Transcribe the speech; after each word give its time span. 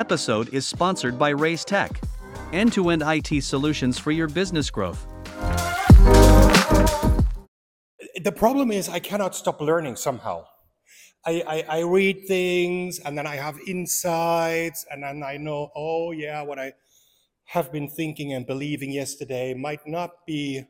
Episode 0.00 0.48
is 0.54 0.66
sponsored 0.66 1.18
by 1.18 1.32
Reiz 1.32 1.64
Tech, 1.64 2.00
end 2.52 2.72
to 2.74 2.90
end 2.90 3.02
IT 3.04 3.42
solutions 3.42 3.98
for 3.98 4.10
your 4.12 4.28
business 4.28 4.70
growth. 4.70 5.06
The 8.22 8.32
problem 8.32 8.70
is, 8.70 8.88
I 8.88 8.98
cannot 8.98 9.34
stop 9.34 9.60
learning 9.60 9.96
somehow. 9.96 10.44
I, 11.24 11.42
I, 11.46 11.78
I 11.78 11.80
read 11.80 12.26
things 12.28 13.00
and 13.00 13.18
then 13.18 13.26
I 13.26 13.36
have 13.36 13.58
insights, 13.66 14.86
and 14.90 15.02
then 15.02 15.22
I 15.22 15.36
know, 15.38 15.70
oh, 15.74 16.12
yeah, 16.12 16.42
what 16.42 16.58
I 16.58 16.74
have 17.46 17.72
been 17.72 17.88
thinking 17.88 18.32
and 18.32 18.46
believing 18.46 18.92
yesterday 18.92 19.54
might 19.54 19.86
not 19.86 20.24
be 20.26 20.64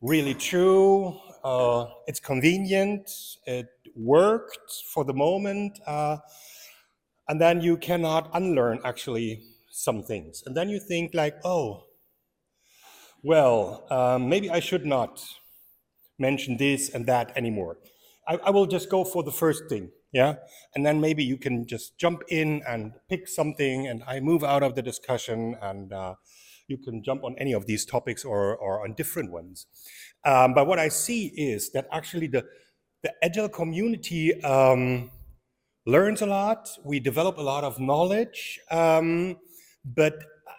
really 0.00 0.34
true. 0.34 1.18
Uh, 1.44 1.86
it's 2.06 2.20
convenient, 2.20 3.10
it 3.46 3.68
worked 3.94 4.82
for 4.92 5.04
the 5.04 5.12
moment, 5.14 5.78
uh, 5.86 6.16
and 7.28 7.40
then 7.40 7.60
you 7.60 7.76
cannot 7.76 8.30
unlearn 8.34 8.80
actually 8.84 9.42
some 9.70 10.02
things. 10.02 10.42
And 10.46 10.56
then 10.56 10.68
you 10.68 10.78
think, 10.78 11.14
like, 11.14 11.36
oh, 11.44 11.84
well, 13.22 13.86
um, 13.90 14.28
maybe 14.28 14.50
I 14.50 14.60
should 14.60 14.86
not 14.86 15.24
mention 16.18 16.56
this 16.56 16.90
and 16.90 17.06
that 17.06 17.32
anymore. 17.36 17.78
I, 18.28 18.36
I 18.36 18.50
will 18.50 18.66
just 18.66 18.90
go 18.90 19.04
for 19.04 19.22
the 19.22 19.32
first 19.32 19.64
thing, 19.68 19.90
yeah? 20.12 20.36
And 20.74 20.84
then 20.84 21.00
maybe 21.00 21.24
you 21.24 21.36
can 21.36 21.66
just 21.66 21.98
jump 21.98 22.22
in 22.28 22.62
and 22.68 22.92
pick 23.08 23.26
something, 23.28 23.86
and 23.86 24.02
I 24.06 24.20
move 24.20 24.44
out 24.44 24.62
of 24.62 24.74
the 24.74 24.82
discussion, 24.82 25.56
and 25.60 25.92
uh, 25.92 26.14
you 26.68 26.78
can 26.78 27.02
jump 27.02 27.24
on 27.24 27.34
any 27.38 27.52
of 27.52 27.66
these 27.66 27.84
topics 27.84 28.24
or, 28.24 28.56
or 28.56 28.84
on 28.84 28.94
different 28.94 29.30
ones. 29.30 29.66
Um, 30.24 30.54
but 30.54 30.66
what 30.66 30.78
I 30.78 30.88
see 30.88 31.26
is 31.36 31.70
that 31.72 31.86
actually 31.92 32.28
the, 32.28 32.44
the 33.02 33.12
Agile 33.22 33.48
community 33.48 34.42
um, 34.42 35.10
learns 35.86 36.22
a 36.22 36.26
lot, 36.26 36.70
we 36.84 37.00
develop 37.00 37.36
a 37.38 37.42
lot 37.42 37.64
of 37.64 37.78
knowledge, 37.80 38.60
um, 38.70 39.38
but 39.84 40.14
uh, 40.14 40.52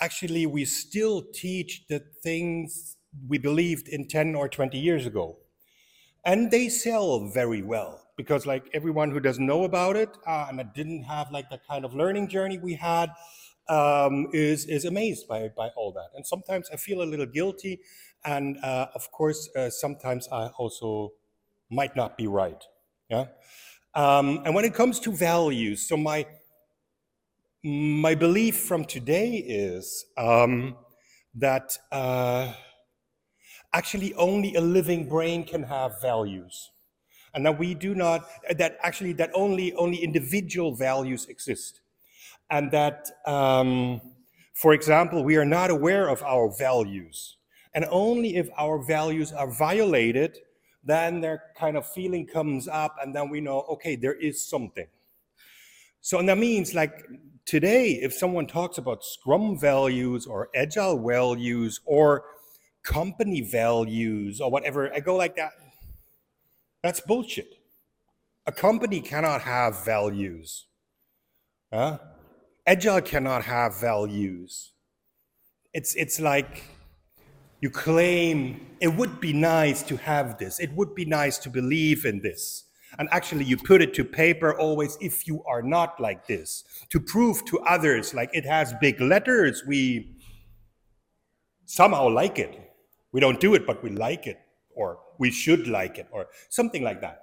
actually 0.00 0.46
we 0.46 0.64
still 0.64 1.22
teach 1.32 1.86
the 1.88 2.00
things 2.22 2.96
we 3.28 3.38
believed 3.38 3.88
in 3.88 4.08
10 4.08 4.34
or 4.34 4.48
20 4.48 4.78
years 4.78 5.06
ago. 5.06 5.38
And 6.24 6.50
they 6.50 6.68
sell 6.68 7.28
very 7.28 7.62
well 7.62 8.06
because 8.16 8.46
like 8.46 8.68
everyone 8.72 9.10
who 9.10 9.20
doesn't 9.20 9.44
know 9.44 9.64
about 9.64 9.96
it 9.96 10.10
uh, 10.26 10.46
and 10.48 10.58
that 10.58 10.74
didn't 10.74 11.02
have 11.04 11.30
like 11.32 11.50
the 11.50 11.58
kind 11.68 11.84
of 11.84 11.94
learning 11.94 12.28
journey 12.28 12.58
we 12.58 12.74
had 12.74 13.10
um, 13.68 14.28
is 14.32 14.66
is 14.66 14.84
amazed 14.84 15.26
by 15.26 15.48
by 15.56 15.68
all 15.76 15.92
that. 15.92 16.10
And 16.14 16.26
sometimes 16.26 16.70
i 16.70 16.76
feel 16.76 17.02
a 17.02 17.04
little 17.12 17.26
guilty 17.26 17.80
and 18.24 18.56
uh, 18.62 18.88
of 18.94 19.10
course 19.12 19.48
uh, 19.56 19.70
sometimes 19.70 20.28
i 20.30 20.48
also 20.58 21.12
might 21.70 21.96
not 21.96 22.16
be 22.16 22.26
right. 22.26 22.62
Yeah 23.08 23.26
um, 23.94 24.42
and 24.44 24.54
when 24.54 24.64
it 24.64 24.74
comes 24.74 25.00
to 25.00 25.12
values 25.12 25.86
so 25.86 25.96
my 25.96 26.26
my 27.64 28.14
belief 28.14 28.58
from 28.58 28.84
today 28.84 29.36
is 29.36 30.04
um, 30.18 30.76
that 31.34 31.78
uh, 31.92 32.52
actually 33.72 34.12
only 34.14 34.54
a 34.56 34.60
living 34.60 35.08
brain 35.08 35.44
can 35.44 35.62
have 35.62 36.00
values. 36.00 36.70
And 37.34 37.46
that 37.46 37.58
we 37.58 37.74
do 37.74 37.94
not 37.94 38.28
that 38.58 38.76
actually 38.82 39.14
that 39.14 39.30
only 39.32 39.72
only 39.74 39.98
individual 39.98 40.74
values 40.74 41.26
exist. 41.26 41.80
And 42.50 42.70
that 42.72 43.08
um, 43.26 44.00
for 44.54 44.74
example 44.74 45.24
we 45.24 45.36
are 45.36 45.44
not 45.44 45.70
aware 45.70 46.08
of 46.08 46.22
our 46.24 46.50
values. 46.58 47.38
And 47.74 47.86
only 47.90 48.36
if 48.36 48.50
our 48.58 48.78
values 48.82 49.32
are 49.32 49.50
violated 49.50 50.36
then 50.84 51.20
their 51.20 51.42
kind 51.56 51.76
of 51.76 51.86
feeling 51.86 52.26
comes 52.26 52.68
up 52.68 52.96
and 53.02 53.14
then 53.14 53.28
we 53.28 53.40
know 53.40 53.60
okay 53.62 53.96
there 53.96 54.14
is 54.14 54.44
something 54.44 54.86
so 56.00 56.18
and 56.18 56.28
that 56.28 56.38
means 56.38 56.74
like 56.74 57.04
today 57.44 57.90
if 58.02 58.12
someone 58.12 58.46
talks 58.46 58.78
about 58.78 59.04
scrum 59.04 59.58
values 59.58 60.26
or 60.26 60.48
agile 60.54 60.98
values 60.98 61.80
or 61.84 62.24
company 62.82 63.40
values 63.40 64.40
or 64.40 64.50
whatever. 64.50 64.92
I 64.92 65.00
go 65.00 65.16
like 65.16 65.36
that. 65.36 65.52
That's 66.82 67.00
bullshit. 67.00 67.54
A 68.46 68.52
company 68.52 69.00
cannot 69.00 69.42
have 69.42 69.84
values. 69.84 70.66
Huh? 71.72 71.98
Agile 72.66 73.00
cannot 73.00 73.44
have 73.44 73.80
values. 73.80 74.72
It's 75.72 75.94
it's 75.94 76.20
like 76.20 76.64
you 77.62 77.70
claim 77.70 78.66
it 78.80 78.88
would 78.88 79.20
be 79.20 79.32
nice 79.32 79.84
to 79.84 79.96
have 79.96 80.36
this. 80.36 80.58
It 80.58 80.72
would 80.72 80.96
be 80.96 81.04
nice 81.04 81.38
to 81.38 81.48
believe 81.48 82.04
in 82.04 82.20
this. 82.20 82.64
And 82.98 83.08
actually, 83.12 83.44
you 83.44 83.56
put 83.56 83.80
it 83.80 83.94
to 83.94 84.04
paper 84.04 84.58
always 84.58 84.98
if 85.00 85.28
you 85.28 85.42
are 85.44 85.62
not 85.62 85.98
like 86.00 86.26
this, 86.26 86.64
to 86.90 86.98
prove 87.00 87.44
to 87.46 87.60
others, 87.60 88.12
like 88.12 88.30
it 88.34 88.44
has 88.44 88.74
big 88.80 89.00
letters, 89.00 89.62
we 89.66 90.16
somehow 91.64 92.08
like 92.08 92.38
it. 92.38 92.58
We 93.12 93.20
don't 93.20 93.40
do 93.40 93.54
it, 93.54 93.64
but 93.64 93.82
we 93.82 93.90
like 93.90 94.26
it, 94.26 94.40
or 94.74 94.98
we 95.18 95.30
should 95.30 95.68
like 95.68 95.98
it, 95.98 96.08
or 96.10 96.26
something 96.50 96.82
like 96.82 97.00
that. 97.00 97.22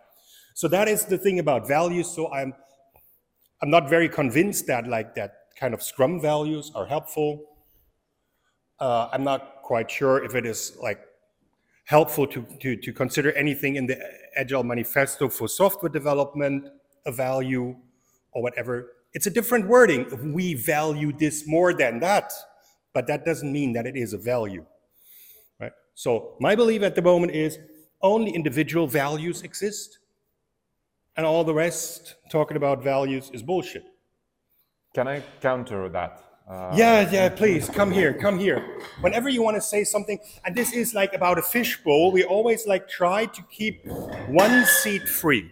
So 0.56 0.70
that 0.70 0.88
is 0.88 1.06
the 1.06 1.18
thing 1.18 1.40
about 1.40 1.68
values. 1.68 2.10
So 2.10 2.32
I'm 2.32 2.54
I'm 3.62 3.70
not 3.70 3.90
very 3.90 4.08
convinced 4.08 4.68
that 4.68 4.88
like 4.88 5.16
that 5.16 5.34
kind 5.60 5.74
of 5.74 5.84
Scrum 5.84 6.22
values 6.22 6.72
are 6.74 6.86
helpful. 6.86 7.44
Uh, 8.80 9.10
I'm 9.12 9.26
not 9.26 9.59
quite 9.70 9.92
sure 9.92 10.26
if 10.26 10.34
it 10.34 10.48
is 10.48 10.76
like 10.82 11.00
helpful 11.86 12.26
to, 12.26 12.44
to, 12.60 12.76
to 12.76 12.92
consider 12.92 13.32
anything 13.34 13.76
in 13.76 13.86
the 13.86 13.98
Agile 14.36 14.64
Manifesto 14.64 15.30
for 15.30 15.48
software 15.48 15.92
development 15.92 16.68
a 17.06 17.12
value 17.12 17.76
or 18.32 18.42
whatever. 18.42 18.74
It's 19.14 19.28
a 19.28 19.30
different 19.30 19.68
wording. 19.68 20.34
We 20.34 20.56
value 20.56 21.12
this 21.14 21.48
more 21.48 21.72
than 21.72 22.00
that, 22.00 22.34
but 22.96 23.06
that 23.06 23.26
doesn't 23.26 23.52
mean 23.60 23.74
that 23.74 23.86
it 23.86 23.96
is 23.96 24.14
a 24.14 24.18
value. 24.18 24.66
Right? 25.60 25.76
So 25.94 26.36
my 26.40 26.56
belief 26.56 26.82
at 26.82 26.96
the 26.96 27.04
moment 27.04 27.34
is 27.34 27.60
only 28.02 28.32
individual 28.32 28.88
values 28.88 29.44
exist, 29.44 30.00
and 31.16 31.28
all 31.28 31.44
the 31.44 31.54
rest, 31.54 32.16
talking 32.32 32.58
about 32.58 32.84
values, 32.84 33.30
is 33.34 33.44
bullshit. 33.44 33.84
Can 34.96 35.08
I 35.08 35.22
counter 35.42 35.90
that? 35.90 36.29
Uh, 36.50 36.74
yeah, 36.76 37.10
yeah, 37.12 37.30
please 37.30 37.70
come 37.80 37.92
here, 37.92 38.14
come 38.14 38.40
here. 38.40 38.82
Whenever 39.02 39.30
you 39.30 39.44
want 39.44 39.56
to 39.56 39.62
say 39.62 39.84
something, 39.84 40.20
and 40.46 40.56
this 40.56 40.74
is 40.74 40.94
like 40.96 41.14
about 41.14 41.38
a 41.38 41.44
fishbowl, 41.44 42.12
we 42.12 42.24
always 42.24 42.66
like 42.66 42.90
try 42.90 43.26
to 43.26 43.42
keep 43.52 43.86
one 44.28 44.66
seat 44.66 45.08
free. 45.08 45.52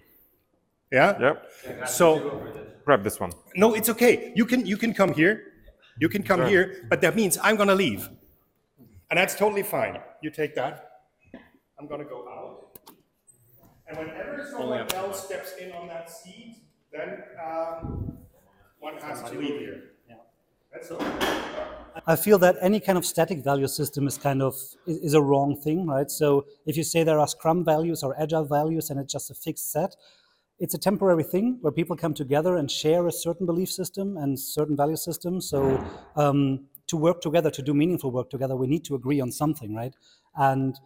Yeah. 0.92 1.20
Yep. 1.20 1.88
So 1.88 2.42
grab 2.84 3.04
this 3.04 3.20
one. 3.20 3.32
No, 3.56 3.76
it's 3.76 3.90
okay. 3.90 4.32
You 4.36 4.46
can 4.46 4.66
you 4.66 4.78
can 4.78 4.94
come 4.94 5.14
here. 5.14 5.54
You 6.00 6.10
can 6.10 6.24
come 6.24 6.40
sure. 6.40 6.48
here, 6.48 6.88
but 6.90 7.02
that 7.02 7.16
means 7.16 7.38
I'm 7.44 7.58
gonna 7.58 7.76
leave. 7.76 8.10
And 9.10 9.18
that's 9.18 9.36
totally 9.36 9.64
fine. 9.64 10.00
You 10.22 10.32
take 10.32 10.56
that. 10.56 10.88
I'm 11.80 11.88
going 11.88 12.02
to 12.02 12.06
go 12.06 12.28
out. 12.28 12.80
And 13.88 13.98
whenever 13.98 14.46
someone 14.52 14.86
else 14.94 15.26
steps 15.26 15.54
in 15.60 15.72
on 15.72 15.88
that 15.88 16.10
seat, 16.10 16.58
then 16.92 17.24
um, 17.44 18.18
one 18.80 18.98
has 18.98 19.24
to 19.30 19.38
leave 19.38 19.60
here. 19.60 19.92
All. 20.92 21.28
I 22.06 22.16
feel 22.16 22.38
that 22.40 22.56
any 22.62 22.80
kind 22.80 22.98
of 22.98 23.06
static 23.06 23.44
value 23.44 23.68
system 23.68 24.08
is 24.08 24.18
kind 24.18 24.42
of 24.42 24.56
is 24.86 25.14
a 25.14 25.22
wrong 25.22 25.60
thing, 25.60 25.88
right? 25.88 26.10
So 26.10 26.46
if 26.66 26.78
you 26.78 26.84
say 26.84 27.04
there 27.04 27.20
are 27.20 27.28
Scrum 27.28 27.66
values 27.66 28.04
or 28.04 28.20
Agile 28.22 28.46
values 28.46 28.90
and 28.90 29.00
it's 29.00 29.12
just 29.12 29.32
a 29.32 29.34
fixed 29.34 29.72
set, 29.72 29.96
it's 30.60 30.74
a 30.74 30.78
temporary 30.78 31.24
thing 31.24 31.58
where 31.62 31.72
people 31.72 31.96
come 31.96 32.14
together 32.14 32.56
and 32.56 32.70
share 32.70 33.08
a 33.08 33.12
certain 33.12 33.46
belief 33.46 33.70
system 33.72 34.18
and 34.18 34.40
certain 34.40 34.76
value 34.76 34.96
system. 34.96 35.42
So 35.42 35.84
um, 36.16 36.68
to 36.88 36.98
work 36.98 37.22
together, 37.22 37.52
to 37.52 37.62
do 37.62 37.74
meaningful 37.74 38.12
work 38.12 38.30
together, 38.30 38.56
we 38.56 38.68
need 38.68 38.86
to 38.86 38.96
agree 38.96 39.20
on 39.20 39.32
something, 39.32 39.76
right? 39.76 39.94
And 40.36 40.80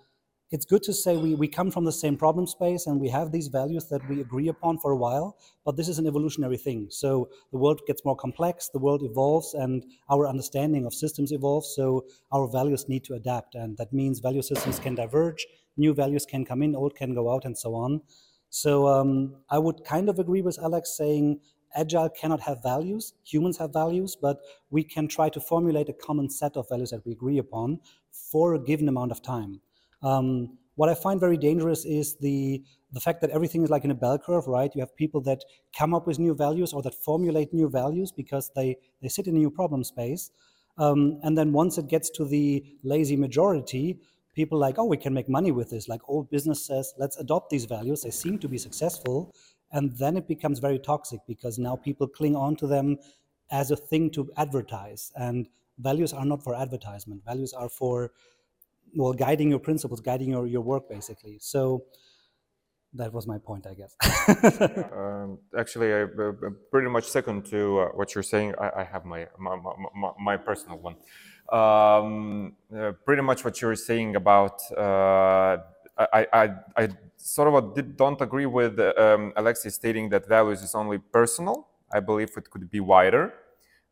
it's 0.51 0.65
good 0.65 0.83
to 0.83 0.93
say 0.93 1.15
we, 1.15 1.33
we 1.33 1.47
come 1.47 1.71
from 1.71 1.85
the 1.85 1.93
same 1.93 2.17
problem 2.17 2.45
space 2.45 2.85
and 2.85 2.99
we 2.99 3.07
have 3.07 3.31
these 3.31 3.47
values 3.47 3.87
that 3.87 4.07
we 4.09 4.19
agree 4.19 4.49
upon 4.49 4.77
for 4.79 4.91
a 4.91 4.97
while, 4.97 5.37
but 5.63 5.77
this 5.77 5.87
is 5.87 5.97
an 5.97 6.05
evolutionary 6.05 6.57
thing. 6.57 6.87
So 6.89 7.29
the 7.53 7.57
world 7.57 7.79
gets 7.87 8.03
more 8.03 8.17
complex, 8.17 8.67
the 8.67 8.79
world 8.79 9.01
evolves, 9.01 9.53
and 9.53 9.85
our 10.09 10.27
understanding 10.27 10.85
of 10.85 10.93
systems 10.93 11.31
evolves. 11.31 11.73
So 11.73 12.05
our 12.33 12.49
values 12.49 12.89
need 12.89 13.05
to 13.05 13.13
adapt. 13.13 13.55
And 13.55 13.77
that 13.77 13.93
means 13.93 14.19
value 14.19 14.41
systems 14.41 14.77
can 14.77 14.93
diverge, 14.93 15.47
new 15.77 15.93
values 15.93 16.25
can 16.25 16.43
come 16.43 16.61
in, 16.61 16.75
old 16.75 16.95
can 16.95 17.13
go 17.13 17.33
out, 17.33 17.45
and 17.45 17.57
so 17.57 17.73
on. 17.73 18.01
So 18.49 18.89
um, 18.89 19.37
I 19.49 19.57
would 19.57 19.85
kind 19.85 20.09
of 20.09 20.19
agree 20.19 20.41
with 20.41 20.59
Alex 20.61 20.97
saying 20.97 21.39
Agile 21.73 22.09
cannot 22.09 22.41
have 22.41 22.61
values, 22.61 23.13
humans 23.23 23.57
have 23.59 23.71
values, 23.71 24.17
but 24.21 24.39
we 24.69 24.83
can 24.83 25.07
try 25.07 25.29
to 25.29 25.39
formulate 25.39 25.87
a 25.87 25.93
common 25.93 26.29
set 26.29 26.57
of 26.57 26.67
values 26.67 26.89
that 26.89 27.05
we 27.05 27.13
agree 27.13 27.37
upon 27.37 27.79
for 28.11 28.53
a 28.53 28.59
given 28.59 28.89
amount 28.89 29.13
of 29.13 29.21
time. 29.21 29.61
Um, 30.03 30.57
what 30.75 30.89
I 30.89 30.95
find 30.95 31.19
very 31.19 31.37
dangerous 31.37 31.85
is 31.85 32.15
the 32.17 32.63
the 32.93 32.99
fact 32.99 33.21
that 33.21 33.29
everything 33.29 33.63
is 33.63 33.69
like 33.69 33.85
in 33.85 33.91
a 33.91 33.95
bell 33.95 34.17
curve, 34.17 34.47
right? 34.47 34.71
You 34.75 34.81
have 34.81 34.95
people 34.95 35.21
that 35.21 35.43
come 35.77 35.93
up 35.93 36.07
with 36.07 36.19
new 36.19 36.33
values 36.33 36.73
or 36.73 36.81
that 36.81 36.93
formulate 36.93 37.53
new 37.53 37.69
values 37.69 38.11
because 38.11 38.51
they 38.55 38.77
they 39.01 39.09
sit 39.09 39.27
in 39.27 39.35
a 39.35 39.39
new 39.39 39.51
problem 39.51 39.83
space, 39.83 40.31
um, 40.77 41.19
and 41.23 41.37
then 41.37 41.53
once 41.53 41.77
it 41.77 41.87
gets 41.87 42.09
to 42.11 42.25
the 42.25 42.63
lazy 42.83 43.15
majority, 43.15 43.99
people 44.33 44.57
like, 44.57 44.79
oh, 44.79 44.85
we 44.85 44.97
can 44.97 45.13
make 45.13 45.29
money 45.29 45.51
with 45.51 45.69
this. 45.69 45.87
Like 45.87 46.01
old 46.07 46.29
business 46.29 46.65
says, 46.65 46.93
let's 46.97 47.17
adopt 47.17 47.49
these 47.49 47.65
values. 47.65 48.01
They 48.01 48.11
seem 48.11 48.39
to 48.39 48.47
be 48.47 48.57
successful, 48.57 49.33
and 49.71 49.97
then 49.97 50.17
it 50.17 50.27
becomes 50.27 50.59
very 50.59 50.79
toxic 50.79 51.19
because 51.27 51.59
now 51.59 51.75
people 51.75 52.07
cling 52.07 52.35
on 52.35 52.55
to 52.57 52.67
them 52.67 52.97
as 53.51 53.69
a 53.69 53.75
thing 53.75 54.09
to 54.09 54.31
advertise 54.37 55.11
and 55.15 55.47
values 55.77 56.13
are 56.13 56.25
not 56.25 56.43
for 56.43 56.55
advertisement 56.55 57.23
values 57.25 57.53
are 57.53 57.69
for 57.69 58.11
well 58.95 59.13
guiding 59.13 59.49
your 59.49 59.59
principles 59.59 59.99
guiding 60.01 60.29
your, 60.29 60.47
your 60.47 60.61
work 60.61 60.89
basically 60.89 61.37
so 61.39 61.83
that 62.93 63.13
was 63.13 63.25
my 63.27 63.37
point 63.37 63.65
i 63.67 63.73
guess 63.73 63.95
um, 64.93 65.37
actually 65.57 65.93
I 65.93 66.03
uh, 66.03 66.31
pretty 66.71 66.89
much 66.89 67.05
second 67.05 67.45
to 67.45 67.79
uh, 67.79 67.85
what 67.89 68.13
you're 68.13 68.23
saying 68.23 68.53
I, 68.59 68.81
I 68.81 68.83
have 68.83 69.05
my, 69.05 69.27
my, 69.39 69.55
my, 69.95 70.11
my, 70.19 70.37
personal 70.37 70.77
one 70.77 70.95
um, 71.51 72.53
uh, 72.75 72.91
pretty 73.05 73.21
much 73.21 73.45
what 73.45 73.61
you're 73.61 73.75
saying 73.75 74.15
about 74.17 74.61
uh, 74.77 75.57
I, 75.97 76.27
I, 76.33 76.49
I 76.77 76.89
sort 77.17 77.53
of 77.53 77.75
did, 77.75 77.97
don't 77.97 78.19
agree 78.21 78.45
with 78.45 78.79
um, 78.79 79.33
Alexis 79.35 79.75
stating 79.75 80.09
that 80.09 80.27
values 80.27 80.61
is 80.61 80.73
only 80.75 80.97
personal. 80.97 81.67
I 81.93 81.99
believe 81.99 82.29
it 82.37 82.49
could 82.49 82.69
be 82.69 82.79
wider. 82.79 83.33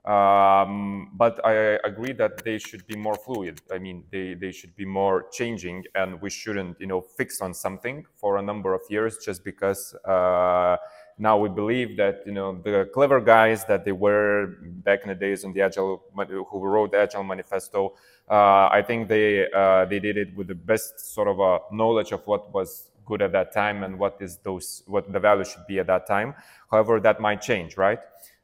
Um, 0.09 1.11
but 1.13 1.39
I 1.45 1.53
agree 1.85 2.13
that 2.13 2.44
they 2.44 2.57
should 2.57 2.88
be 2.88 2.95
more 2.95 3.13
fluid. 3.13 3.61
I 3.71 3.77
mean, 3.77 4.06
they, 4.11 4.33
they 4.33 4.51
should 4.51 4.75
be 4.75 4.85
more 4.85 5.27
changing, 5.31 5.85
and 5.94 6.19
we 6.19 6.31
shouldn't, 6.31 6.81
you 6.81 6.88
know, 6.88 7.00
fix 7.00 7.41
on 7.41 7.53
something 7.53 8.06
for 8.15 8.38
a 8.38 8.41
number 8.41 8.73
of 8.73 8.81
years 8.89 9.19
just 9.23 9.44
because 9.44 9.94
uh, 10.06 10.77
now 11.19 11.38
we 11.38 11.47
believe 11.50 11.95
that, 11.97 12.23
you 12.25 12.31
know, 12.31 12.59
the 12.63 12.89
clever 12.91 13.21
guys 13.21 13.65
that 13.65 13.85
they 13.85 13.91
were 13.91 14.56
back 14.88 15.01
in 15.03 15.09
the 15.09 15.15
days 15.15 15.45
on 15.45 15.53
the 15.53 15.61
Agile, 15.61 16.01
who 16.50 16.59
wrote 16.65 16.91
the 16.91 16.97
Agile 16.97 17.23
Manifesto, 17.23 17.94
uh, 18.31 18.67
I 18.71 18.81
think 18.81 19.09
they 19.09 19.51
uh, 19.51 19.85
they 19.85 20.00
did 20.00 20.17
it 20.17 20.35
with 20.35 20.47
the 20.47 20.56
best 20.56 21.13
sort 21.13 21.27
of 21.27 21.39
a 21.39 21.59
knowledge 21.71 22.11
of 22.13 22.25
what 22.25 22.51
was 22.51 22.89
good 23.06 23.21
at 23.21 23.31
that 23.33 23.51
time 23.51 23.83
and 23.83 24.00
what 24.00 24.17
is 24.21 24.38
those 24.38 24.83
what 24.88 25.11
the 25.11 25.19
value 25.19 25.44
should 25.44 25.65
be 25.67 25.79
at 25.79 25.88
that 25.88 26.07
time. 26.07 26.33
However, 26.71 27.00
that 27.00 27.19
might 27.19 27.41
change, 27.41 27.75
right? 27.75 28.00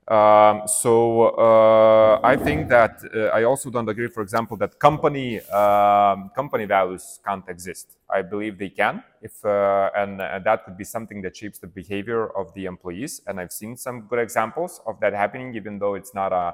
Um, 0.07 0.67
so 0.67 1.29
uh, 1.29 2.19
I 2.23 2.35
think 2.35 2.69
that 2.69 2.99
uh, 3.11 3.35
I 3.37 3.43
also 3.43 3.71
don't 3.71 3.89
agree, 3.89 4.07
for 4.07 4.21
example, 4.21 4.55
that 4.57 4.77
company 4.79 5.41
um, 5.49 6.29
company 6.35 6.65
values 6.65 7.19
can't 7.25 7.43
exist. 7.49 7.97
I 8.07 8.21
believe 8.21 8.59
they 8.59 8.69
can, 8.69 9.03
if 9.23 9.43
uh, 9.43 9.89
and, 9.97 10.21
and, 10.21 10.45
that 10.45 10.63
could 10.63 10.77
be 10.77 10.83
something 10.83 11.23
that 11.23 11.35
shapes 11.35 11.57
the 11.57 11.65
behavior 11.65 12.27
of 12.37 12.53
the 12.53 12.65
employees. 12.65 13.21
And 13.25 13.39
I've 13.39 13.51
seen 13.51 13.75
some 13.77 14.01
good 14.01 14.19
examples 14.19 14.79
of 14.85 14.99
that 14.99 15.13
happening, 15.13 15.55
even 15.55 15.79
though 15.79 15.95
it's 15.95 16.13
not 16.13 16.31
a 16.31 16.53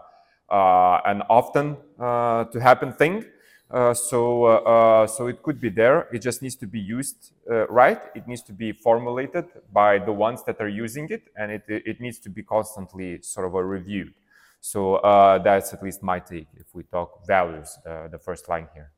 uh, 0.50 1.02
an 1.06 1.22
often 1.30 1.76
uh, 2.00 2.46
to 2.46 2.60
happen 2.60 2.94
thing. 2.94 3.26
Uh, 3.72 3.94
so, 3.94 4.44
uh, 4.44 4.56
uh, 4.58 5.08
so 5.08 5.28
it 5.28 5.42
could 5.42 5.62
be 5.62 5.70
there. 5.70 6.10
It 6.12 6.20
just 6.20 6.42
needs 6.42 6.56
to 6.58 6.68
be 6.68 6.80
used 6.80 7.32
right. 7.70 8.02
It 8.14 8.28
needs 8.28 8.42
to 8.44 8.54
be 8.54 8.74
formulated 8.74 9.46
by 9.72 9.98
the 10.00 10.12
ones 10.12 10.44
that 10.44 10.60
are 10.60 10.68
using 10.68 11.08
it, 11.10 11.24
and 11.38 11.52
it, 11.52 11.64
it 11.68 12.02
needs 12.02 12.20
to 12.20 12.30
be 12.30 12.44
constantly 12.44 13.22
sort 13.22 13.48
of 13.48 13.56
a 13.56 13.64
reviewed. 13.64 14.14
So 14.60 15.00
that's 15.44 15.74
at 15.74 15.82
least 15.82 16.04
my 16.04 16.20
take 16.20 16.48
if 16.58 16.68
we 16.74 16.84
talk 16.84 17.26
values, 17.26 17.78
the 17.86 18.20
first 18.20 18.50
line 18.50 18.68
here. 18.74 18.92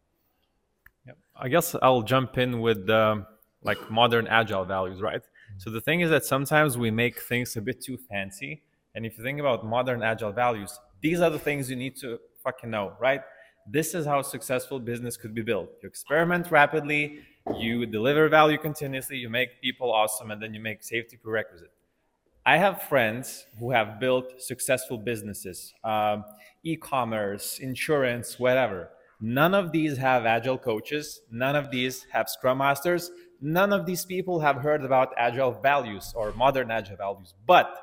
Yep. 1.06 1.18
I 1.36 1.50
guess 1.50 1.76
I'll 1.82 2.02
jump 2.02 2.38
in 2.38 2.60
with 2.60 2.90
um, 2.90 3.28
like 3.62 3.92
modern 3.92 4.28
agile 4.28 4.66
values, 4.66 5.02
right? 5.02 5.22
So 5.58 5.70
the 5.70 5.82
thing 5.82 6.02
is 6.02 6.10
that 6.10 6.26
sometimes 6.26 6.78
we 6.78 6.90
make 6.90 7.20
things 7.20 7.56
a 7.58 7.62
bit 7.62 7.82
too 7.82 7.98
fancy. 8.10 8.64
And 8.96 9.06
if 9.06 9.18
you 9.18 9.24
think 9.24 9.40
about 9.40 9.66
modern 9.66 10.02
agile 10.02 10.32
values, 10.32 10.80
these 11.02 11.22
are 11.22 11.30
the 11.30 11.40
things 11.40 11.70
you 11.70 11.76
need 11.76 11.96
to 11.98 12.20
fucking 12.44 12.70
know, 12.70 12.94
right? 13.00 13.22
This 13.66 13.94
is 13.94 14.06
how 14.06 14.22
successful 14.22 14.80
business 14.80 15.18
could 15.18 15.34
be 15.34 15.42
built. 15.42 15.70
You 15.82 15.88
experiment 15.88 16.52
rapidly, 16.52 17.20
you 17.58 17.86
deliver 17.86 18.30
value 18.30 18.58
continuously, 18.58 19.18
you 19.18 19.30
make 19.30 19.62
people 19.62 19.92
awesome, 19.92 20.32
and 20.32 20.42
then 20.42 20.54
you 20.54 20.60
make 20.60 20.84
safety 20.84 21.18
prerequisite. 21.18 21.72
I 22.46 22.58
have 22.58 22.84
friends 22.84 23.46
who 23.58 23.72
have 23.72 24.02
built 24.02 24.42
successful 24.42 24.98
businesses, 24.98 25.74
um, 25.84 26.26
e-commerce, 26.64 27.60
insurance, 27.60 28.38
whatever. 28.38 28.90
None 29.22 29.54
of 29.54 29.72
these 29.72 29.98
have 29.98 30.26
agile 30.26 30.58
coaches. 30.58 31.22
None 31.32 31.56
of 31.56 31.72
these 31.72 32.06
have 32.12 32.28
scrum 32.28 32.58
masters. 32.58 33.12
None 33.40 33.72
of 33.72 33.86
these 33.86 34.04
people 34.04 34.42
have 34.42 34.58
heard 34.58 34.84
about 34.84 35.14
agile 35.18 35.54
values 35.54 36.12
or 36.14 36.34
modern 36.34 36.70
agile 36.70 36.98
values. 36.98 37.34
But 37.48 37.74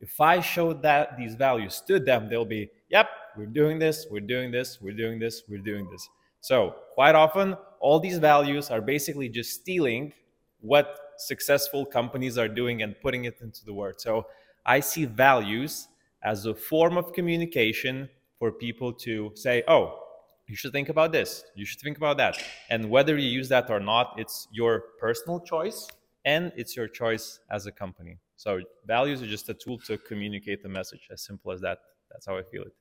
if 0.00 0.18
I 0.18 0.40
showed 0.40 0.80
that 0.82 1.18
these 1.18 1.34
values 1.34 1.82
to 1.86 2.00
them, 2.00 2.30
they'll 2.30 2.46
be, 2.46 2.70
yep, 2.88 3.08
we're 3.36 3.46
doing 3.46 3.78
this, 3.78 4.06
we're 4.10 4.20
doing 4.20 4.50
this, 4.50 4.78
we're 4.80 4.96
doing 4.96 5.18
this, 5.18 5.42
we're 5.48 5.62
doing 5.62 5.88
this. 5.90 6.08
So 6.40 6.74
quite 6.94 7.14
often, 7.14 7.56
all 7.80 8.00
these 8.00 8.18
values 8.18 8.70
are 8.70 8.80
basically 8.80 9.28
just 9.28 9.52
stealing 9.52 10.12
what 10.60 10.98
successful 11.18 11.84
companies 11.84 12.38
are 12.38 12.48
doing 12.48 12.82
and 12.82 12.94
putting 13.00 13.24
it 13.24 13.38
into 13.40 13.64
the 13.64 13.72
word. 13.72 14.00
So 14.00 14.26
I 14.64 14.80
see 14.80 15.04
values 15.04 15.88
as 16.22 16.46
a 16.46 16.54
form 16.54 16.96
of 16.96 17.12
communication 17.12 18.08
for 18.38 18.52
people 18.52 18.92
to 18.92 19.32
say, 19.34 19.62
oh, 19.68 20.02
you 20.46 20.54
should 20.54 20.72
think 20.72 20.88
about 20.88 21.12
this, 21.12 21.44
you 21.54 21.64
should 21.64 21.80
think 21.80 21.96
about 21.96 22.16
that. 22.18 22.38
And 22.70 22.90
whether 22.90 23.16
you 23.18 23.28
use 23.28 23.48
that 23.48 23.70
or 23.70 23.80
not, 23.80 24.14
it's 24.16 24.46
your 24.52 24.84
personal 25.00 25.40
choice 25.40 25.88
and 26.24 26.52
it's 26.56 26.76
your 26.76 26.88
choice 26.88 27.40
as 27.50 27.66
a 27.66 27.72
company. 27.72 28.18
So 28.36 28.60
values 28.86 29.22
are 29.22 29.26
just 29.26 29.48
a 29.48 29.54
tool 29.54 29.78
to 29.86 29.98
communicate 29.98 30.62
the 30.62 30.68
message, 30.68 31.08
as 31.10 31.22
simple 31.22 31.52
as 31.52 31.60
that. 31.62 31.78
That's 32.16 32.24
how 32.24 32.38
I 32.38 32.42
feel 32.50 32.62
it. 32.62 32.72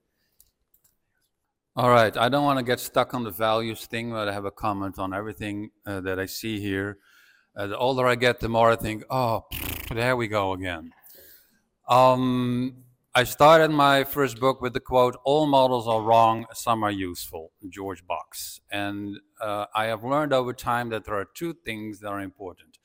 All 1.76 1.90
right, 1.90 2.16
I 2.16 2.30
don't 2.30 2.46
want 2.46 2.58
to 2.58 2.64
get 2.64 2.80
stuck 2.80 3.14
on 3.14 3.26
the 3.26 3.32
values 3.32 3.86
thing, 3.86 4.12
but 4.12 4.30
I 4.30 4.32
have 4.32 4.46
a 4.46 4.52
comment 4.52 4.98
on 4.98 5.14
everything 5.14 5.72
uh, 5.86 6.00
that 6.02 6.22
I 6.22 6.26
see 6.26 6.62
here. 6.62 7.00
Uh, 7.54 7.68
the 7.68 7.78
older 7.78 8.08
I 8.08 8.16
get, 8.16 8.40
the 8.40 8.48
more 8.48 8.72
I 8.72 8.78
think, 8.78 9.04
oh, 9.10 9.44
there 9.94 10.16
we 10.16 10.30
go 10.30 10.54
again. 10.54 10.92
Um, 11.90 12.86
I 13.14 13.26
started 13.26 13.72
my 13.72 14.06
first 14.06 14.40
book 14.40 14.62
with 14.62 14.72
the 14.72 14.80
quote, 14.80 15.18
all 15.26 15.48
models 15.48 15.86
are 15.86 16.02
wrong, 16.02 16.46
some 16.54 16.82
are 16.82 16.92
useful, 16.92 17.52
George 17.68 18.08
Box. 18.08 18.62
And 18.72 19.18
uh, 19.42 19.66
I 19.76 19.88
have 19.88 20.06
learned 20.06 20.32
over 20.32 20.54
time 20.54 20.88
that 20.92 21.04
there 21.04 21.16
are 21.16 21.28
two 21.36 21.54
things 21.66 22.00
that 22.00 22.08
are 22.08 22.22
important 22.22 22.78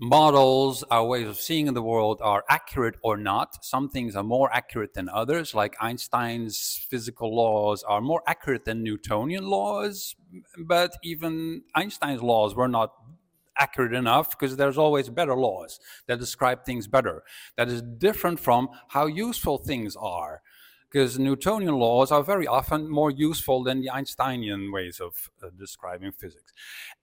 models, 0.00 0.82
our 0.90 1.04
ways 1.04 1.28
of 1.28 1.36
seeing 1.36 1.66
in 1.66 1.74
the 1.74 1.82
world 1.82 2.20
are 2.22 2.42
accurate 2.48 2.96
or 3.02 3.16
not. 3.16 3.62
Some 3.64 3.90
things 3.90 4.16
are 4.16 4.24
more 4.24 4.52
accurate 4.52 4.94
than 4.94 5.08
others, 5.10 5.54
like 5.54 5.76
Einstein's 5.80 6.86
physical 6.88 7.34
laws 7.36 7.82
are 7.82 8.00
more 8.00 8.22
accurate 8.26 8.64
than 8.64 8.82
Newtonian 8.82 9.46
laws, 9.46 10.16
but 10.58 10.92
even 11.04 11.62
Einstein's 11.74 12.22
laws 12.22 12.54
were 12.54 12.68
not 12.68 12.94
accurate 13.58 13.92
enough 13.92 14.30
because 14.30 14.56
there's 14.56 14.78
always 14.78 15.10
better 15.10 15.34
laws 15.34 15.78
that 16.06 16.18
describe 16.18 16.64
things 16.64 16.88
better. 16.88 17.22
That 17.56 17.68
is 17.68 17.82
different 17.82 18.40
from 18.40 18.70
how 18.88 19.06
useful 19.06 19.58
things 19.58 19.96
are 19.96 20.40
because 20.90 21.18
Newtonian 21.18 21.74
laws 21.78 22.10
are 22.10 22.22
very 22.22 22.46
often 22.46 22.88
more 22.88 23.10
useful 23.10 23.62
than 23.62 23.80
the 23.80 23.90
Einsteinian 23.90 24.72
ways 24.72 24.98
of 24.98 25.30
uh, 25.42 25.48
describing 25.56 26.10
physics. 26.10 26.52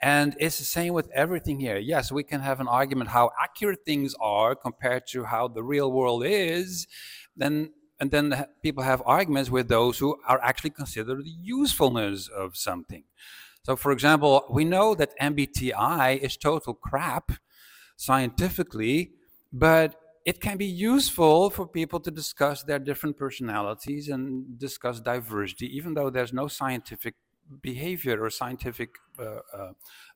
And 0.01 0.35
it's 0.39 0.57
the 0.57 0.65
same 0.65 0.93
with 0.93 1.09
everything 1.13 1.59
here. 1.59 1.77
Yes, 1.77 2.11
we 2.11 2.23
can 2.23 2.41
have 2.41 2.59
an 2.59 2.67
argument 2.67 3.11
how 3.11 3.31
accurate 3.41 3.85
things 3.85 4.13
are 4.19 4.55
compared 4.55 5.07
to 5.07 5.23
how 5.23 5.47
the 5.47 5.63
real 5.63 5.91
world 5.91 6.25
is. 6.25 6.87
Then 7.35 7.71
and 7.99 8.11
then 8.11 8.45
people 8.61 8.83
have 8.83 9.01
arguments 9.05 9.49
with 9.49 9.69
those 9.69 9.97
who 9.97 10.17
are 10.27 10.39
actually 10.43 10.69
consider 10.69 11.15
the 11.15 11.35
usefulness 11.41 12.27
of 12.27 12.55
something. 12.55 13.03
So, 13.63 13.75
for 13.75 13.91
example, 13.91 14.45
we 14.49 14.65
know 14.65 14.93
that 14.95 15.17
MBTI 15.19 16.19
is 16.19 16.37
total 16.37 16.73
crap 16.73 17.31
scientifically, 17.95 19.13
but 19.51 19.99
it 20.27 20.41
can 20.41 20.57
be 20.57 20.65
useful 20.65 21.49
for 21.49 21.65
people 21.65 22.01
to 22.01 22.11
discuss 22.11 22.61
their 22.63 22.79
different 22.79 23.15
personalities 23.15 24.09
and 24.09 24.59
discuss 24.59 24.99
diversity, 24.99 25.67
even 25.77 25.93
though 25.93 26.09
there's 26.09 26.33
no 26.33 26.49
scientific 26.49 27.15
behavior 27.61 28.21
or 28.21 28.29
scientific 28.29 28.89
uh, 29.17 29.39
uh, 29.57 29.71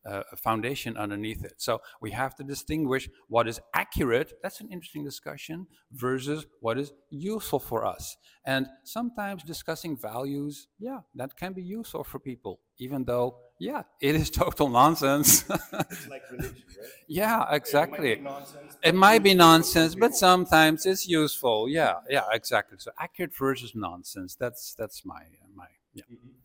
uh, 0.06 0.24
foundation 0.36 0.98
underneath 0.98 1.46
it. 1.46 1.54
So 1.58 1.80
we 2.02 2.12
have 2.12 2.36
to 2.36 2.44
distinguish 2.44 3.08
what 3.30 3.48
is 3.48 3.62
accurate, 3.74 4.34
that's 4.44 4.60
an 4.60 4.68
interesting 4.70 5.06
discussion, 5.06 5.66
versus 5.94 6.46
what 6.60 6.78
is 6.78 6.92
useful 7.10 7.60
for 7.60 7.86
us. 7.86 8.18
And 8.44 8.68
sometimes 8.84 9.44
discussing 9.44 9.98
values, 9.98 10.68
yeah, 10.78 11.00
that 11.16 11.38
can 11.38 11.54
be 11.54 11.64
useful 11.64 12.04
for 12.04 12.20
people, 12.20 12.60
even 12.80 13.06
though, 13.06 13.38
yeah, 13.62 13.84
it 14.00 14.16
is 14.16 14.30
total 14.44 14.70
nonsense. 14.70 15.46
it's 15.48 16.08
like 16.08 16.24
religion, 16.32 16.64
right? 16.80 16.90
Yeah, 17.08 17.46
exactly. 17.52 18.14
It 18.14 18.22
might 18.22 18.24
be 18.24 18.40
nonsense, 18.40 18.78
it 18.84 18.96
might 18.96 19.24
be 19.24 19.34
nonsense 19.34 19.96
but 19.96 20.16
sometimes 20.16 20.86
it's 20.86 21.08
useful. 21.08 21.70
Yeah, 21.70 21.96
yeah, 22.10 22.24
exactly. 22.32 22.78
So 22.80 22.92
accurate 22.98 23.36
versus 23.36 23.74
nonsense. 23.76 24.36
That's 24.36 24.74
that's 24.74 25.06
my 25.06 25.24
my 25.56 25.68
yeah. 25.94 26.04
Mm 26.10 26.18
-hmm. 26.18 26.42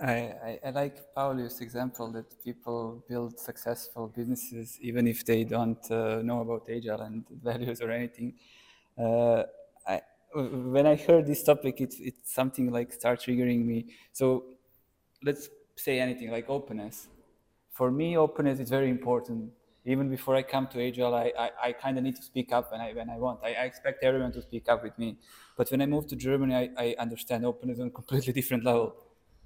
I, 0.00 0.58
I, 0.64 0.70
like 0.70 1.14
Paulius' 1.14 1.60
example 1.60 2.10
that 2.12 2.42
people 2.42 3.04
build 3.08 3.38
successful 3.38 4.08
businesses 4.08 4.78
even 4.80 5.06
if 5.06 5.24
they 5.24 5.44
don't 5.44 5.90
uh, 5.90 6.22
know 6.22 6.40
about 6.40 6.68
agile 6.68 7.02
and 7.02 7.24
values 7.42 7.80
or 7.80 7.90
anything. 7.90 8.34
Uh, 8.98 9.44
I, 9.86 10.00
when 10.34 10.86
I 10.86 10.96
heard 10.96 11.26
this 11.26 11.42
topic, 11.44 11.80
it, 11.80 11.94
it's 12.00 12.34
something 12.34 12.72
like 12.72 12.92
start 12.92 13.20
triggering 13.20 13.64
me. 13.64 13.86
So 14.12 14.44
let's 15.24 15.48
say 15.76 16.00
anything 16.00 16.30
like 16.30 16.48
openness. 16.48 17.08
For 17.70 17.90
me, 17.90 18.16
openness 18.16 18.60
is 18.60 18.70
very 18.70 18.90
important. 18.90 19.52
Even 19.84 20.08
before 20.08 20.36
I 20.36 20.42
come 20.42 20.68
to 20.68 20.86
Agile, 20.86 21.14
I, 21.14 21.32
I, 21.36 21.50
I 21.64 21.72
kind 21.72 21.98
of 21.98 22.04
need 22.04 22.16
to 22.16 22.22
speak 22.22 22.52
up 22.52 22.70
when 22.70 22.80
I 22.80 22.92
when 22.92 23.10
I 23.10 23.16
want. 23.18 23.40
I, 23.42 23.48
I 23.48 23.64
expect 23.64 24.04
everyone 24.04 24.32
to 24.32 24.42
speak 24.42 24.68
up 24.68 24.82
with 24.82 24.96
me. 24.98 25.18
But 25.56 25.70
when 25.70 25.82
I 25.82 25.86
moved 25.86 26.08
to 26.10 26.16
Germany, 26.16 26.54
I, 26.54 26.70
I 26.76 26.96
understand 26.98 27.44
openness 27.44 27.80
on 27.80 27.88
a 27.88 27.90
completely 27.90 28.32
different 28.40 28.64
level. 28.64 28.94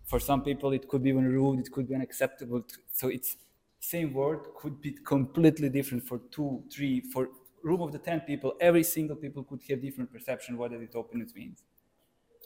For 0.05 0.21
some 0.21 0.43
people, 0.43 0.73
it 0.73 0.89
could 0.89 1.03
be 1.03 1.09
even 1.11 1.27
rude, 1.27 1.61
it 1.61 1.73
could 1.73 1.89
be 1.89 1.95
unacceptable. 1.95 2.65
So 2.93 3.09
it's 3.09 3.37
same 3.81 4.13
word 4.13 4.41
could 4.57 4.81
be 4.81 4.93
completely 4.93 5.69
different 5.69 6.03
for 6.05 6.19
two, 6.31 6.65
three, 6.73 7.01
for 7.01 7.29
room 7.63 7.83
of 7.83 7.93
the 7.93 7.99
10 7.99 8.21
people, 8.21 8.55
every 8.61 8.83
single 8.85 9.17
people 9.17 9.43
could 9.45 9.61
have 9.69 9.81
different 9.83 10.13
perception 10.13 10.57
what 10.57 10.71
does 10.71 10.83
it 10.83 10.95
openness 10.95 11.35
means. 11.35 11.65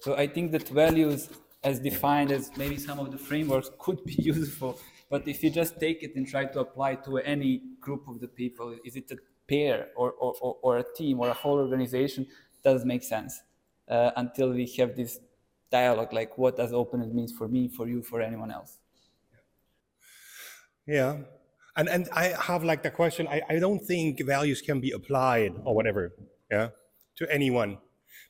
So 0.01 0.17
I 0.17 0.27
think 0.27 0.53
that 0.53 0.67
values 0.69 1.29
as 1.63 1.79
defined 1.79 2.33
as 2.33 2.51
maybe 2.57 2.77
some 2.79 2.99
of 2.99 3.11
the 3.11 3.19
frameworks 3.19 3.71
could 3.79 4.05
be 4.05 4.15
useful, 4.15 4.79
but 5.11 5.27
if 5.27 5.43
you 5.43 5.51
just 5.51 5.79
take 5.81 6.03
it 6.03 6.15
and 6.17 6.27
try 6.27 6.45
to 6.45 6.61
apply 6.61 6.95
to 6.97 7.19
any 7.19 7.63
group 7.81 8.07
of 8.09 8.21
the 8.21 8.29
people, 8.29 8.77
is 8.85 8.97
it 8.97 9.11
a 9.11 9.17
pair 9.49 9.89
or, 9.97 10.13
or, 10.13 10.35
or, 10.41 10.57
or 10.63 10.79
a 10.79 10.85
team 10.95 11.21
or 11.21 11.29
a 11.29 11.35
whole 11.35 11.59
organization? 11.59 12.27
Doesn't 12.63 12.87
make 12.87 13.03
sense 13.03 13.41
uh, 13.89 14.13
until 14.17 14.51
we 14.53 14.67
have 14.79 14.95
this 14.95 15.19
dialogue 15.71 16.13
like 16.13 16.37
what 16.37 16.57
does 16.57 16.73
openness 16.73 17.13
means 17.13 17.33
for 17.33 17.49
me, 17.49 17.69
for 17.69 17.89
you, 17.89 18.03
for 18.03 18.21
anyone 18.21 18.51
else. 18.51 18.79
Yeah. 20.87 21.19
And 21.77 21.89
and 21.89 22.09
I 22.13 22.35
have 22.41 22.65
like 22.65 22.83
the 22.83 22.91
question, 22.91 23.29
I, 23.29 23.43
I 23.49 23.59
don't 23.59 23.81
think 23.81 24.21
values 24.25 24.61
can 24.61 24.81
be 24.81 24.91
applied 24.91 25.55
or 25.65 25.75
whatever, 25.75 26.13
yeah, 26.51 26.69
to 27.17 27.33
anyone. 27.33 27.79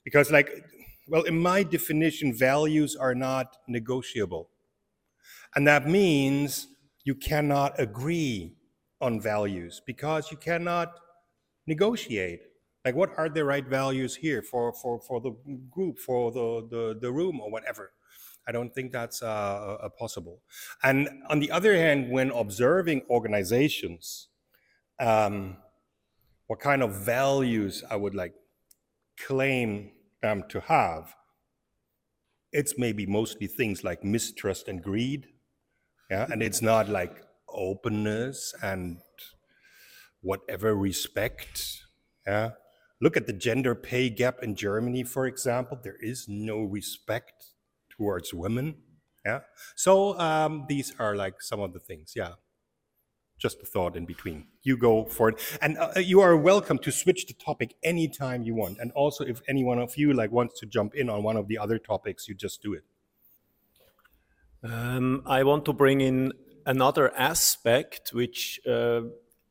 Because 0.05 0.31
like 0.31 0.51
well, 1.09 1.23
in 1.23 1.41
my 1.41 1.63
definition, 1.63 2.33
values 2.33 2.97
are 2.97 3.15
not 3.15 3.57
negotiable. 3.67 4.51
And 5.55 5.67
that 5.67 5.89
means 5.89 6.69
you 7.05 7.15
cannot 7.15 7.79
agree 7.81 8.57
on 9.01 9.21
values 9.21 9.81
because 9.85 10.31
you 10.31 10.37
cannot 10.37 11.01
negotiate. 11.67 12.41
Like, 12.85 12.95
what 12.95 13.11
are 13.17 13.29
the 13.29 13.45
right 13.45 13.67
values 13.67 14.17
here 14.17 14.43
for, 14.43 14.73
for, 14.73 15.01
for 15.01 15.21
the 15.21 15.33
group, 15.71 15.99
for 15.99 16.33
the, 16.33 16.67
the, 16.71 16.99
the 17.01 17.13
room, 17.13 17.41
or 17.41 17.51
whatever? 17.51 17.93
I 18.49 18.53
don't 18.53 18.75
think 18.75 18.93
that's 18.93 19.23
uh, 19.23 19.27
uh, 19.81 19.89
possible. 19.91 20.41
And 20.83 21.09
on 21.29 21.41
the 21.41 21.51
other 21.51 21.77
hand, 21.77 22.11
when 22.11 22.31
observing 22.31 23.03
organizations, 23.11 24.29
um, 24.99 25.57
what 26.47 26.59
kind 26.59 26.83
of 26.83 26.95
values 26.95 27.85
I 27.91 27.97
would 27.97 28.15
like 28.15 28.35
claim 29.19 29.91
them 30.23 30.45
to 30.49 30.61
have, 30.61 31.15
it's 32.53 32.79
maybe 32.79 33.07
mostly 33.07 33.47
things 33.47 33.85
like 33.85 34.05
mistrust 34.05 34.69
and 34.69 34.83
greed. 34.83 35.27
Yeah, 36.11 36.27
and 36.31 36.43
it's 36.43 36.61
not 36.61 36.89
like 36.89 37.23
openness 37.49 38.53
and 38.63 38.99
whatever 40.23 40.75
respect. 40.75 41.83
Yeah. 42.27 42.51
Look 43.01 43.17
at 43.17 43.27
the 43.27 43.33
gender 43.33 43.75
pay 43.75 44.11
gap 44.11 44.43
in 44.43 44.55
Germany, 44.55 45.05
for 45.05 45.27
example. 45.27 45.79
There 45.83 45.97
is 46.01 46.27
no 46.29 46.63
respect 46.63 47.45
towards 47.89 48.35
women. 48.35 48.77
Yeah. 49.25 49.41
So 49.75 50.19
um, 50.19 50.67
these 50.69 50.93
are 50.99 51.17
like 51.17 51.41
some 51.41 51.61
of 51.61 51.73
the 51.73 51.81
things. 51.81 52.13
Yeah. 52.15 52.33
Just 53.41 53.63
a 53.63 53.67
thought 53.67 53.97
in 53.97 54.05
between. 54.05 54.47
You 54.63 54.77
go 54.77 55.07
for 55.07 55.31
it, 55.31 55.59
and 55.63 55.79
uh, 55.79 55.93
you 55.97 56.21
are 56.21 56.37
welcome 56.37 56.79
to 56.81 56.93
switch 56.93 57.27
the 57.27 57.33
topic 57.33 57.75
anytime 57.83 58.43
you 58.43 58.55
want. 58.55 58.79
And 58.79 58.93
also, 58.93 59.25
if 59.25 59.41
any 59.49 59.65
one 59.65 59.79
of 59.79 59.97
you 59.97 60.13
like 60.13 60.31
wants 60.31 60.61
to 60.61 60.67
jump 60.67 60.95
in 60.95 61.09
on 61.09 61.23
one 61.23 61.39
of 61.39 61.49
the 61.49 61.57
other 61.57 61.79
topics, 61.79 62.29
you 62.29 62.35
just 62.35 62.63
do 62.63 62.75
it. 62.75 62.85
Um, 64.63 65.23
I 65.25 65.43
want 65.43 65.65
to 65.65 65.73
bring 65.73 66.03
in 66.03 66.33
another 66.67 67.17
aspect 67.17 68.11
which 68.13 68.61
uh, 68.69 69.01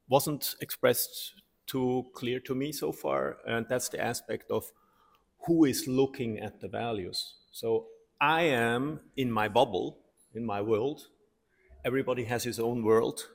wasn't 0.08 0.56
expressed 0.62 1.34
too 1.66 2.06
clear 2.14 2.40
to 2.42 2.54
me 2.54 2.72
so 2.72 2.92
far, 2.92 3.38
and 3.48 3.66
that's 3.68 3.90
the 3.90 4.00
aspect 4.00 4.52
of 4.52 4.72
who 5.48 5.66
is 5.66 5.88
looking 5.88 6.40
at 6.40 6.62
the 6.62 6.68
values. 6.68 7.34
So 7.52 7.88
I 8.22 8.44
am 8.44 9.00
in 9.18 9.32
my 9.32 9.48
bubble, 9.48 9.98
in 10.36 10.46
my 10.46 10.62
world. 10.62 11.08
Everybody 11.84 12.26
has 12.26 12.44
his 12.44 12.60
own 12.60 12.84
world. 12.84 13.30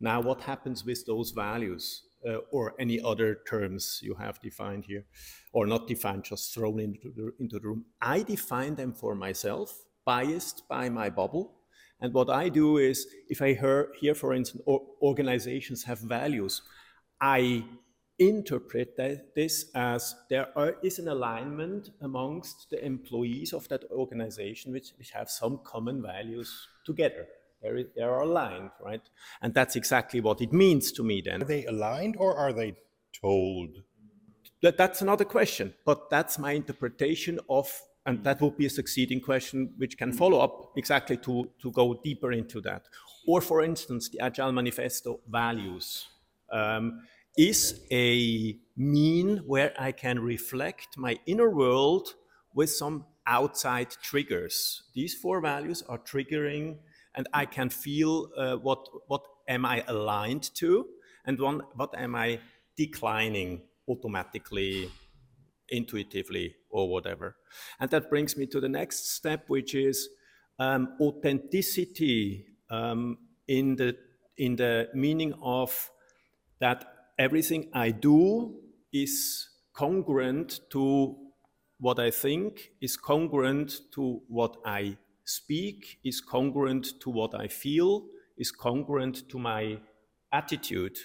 Now, 0.00 0.20
what 0.20 0.40
happens 0.40 0.84
with 0.84 1.04
those 1.04 1.30
values 1.30 2.04
uh, 2.26 2.38
or 2.50 2.74
any 2.78 3.00
other 3.00 3.40
terms 3.48 4.00
you 4.02 4.14
have 4.14 4.40
defined 4.40 4.84
here, 4.86 5.04
or 5.52 5.66
not 5.66 5.86
defined, 5.86 6.24
just 6.24 6.54
thrown 6.54 6.80
into 6.80 7.12
the, 7.14 7.32
into 7.38 7.58
the 7.58 7.68
room? 7.68 7.84
I 8.00 8.22
define 8.22 8.76
them 8.76 8.94
for 8.94 9.14
myself, 9.14 9.84
biased 10.04 10.66
by 10.68 10.88
my 10.88 11.10
bubble. 11.10 11.52
And 12.00 12.14
what 12.14 12.30
I 12.30 12.48
do 12.48 12.78
is, 12.78 13.06
if 13.28 13.42
I 13.42 13.52
hear, 13.52 13.92
hear 14.00 14.14
for 14.14 14.32
instance, 14.32 14.62
organizations 15.02 15.84
have 15.84 15.98
values, 15.98 16.62
I 17.20 17.64
interpret 18.18 18.96
that, 18.96 19.34
this 19.34 19.70
as 19.74 20.14
there 20.28 20.48
are, 20.56 20.76
is 20.82 20.98
an 20.98 21.08
alignment 21.08 21.90
amongst 22.00 22.68
the 22.70 22.82
employees 22.84 23.52
of 23.52 23.68
that 23.68 23.84
organization 23.90 24.72
which, 24.72 24.92
which 24.98 25.10
have 25.10 25.28
some 25.30 25.60
common 25.64 26.02
values 26.02 26.68
together. 26.86 27.26
They're, 27.62 27.84
they're 27.94 28.20
aligned, 28.20 28.70
right? 28.82 29.02
And 29.42 29.52
that's 29.52 29.76
exactly 29.76 30.20
what 30.20 30.40
it 30.40 30.52
means 30.52 30.92
to 30.92 31.02
me 31.02 31.22
then. 31.24 31.42
Are 31.42 31.46
they 31.46 31.66
aligned 31.66 32.16
or 32.18 32.36
are 32.36 32.52
they 32.52 32.74
told? 33.20 33.76
That, 34.62 34.76
that's 34.76 35.02
another 35.02 35.24
question, 35.24 35.74
but 35.84 36.10
that's 36.10 36.38
my 36.38 36.52
interpretation 36.52 37.40
of, 37.48 37.70
and 38.06 38.24
that 38.24 38.40
would 38.40 38.56
be 38.56 38.66
a 38.66 38.70
succeeding 38.70 39.20
question 39.20 39.72
which 39.76 39.96
can 39.96 40.12
follow 40.12 40.40
up 40.40 40.72
exactly 40.76 41.16
to, 41.18 41.50
to 41.62 41.70
go 41.72 42.00
deeper 42.02 42.32
into 42.32 42.60
that. 42.62 42.84
Or 43.26 43.40
for 43.40 43.62
instance, 43.62 44.08
the 44.08 44.20
Agile 44.20 44.52
Manifesto 44.52 45.20
values. 45.28 46.06
Um, 46.50 47.02
is 47.38 47.80
a 47.90 48.56
mean 48.76 49.38
where 49.46 49.72
I 49.78 49.92
can 49.92 50.18
reflect 50.18 50.98
my 50.98 51.18
inner 51.26 51.50
world 51.50 52.14
with 52.54 52.70
some 52.70 53.06
outside 53.26 53.90
triggers. 54.02 54.82
These 54.94 55.14
four 55.14 55.40
values 55.40 55.82
are 55.88 55.98
triggering, 55.98 56.78
and 57.14 57.26
I 57.32 57.46
can 57.46 57.70
feel 57.70 58.30
uh, 58.36 58.56
what 58.56 58.86
what 59.08 59.22
am 59.48 59.64
I 59.64 59.84
aligned 59.86 60.54
to, 60.56 60.86
and 61.24 61.38
one 61.38 61.62
what 61.74 61.96
am 61.98 62.14
I 62.14 62.40
declining 62.76 63.62
automatically, 63.88 64.90
intuitively, 65.68 66.54
or 66.70 66.88
whatever. 66.88 67.36
And 67.80 67.90
that 67.90 68.08
brings 68.08 68.36
me 68.36 68.46
to 68.46 68.60
the 68.60 68.68
next 68.68 69.12
step, 69.16 69.44
which 69.48 69.74
is 69.74 70.08
um, 70.58 70.96
authenticity 71.00 72.46
um, 72.70 73.18
in 73.48 73.76
the 73.76 73.96
in 74.36 74.56
the 74.56 74.88
meaning 74.94 75.34
of 75.42 75.90
that 76.60 76.84
everything 77.18 77.68
I 77.74 77.90
do 77.90 78.54
is 78.92 79.48
congruent 79.74 80.60
to 80.70 81.16
what 81.78 81.98
I 81.98 82.10
think, 82.10 82.72
is 82.80 82.96
congruent 82.96 83.80
to 83.94 84.22
what 84.28 84.56
I 84.64 84.96
speak, 85.30 85.98
is 86.04 86.20
congruent 86.20 87.00
to 87.00 87.10
what 87.10 87.34
I 87.34 87.48
feel, 87.48 88.06
is 88.36 88.50
congruent 88.50 89.28
to 89.28 89.38
my 89.38 89.78
attitude. 90.32 90.98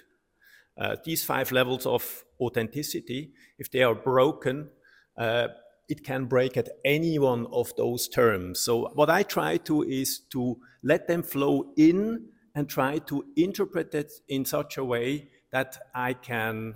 Uh, 0.77 0.95
these 1.05 1.23
five 1.23 1.51
levels 1.51 1.85
of 1.85 2.23
authenticity, 2.39 3.31
if 3.57 3.71
they 3.71 3.83
are 3.83 3.95
broken, 3.95 4.69
uh, 5.17 5.47
it 5.87 6.03
can 6.03 6.25
break 6.25 6.57
at 6.57 6.69
any 6.83 7.19
one 7.19 7.45
of 7.51 7.75
those 7.75 8.07
terms. 8.07 8.59
So 8.59 8.89
what 8.95 9.09
I 9.09 9.23
try 9.23 9.57
to 9.57 9.83
is 9.83 10.19
to 10.31 10.57
let 10.83 11.07
them 11.07 11.21
flow 11.23 11.73
in 11.77 12.29
and 12.55 12.67
try 12.67 12.97
to 12.99 13.25
interpret 13.35 13.93
it 13.93 14.11
in 14.27 14.45
such 14.45 14.77
a 14.77 14.83
way 14.83 15.29
that 15.51 15.77
I 15.93 16.13
can 16.13 16.75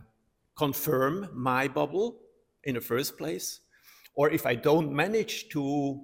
confirm 0.56 1.29
my 1.34 1.68
bubble 1.68 2.20
in 2.63 2.75
the 2.75 2.82
first 2.82 3.18
place. 3.18 3.62
Or 4.13 4.29
if 4.29 4.46
I 4.46 4.56
don't 4.56 4.91
manage 4.91 5.50
to 5.50 6.01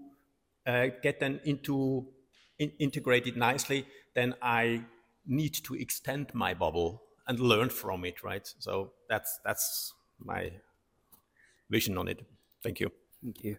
Uh, 0.66 0.88
get 1.04 1.20
them 1.20 1.40
into 1.46 2.08
in, 2.58 2.72
integrated 2.80 3.38
nicely, 3.38 3.86
then 4.16 4.34
I 4.42 4.82
need 5.28 5.54
to 5.66 5.76
extend 5.76 6.34
my 6.34 6.54
bubble 6.54 7.04
and 7.28 7.40
learn 7.40 7.70
from 7.70 8.06
it, 8.06 8.24
right? 8.24 8.48
So 8.60 8.94
that's 9.10 9.40
that's 9.44 9.94
my 10.20 10.52
vision 11.70 11.98
on 11.98 12.08
it. 12.08 12.26
Thank 12.64 12.80
you. 12.80 12.92
Thank 13.24 13.44
you. 13.44 13.58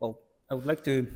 Well, 0.00 0.18
I 0.50 0.54
would 0.54 0.66
like 0.66 0.84
to 0.84 1.06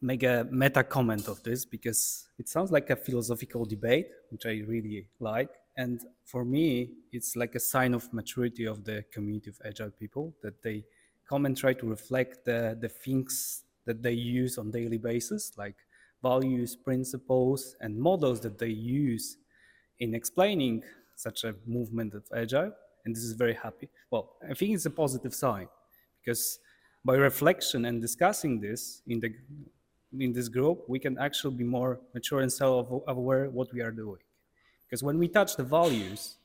make 0.00 0.22
a 0.22 0.46
meta 0.50 0.84
comment 0.84 1.28
of 1.28 1.42
this 1.42 1.64
because 1.64 2.28
it 2.38 2.48
sounds 2.48 2.70
like 2.70 2.88
a 2.90 2.96
philosophical 2.96 3.64
debate, 3.64 4.06
which 4.30 4.46
I 4.46 4.62
really 4.66 5.08
like. 5.18 5.50
And 5.76 6.00
for 6.24 6.44
me, 6.44 6.90
it's 7.12 7.36
like 7.36 7.54
a 7.54 7.60
sign 7.60 7.94
of 7.94 8.12
maturity 8.12 8.66
of 8.66 8.84
the 8.84 9.04
community 9.12 9.50
of 9.50 9.58
agile 9.64 9.90
people 9.90 10.34
that 10.42 10.62
they 10.62 10.84
come 11.28 11.46
and 11.46 11.56
try 11.56 11.72
to 11.74 11.86
reflect 11.86 12.44
the, 12.44 12.76
the 12.80 12.88
things 12.88 13.64
that 13.88 14.02
they 14.02 14.12
use 14.12 14.58
on 14.58 14.70
daily 14.70 14.98
basis, 14.98 15.52
like 15.56 15.78
values, 16.22 16.76
principles, 16.76 17.60
and 17.80 17.98
models 17.98 18.38
that 18.40 18.56
they 18.58 18.74
use 19.02 19.38
in 19.98 20.14
explaining 20.14 20.82
such 21.16 21.44
a 21.44 21.54
movement 21.66 22.14
of 22.14 22.24
agile. 22.42 22.72
And 23.04 23.16
this 23.16 23.24
is 23.24 23.32
very 23.32 23.54
happy. 23.54 23.88
Well, 24.10 24.24
I 24.48 24.54
think 24.54 24.74
it's 24.74 24.86
a 24.86 24.90
positive 25.04 25.34
sign 25.34 25.68
because 26.20 26.60
by 27.04 27.14
reflection 27.16 27.86
and 27.86 28.00
discussing 28.00 28.60
this 28.60 29.02
in 29.06 29.18
the 29.20 29.30
in 30.26 30.32
this 30.32 30.48
group, 30.48 30.84
we 30.88 30.98
can 30.98 31.18
actually 31.18 31.54
be 31.54 31.64
more 31.64 32.00
mature 32.14 32.40
and 32.40 32.52
self-aware 32.52 33.50
what 33.50 33.68
we 33.74 33.80
are 33.82 33.90
doing. 33.90 34.22
Because 34.84 35.02
when 35.02 35.18
we 35.18 35.28
touch 35.28 35.56
the 35.56 35.64
values, 35.64 36.38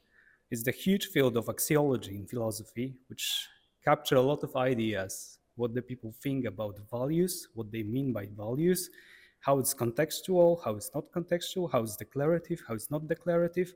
it's 0.51 0.63
the 0.63 0.71
huge 0.71 1.05
field 1.07 1.38
of 1.38 1.45
axiology 1.45 2.15
in 2.19 2.25
philosophy, 2.27 2.88
which 3.09 3.47
capture 3.83 4.17
a 4.17 4.21
lot 4.21 4.43
of 4.43 4.55
ideas, 4.55 5.39
what 5.55 5.74
the 5.74 5.81
people 5.81 6.13
think 6.22 6.45
about 6.45 6.79
values, 6.89 7.48
what 7.53 7.72
they 7.72 7.83
mean 7.83 8.12
by 8.12 8.27
values, 8.38 8.89
how 9.39 9.60
it's 9.60 9.74
contextual, 9.74 10.63
how 10.63 10.75
it's 10.75 10.91
not 10.95 11.12
contextual, 11.12 11.72
how 11.72 11.81
it's 11.83 11.98
declarative, 11.98 12.62
how 12.67 12.74
it's 12.74 12.89
not 12.89 13.07
declarative, 13.07 13.74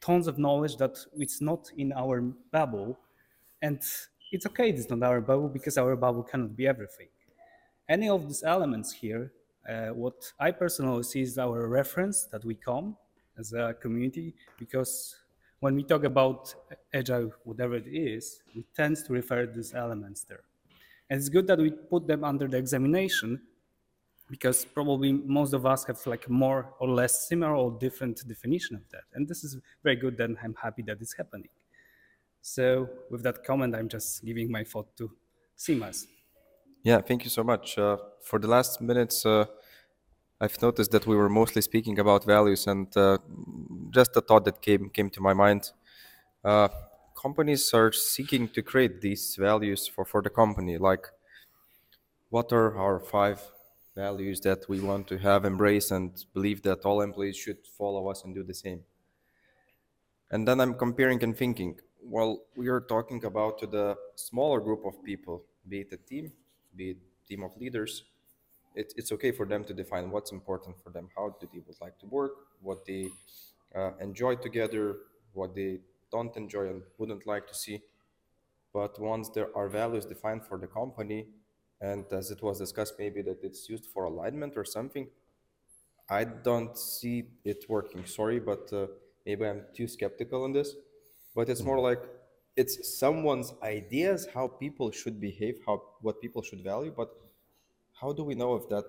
tons 0.00 0.26
of 0.26 0.38
knowledge 0.38 0.76
that 0.76 0.96
it's 1.16 1.40
not 1.40 1.70
in 1.76 1.92
our 1.92 2.20
bubble. 2.52 2.98
And 3.62 3.82
it's 4.30 4.46
okay 4.46 4.68
it's 4.70 4.90
not 4.90 5.02
our 5.02 5.20
bubble 5.20 5.48
because 5.48 5.76
our 5.78 5.96
bubble 5.96 6.22
cannot 6.22 6.56
be 6.56 6.66
everything. 6.66 7.08
Any 7.88 8.08
of 8.08 8.28
these 8.28 8.42
elements 8.42 8.92
here, 8.92 9.32
uh, 9.68 9.88
what 9.88 10.32
I 10.38 10.50
personally 10.50 11.02
see 11.02 11.22
is 11.22 11.38
our 11.38 11.68
reference 11.68 12.24
that 12.26 12.44
we 12.44 12.54
come 12.54 12.96
as 13.38 13.52
a 13.52 13.74
community 13.74 14.34
because 14.58 15.16
when 15.60 15.74
we 15.74 15.82
talk 15.82 16.04
about 16.04 16.54
agile, 16.94 17.32
whatever 17.44 17.74
it 17.74 17.88
is, 17.88 18.40
we 18.54 18.64
tend 18.76 18.96
to 18.96 19.12
refer 19.12 19.46
to 19.46 19.52
these 19.52 19.74
elements 19.74 20.22
there. 20.24 20.44
And 21.10 21.18
it's 21.18 21.28
good 21.28 21.46
that 21.46 21.58
we 21.58 21.70
put 21.70 22.06
them 22.06 22.24
under 22.24 22.48
the 22.48 22.56
examination 22.58 23.42
because 24.28 24.64
probably 24.64 25.12
most 25.12 25.54
of 25.54 25.64
us 25.64 25.84
have 25.86 26.06
like 26.06 26.28
more 26.28 26.74
or 26.80 26.88
less 26.88 27.28
similar 27.28 27.54
or 27.54 27.78
different 27.78 28.26
definition 28.28 28.76
of 28.76 28.88
that. 28.90 29.04
And 29.14 29.26
this 29.26 29.42
is 29.42 29.56
very 29.82 29.96
good 29.96 30.20
and 30.20 30.36
I'm 30.42 30.54
happy 30.54 30.82
that 30.82 31.00
it's 31.00 31.14
happening. 31.14 31.48
So 32.42 32.88
with 33.10 33.22
that 33.24 33.44
comment, 33.44 33.74
I'm 33.74 33.88
just 33.88 34.24
giving 34.24 34.50
my 34.50 34.64
thought 34.64 34.96
to 34.98 35.12
Simas. 35.56 36.06
Yeah, 36.82 37.00
thank 37.00 37.24
you 37.24 37.30
so 37.30 37.42
much. 37.42 37.76
Uh, 37.78 37.96
for 38.22 38.38
the 38.38 38.48
last 38.48 38.80
minutes, 38.80 39.26
uh, 39.26 39.46
I've 40.40 40.60
noticed 40.62 40.92
that 40.92 41.06
we 41.06 41.16
were 41.16 41.28
mostly 41.28 41.62
speaking 41.62 41.98
about 41.98 42.24
values, 42.24 42.66
and 42.66 42.96
uh, 42.96 43.18
just 43.90 44.16
a 44.16 44.20
thought 44.20 44.44
that 44.44 44.62
came 44.62 44.88
came 44.90 45.10
to 45.10 45.20
my 45.20 45.34
mind. 45.34 45.72
Companies 47.20 47.74
are 47.74 47.90
seeking 47.90 48.48
to 48.50 48.62
create 48.62 49.00
these 49.00 49.34
values 49.36 49.88
for, 49.88 50.04
for 50.04 50.22
the 50.22 50.30
company. 50.30 50.78
Like, 50.78 51.06
what 52.30 52.52
are 52.52 52.78
our 52.78 53.00
five 53.00 53.42
values 53.96 54.40
that 54.42 54.68
we 54.68 54.78
want 54.80 55.08
to 55.08 55.18
have 55.18 55.44
embrace 55.44 55.90
and 55.90 56.12
believe 56.32 56.62
that 56.62 56.84
all 56.84 57.00
employees 57.00 57.36
should 57.36 57.58
follow 57.76 58.08
us 58.08 58.22
and 58.22 58.34
do 58.36 58.44
the 58.44 58.54
same? 58.54 58.82
And 60.30 60.46
then 60.46 60.60
I'm 60.60 60.74
comparing 60.74 61.20
and 61.24 61.36
thinking, 61.36 61.80
well, 62.00 62.42
we 62.56 62.68
are 62.68 62.80
talking 62.80 63.24
about 63.24 63.58
to 63.60 63.66
the 63.66 63.96
smaller 64.14 64.60
group 64.60 64.84
of 64.86 65.02
people, 65.02 65.42
be 65.68 65.80
it 65.80 65.92
a 65.92 65.96
team, 65.96 66.30
be 66.76 66.90
it 66.90 66.98
team 67.28 67.42
of 67.42 67.50
leaders, 67.56 68.04
it, 68.76 68.92
it's 68.96 69.10
okay 69.10 69.32
for 69.32 69.44
them 69.44 69.64
to 69.64 69.74
define 69.74 70.10
what's 70.10 70.30
important 70.30 70.76
for 70.84 70.90
them, 70.90 71.08
how 71.16 71.34
do 71.40 71.48
they 71.52 71.58
would 71.66 71.80
like 71.80 71.98
to 71.98 72.06
work, 72.06 72.32
what 72.62 72.86
they 72.86 73.08
uh, 73.74 73.90
enjoy 74.00 74.36
together, 74.36 74.98
what 75.32 75.54
they 75.54 75.80
don't 76.10 76.36
enjoy 76.36 76.68
and 76.68 76.82
wouldn't 76.98 77.26
like 77.26 77.46
to 77.48 77.54
see. 77.54 77.82
But 78.72 78.98
once 79.00 79.28
there 79.30 79.56
are 79.56 79.68
values 79.68 80.06
defined 80.06 80.44
for 80.46 80.58
the 80.58 80.66
company, 80.66 81.28
and 81.80 82.04
as 82.12 82.30
it 82.30 82.42
was 82.42 82.58
discussed, 82.58 82.94
maybe 82.98 83.22
that 83.22 83.42
it's 83.42 83.68
used 83.68 83.86
for 83.86 84.04
alignment 84.04 84.56
or 84.56 84.64
something, 84.64 85.08
I 86.08 86.24
don't 86.24 86.76
see 86.76 87.28
it 87.44 87.64
working. 87.68 88.06
Sorry, 88.06 88.40
but 88.40 88.72
uh, 88.72 88.86
maybe 89.26 89.46
I'm 89.46 89.64
too 89.74 89.86
skeptical 89.86 90.44
on 90.44 90.52
this. 90.52 90.74
But 91.34 91.48
it's 91.48 91.62
more 91.62 91.78
like 91.80 92.00
it's 92.56 92.98
someone's 92.98 93.52
ideas 93.62 94.26
how 94.34 94.48
people 94.48 94.90
should 94.90 95.20
behave, 95.20 95.60
how 95.66 95.82
what 96.00 96.20
people 96.20 96.42
should 96.42 96.64
value, 96.64 96.92
but 96.96 97.10
how 98.00 98.12
do 98.12 98.24
we 98.24 98.34
know 98.34 98.56
if 98.56 98.68
that 98.68 98.84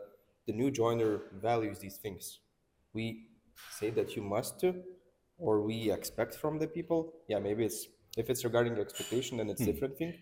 the 0.48 0.54
new 0.54 0.72
joiner 0.72 1.22
values 1.34 1.80
these 1.80 1.98
things? 1.98 2.40
We 2.94 3.28
say 3.70 3.90
that 3.92 4.16
you 4.16 4.22
must 4.22 4.60
or 5.40 5.62
we 5.62 5.92
expect 5.92 6.36
from 6.36 6.60
the 6.60 6.68
people. 6.68 7.14
Yeah, 7.28 7.40
maybe 7.40 7.66
it's 7.66 7.88
if 8.18 8.30
it's 8.30 8.44
regarding 8.44 8.78
expectation, 8.80 9.38
then 9.38 9.50
it's 9.50 9.64
Hmm. 9.64 9.72
different 9.72 9.98
thing. 9.98 10.14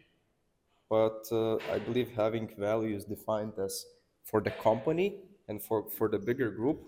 But 0.89 1.27
uh, 1.31 1.57
I 1.71 1.79
believe 1.79 2.11
having 2.11 2.47
values 2.57 3.05
defined 3.05 3.53
as 3.59 3.85
for 4.23 4.41
the 4.41 4.51
company 4.51 5.21
and 5.47 5.61
for 5.63 5.89
for 5.89 6.07
the 6.09 6.19
bigger 6.19 6.49
group, 6.51 6.79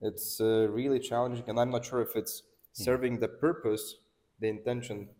it's 0.00 0.40
uh, 0.40 0.68
really 0.70 1.00
challenging, 1.00 1.44
and 1.48 1.58
I'm 1.60 1.70
not 1.70 1.84
sure 1.84 2.02
if 2.02 2.16
it's 2.16 2.42
serving 2.72 3.20
the 3.20 3.28
purpose, 3.28 3.96
the 4.40 4.48
intention 4.48 5.10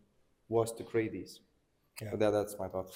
was 0.49 0.73
to 0.75 0.85
create 0.85 1.13
these. 1.13 1.41
Yeah. 2.01 2.17
That, 2.17 2.31
that's 2.31 2.57
my 2.59 2.69
thought. 2.69 2.93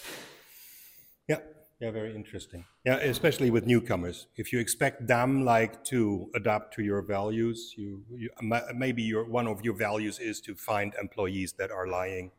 Yeah, 1.81 1.87
yeah, 1.87 1.93
very 1.93 2.15
interesting. 2.15 2.65
Yeah, 2.85 2.97
especially 2.97 3.51
with 3.51 3.67
newcomers. 3.67 4.27
If 4.37 4.53
you 4.53 4.59
expect 4.59 5.07
them 5.07 5.45
like 5.45 5.83
to 5.85 6.31
adapt 6.35 6.75
to 6.75 6.83
your 6.83 7.03
values, 7.03 7.75
you, 7.77 8.05
you 8.11 8.31
maybe 8.75 9.03
your 9.03 9.25
one 9.25 9.47
of 9.47 9.65
your 9.65 9.75
values 9.75 10.19
is 10.19 10.41
to 10.43 10.55
find 10.55 10.95
employees 11.01 11.55
that 11.55 11.71
are 11.71 11.87
lying. 11.87 12.33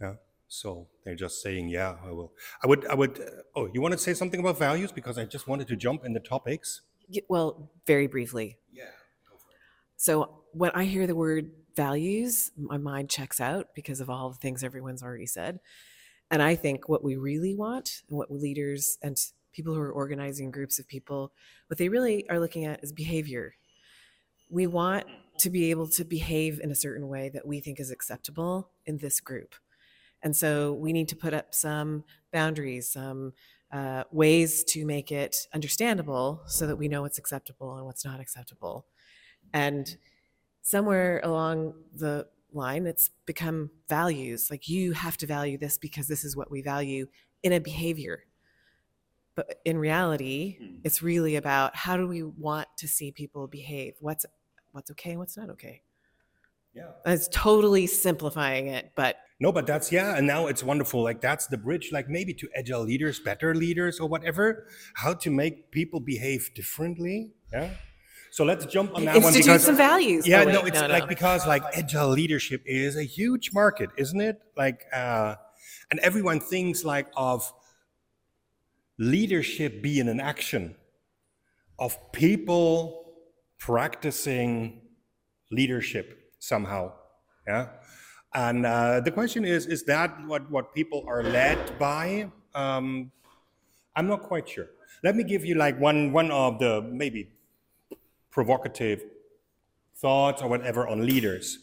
Yeah. 0.00 0.14
So 0.48 0.86
they're 1.04 1.16
just 1.16 1.42
saying, 1.42 1.68
yeah, 1.68 1.96
I 2.04 2.12
will. 2.12 2.32
I 2.62 2.66
would, 2.68 2.86
I 2.86 2.94
would. 2.94 3.18
Uh, 3.20 3.24
oh, 3.56 3.68
you 3.74 3.80
want 3.80 3.92
to 3.92 3.98
say 3.98 4.14
something 4.14 4.40
about 4.40 4.58
values 4.58 4.92
because 4.92 5.18
I 5.18 5.24
just 5.24 5.48
wanted 5.48 5.66
to 5.68 5.76
jump 5.76 6.04
in 6.04 6.12
the 6.12 6.20
topics. 6.20 6.82
Y- 7.12 7.22
Well, 7.28 7.70
very 7.86 8.06
briefly. 8.06 8.58
Yeah. 8.72 8.84
So 9.96 10.44
when 10.52 10.70
I 10.72 10.84
hear 10.84 11.06
the 11.06 11.14
word 11.16 11.50
values, 11.74 12.52
my 12.56 12.78
mind 12.78 13.10
checks 13.10 13.40
out 13.40 13.74
because 13.74 14.00
of 14.00 14.08
all 14.08 14.30
the 14.30 14.36
things 14.36 14.62
everyone's 14.62 15.02
already 15.02 15.26
said. 15.26 15.60
And 16.30 16.42
I 16.42 16.54
think 16.56 16.88
what 16.88 17.04
we 17.04 17.16
really 17.16 17.54
want, 17.54 18.02
and 18.08 18.18
what 18.18 18.30
leaders 18.30 18.98
and 19.02 19.16
people 19.52 19.74
who 19.74 19.80
are 19.80 19.92
organizing 19.92 20.50
groups 20.50 20.78
of 20.78 20.86
people, 20.88 21.32
what 21.68 21.78
they 21.78 21.88
really 21.88 22.28
are 22.28 22.40
looking 22.40 22.64
at 22.64 22.82
is 22.82 22.92
behavior. 22.92 23.54
We 24.50 24.66
want 24.66 25.06
to 25.38 25.50
be 25.50 25.70
able 25.70 25.88
to 25.88 26.04
behave 26.04 26.60
in 26.60 26.70
a 26.70 26.74
certain 26.74 27.08
way 27.08 27.28
that 27.30 27.46
we 27.46 27.60
think 27.60 27.80
is 27.80 27.90
acceptable 27.90 28.70
in 28.84 28.98
this 28.98 29.20
group. 29.20 29.54
And 30.22 30.34
so 30.34 30.72
we 30.72 30.92
need 30.92 31.08
to 31.08 31.16
put 31.16 31.34
up 31.34 31.54
some 31.54 32.04
boundaries, 32.32 32.90
some 32.90 33.32
uh, 33.72 34.04
ways 34.10 34.64
to 34.64 34.84
make 34.84 35.12
it 35.12 35.36
understandable 35.54 36.42
so 36.46 36.66
that 36.66 36.76
we 36.76 36.88
know 36.88 37.02
what's 37.02 37.18
acceptable 37.18 37.76
and 37.76 37.86
what's 37.86 38.04
not 38.04 38.20
acceptable. 38.20 38.86
And 39.52 39.96
somewhere 40.62 41.20
along 41.22 41.74
the 41.94 42.26
line, 42.52 42.86
it's 42.86 43.10
become 43.26 43.70
values. 43.88 44.50
Like 44.50 44.68
you 44.68 44.92
have 44.92 45.16
to 45.18 45.26
value 45.26 45.58
this 45.58 45.78
because 45.78 46.08
this 46.08 46.24
is 46.24 46.36
what 46.36 46.50
we 46.50 46.62
value 46.62 47.06
in 47.42 47.52
a 47.52 47.60
behavior. 47.60 48.24
But 49.34 49.60
in 49.64 49.78
reality, 49.78 50.56
hmm. 50.58 50.76
it's 50.84 51.02
really 51.02 51.36
about 51.36 51.76
how 51.76 51.96
do 51.96 52.06
we 52.06 52.22
want 52.22 52.68
to 52.78 52.88
see 52.88 53.12
people 53.12 53.46
behave? 53.46 53.94
What's 54.00 54.24
what's 54.72 54.90
okay 54.92 55.10
and 55.10 55.18
what's 55.18 55.36
not 55.36 55.50
okay? 55.50 55.82
Yeah. 56.74 56.90
It's 57.06 57.28
totally 57.28 57.86
simplifying 57.86 58.66
it, 58.66 58.92
but 58.94 59.16
No, 59.40 59.50
but 59.50 59.66
that's 59.66 59.90
yeah, 59.90 60.16
and 60.16 60.26
now 60.26 60.46
it's 60.46 60.62
wonderful. 60.62 61.02
Like 61.02 61.22
that's 61.22 61.46
the 61.46 61.56
bridge, 61.56 61.90
like 61.90 62.08
maybe 62.08 62.34
to 62.34 62.48
agile 62.54 62.82
leaders, 62.82 63.18
better 63.18 63.54
leaders, 63.54 63.98
or 63.98 64.08
whatever. 64.08 64.66
How 64.94 65.14
to 65.14 65.30
make 65.30 65.70
people 65.70 66.00
behave 66.00 66.50
differently. 66.54 67.32
Yeah. 67.52 67.70
So 68.36 68.44
let's 68.44 68.66
jump 68.66 68.94
on 68.94 69.06
that 69.06 69.14
one 69.14 69.24
Institute 69.28 69.46
because 69.46 69.64
some 69.64 69.78
values. 69.78 70.26
Yeah, 70.26 70.42
Oh, 70.42 70.52
no, 70.52 70.60
it's 70.66 70.78
no, 70.78 70.88
like 70.88 71.04
no. 71.04 71.06
because 71.06 71.46
like 71.46 71.62
agile 71.72 72.10
leadership 72.10 72.60
is 72.66 72.94
a 72.94 73.02
huge 73.02 73.54
market, 73.54 73.88
isn't 73.96 74.20
it? 74.20 74.42
Like, 74.54 74.84
uh, 74.92 75.36
and 75.90 75.98
everyone 76.00 76.40
thinks 76.40 76.84
like 76.84 77.06
of 77.16 77.50
leadership 78.98 79.80
being 79.80 80.06
an 80.10 80.20
action 80.20 80.74
of 81.78 81.96
people 82.12 83.14
practicing 83.58 84.82
leadership 85.50 86.30
somehow. 86.38 86.92
Yeah. 87.48 87.68
And 88.34 88.66
uh, 88.66 89.00
the 89.00 89.12
question 89.12 89.46
is, 89.46 89.64
is 89.64 89.84
that 89.84 90.14
what, 90.26 90.50
what 90.50 90.74
people 90.74 91.06
are 91.08 91.22
led 91.22 91.78
by? 91.78 92.30
Um, 92.54 93.12
I'm 93.96 94.08
not 94.08 94.24
quite 94.24 94.46
sure. 94.46 94.68
Let 95.02 95.16
me 95.16 95.24
give 95.24 95.42
you 95.42 95.54
like 95.54 95.80
one, 95.80 96.12
one 96.12 96.30
of 96.30 96.58
the 96.58 96.82
maybe 96.82 97.30
provocative 98.36 99.02
thoughts 99.96 100.42
or 100.42 100.48
whatever 100.48 100.86
on 100.86 101.06
leaders. 101.06 101.58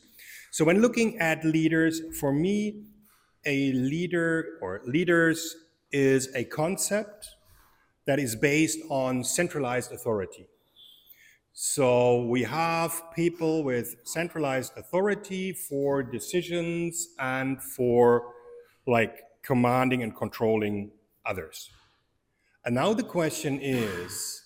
So 0.50 0.66
when 0.66 0.82
looking 0.82 1.20
at 1.20 1.46
leaders, 1.46 2.02
for 2.20 2.34
me, 2.34 2.86
a 3.46 3.72
leader 3.74 4.58
or 4.60 4.82
leaders 4.84 5.56
is 5.92 6.34
a 6.34 6.44
concept 6.46 7.28
that 8.08 8.18
is 8.18 8.36
based 8.36 8.80
on 8.90 9.24
centralized 9.24 9.92
authority. 9.92 10.48
So 11.54 12.24
we 12.24 12.42
have 12.42 13.04
people 13.14 13.64
with 13.64 13.96
centralized 14.04 14.74
authority 14.76 15.54
for 15.54 16.02
decisions 16.02 17.10
and 17.20 17.62
for 17.62 18.34
like 18.88 19.20
commanding 19.44 20.02
and 20.02 20.16
controlling 20.16 20.90
others. 21.24 21.70
And 22.66 22.74
now 22.74 22.96
the 22.96 23.04
question 23.04 23.60
is 23.62 24.43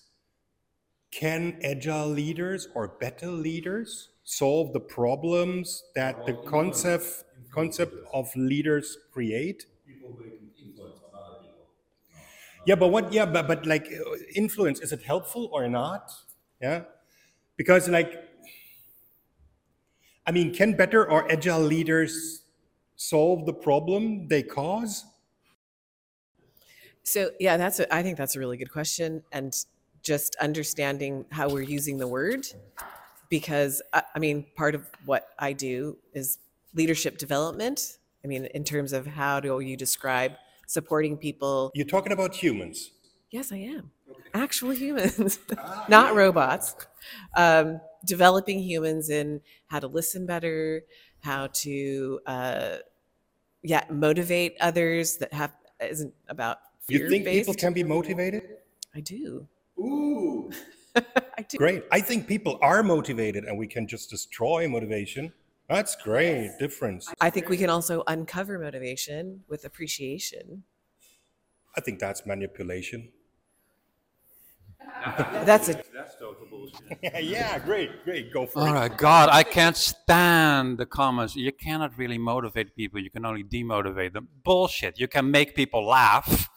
can 1.10 1.58
agile 1.62 2.08
leaders 2.08 2.68
or 2.74 2.88
better 2.88 3.28
leaders 3.30 4.10
solve 4.24 4.72
the 4.72 4.80
problems 4.80 5.84
that 5.94 6.26
the 6.26 6.34
concept, 6.34 7.24
concept 7.50 8.00
of 8.12 8.34
leaders 8.36 8.96
create? 9.12 9.66
Yeah, 12.64 12.74
but 12.74 12.88
what? 12.88 13.12
Yeah, 13.12 13.26
but 13.26 13.46
but 13.48 13.66
like 13.66 13.86
uh, 13.86 14.16
influence 14.34 14.80
is 14.80 14.92
it 14.92 15.02
helpful 15.02 15.48
or 15.52 15.68
not? 15.68 16.10
Yeah, 16.60 16.84
because 17.56 17.88
like 17.88 18.14
I 20.26 20.30
mean, 20.32 20.54
can 20.54 20.76
better 20.76 21.08
or 21.10 21.30
agile 21.30 21.60
leaders 21.60 22.42
solve 22.96 23.46
the 23.46 23.52
problem 23.54 24.28
they 24.28 24.42
cause? 24.44 25.04
So 27.02 27.30
yeah, 27.40 27.56
that's 27.56 27.80
a, 27.80 27.92
I 27.94 28.02
think 28.02 28.16
that's 28.18 28.36
a 28.36 28.38
really 28.38 28.56
good 28.56 28.70
question, 28.70 29.22
and 29.32 29.54
just 30.02 30.36
understanding 30.36 31.24
how 31.30 31.48
we're 31.48 31.62
using 31.62 31.98
the 31.98 32.06
word, 32.06 32.46
because 33.28 33.82
I, 33.92 34.18
mean, 34.18 34.46
part 34.56 34.74
of 34.74 34.86
what 35.04 35.28
I 35.38 35.52
do 35.52 35.98
is 36.14 36.38
leadership 36.74 37.18
development. 37.18 37.98
I 38.24 38.28
mean, 38.28 38.46
in 38.46 38.64
terms 38.64 38.92
of 38.92 39.06
how 39.06 39.40
do 39.40 39.60
you 39.60 39.76
describe 39.76 40.32
supporting 40.66 41.16
people? 41.16 41.70
You're 41.74 41.86
talking 41.86 42.12
about 42.12 42.34
humans. 42.34 42.90
Yes, 43.30 43.52
I 43.52 43.56
am. 43.58 43.90
Actual 44.34 44.70
humans, 44.70 45.38
not 45.88 46.14
robots. 46.14 46.74
Um, 47.36 47.80
developing 48.04 48.60
humans 48.60 49.10
in 49.10 49.40
how 49.66 49.80
to 49.80 49.86
listen 49.86 50.26
better, 50.26 50.84
how 51.20 51.48
to, 51.48 52.20
uh, 52.26 52.76
yeah, 53.62 53.84
motivate 53.90 54.56
others 54.60 55.16
that 55.18 55.32
have 55.32 55.52
isn't 55.80 56.14
about 56.28 56.58
You 56.88 57.08
think 57.08 57.26
people 57.26 57.54
can 57.54 57.72
be 57.72 57.84
motivated? 57.84 58.42
I 58.94 59.00
do. 59.00 59.46
Ooh. 59.78 60.50
I 60.96 61.42
do. 61.48 61.58
Great. 61.58 61.84
I 61.92 62.00
think 62.00 62.26
people 62.26 62.58
are 62.62 62.82
motivated 62.82 63.44
and 63.44 63.58
we 63.58 63.66
can 63.66 63.86
just 63.86 64.10
destroy 64.10 64.68
motivation. 64.68 65.32
That's 65.68 65.96
great. 65.96 66.50
Difference. 66.58 67.12
I 67.20 67.30
think 67.30 67.48
we 67.48 67.56
can 67.56 67.70
also 67.70 68.02
uncover 68.06 68.58
motivation 68.58 69.44
with 69.48 69.64
appreciation. 69.64 70.64
I 71.76 71.80
think 71.80 71.98
that's 71.98 72.26
manipulation. 72.26 73.10
That's 75.44 75.68
a 75.68 75.74
That's 75.94 76.14
despicable. 76.16 76.70
yeah, 77.20 77.58
great, 77.58 78.04
great. 78.04 78.32
Go 78.32 78.46
for 78.46 78.60
All 78.60 78.66
it. 78.66 78.72
right, 78.72 78.96
God, 78.96 79.28
I 79.30 79.42
can't 79.42 79.76
stand 79.76 80.78
the 80.78 80.86
comments. 80.86 81.36
You 81.36 81.52
cannot 81.52 81.96
really 81.98 82.18
motivate 82.18 82.74
people. 82.74 83.00
You 83.00 83.10
can 83.10 83.24
only 83.24 83.44
demotivate 83.44 84.14
them. 84.14 84.28
Bullshit. 84.42 84.98
You 84.98 85.06
can 85.06 85.30
make 85.30 85.54
people 85.54 85.86
laugh. 85.86 86.48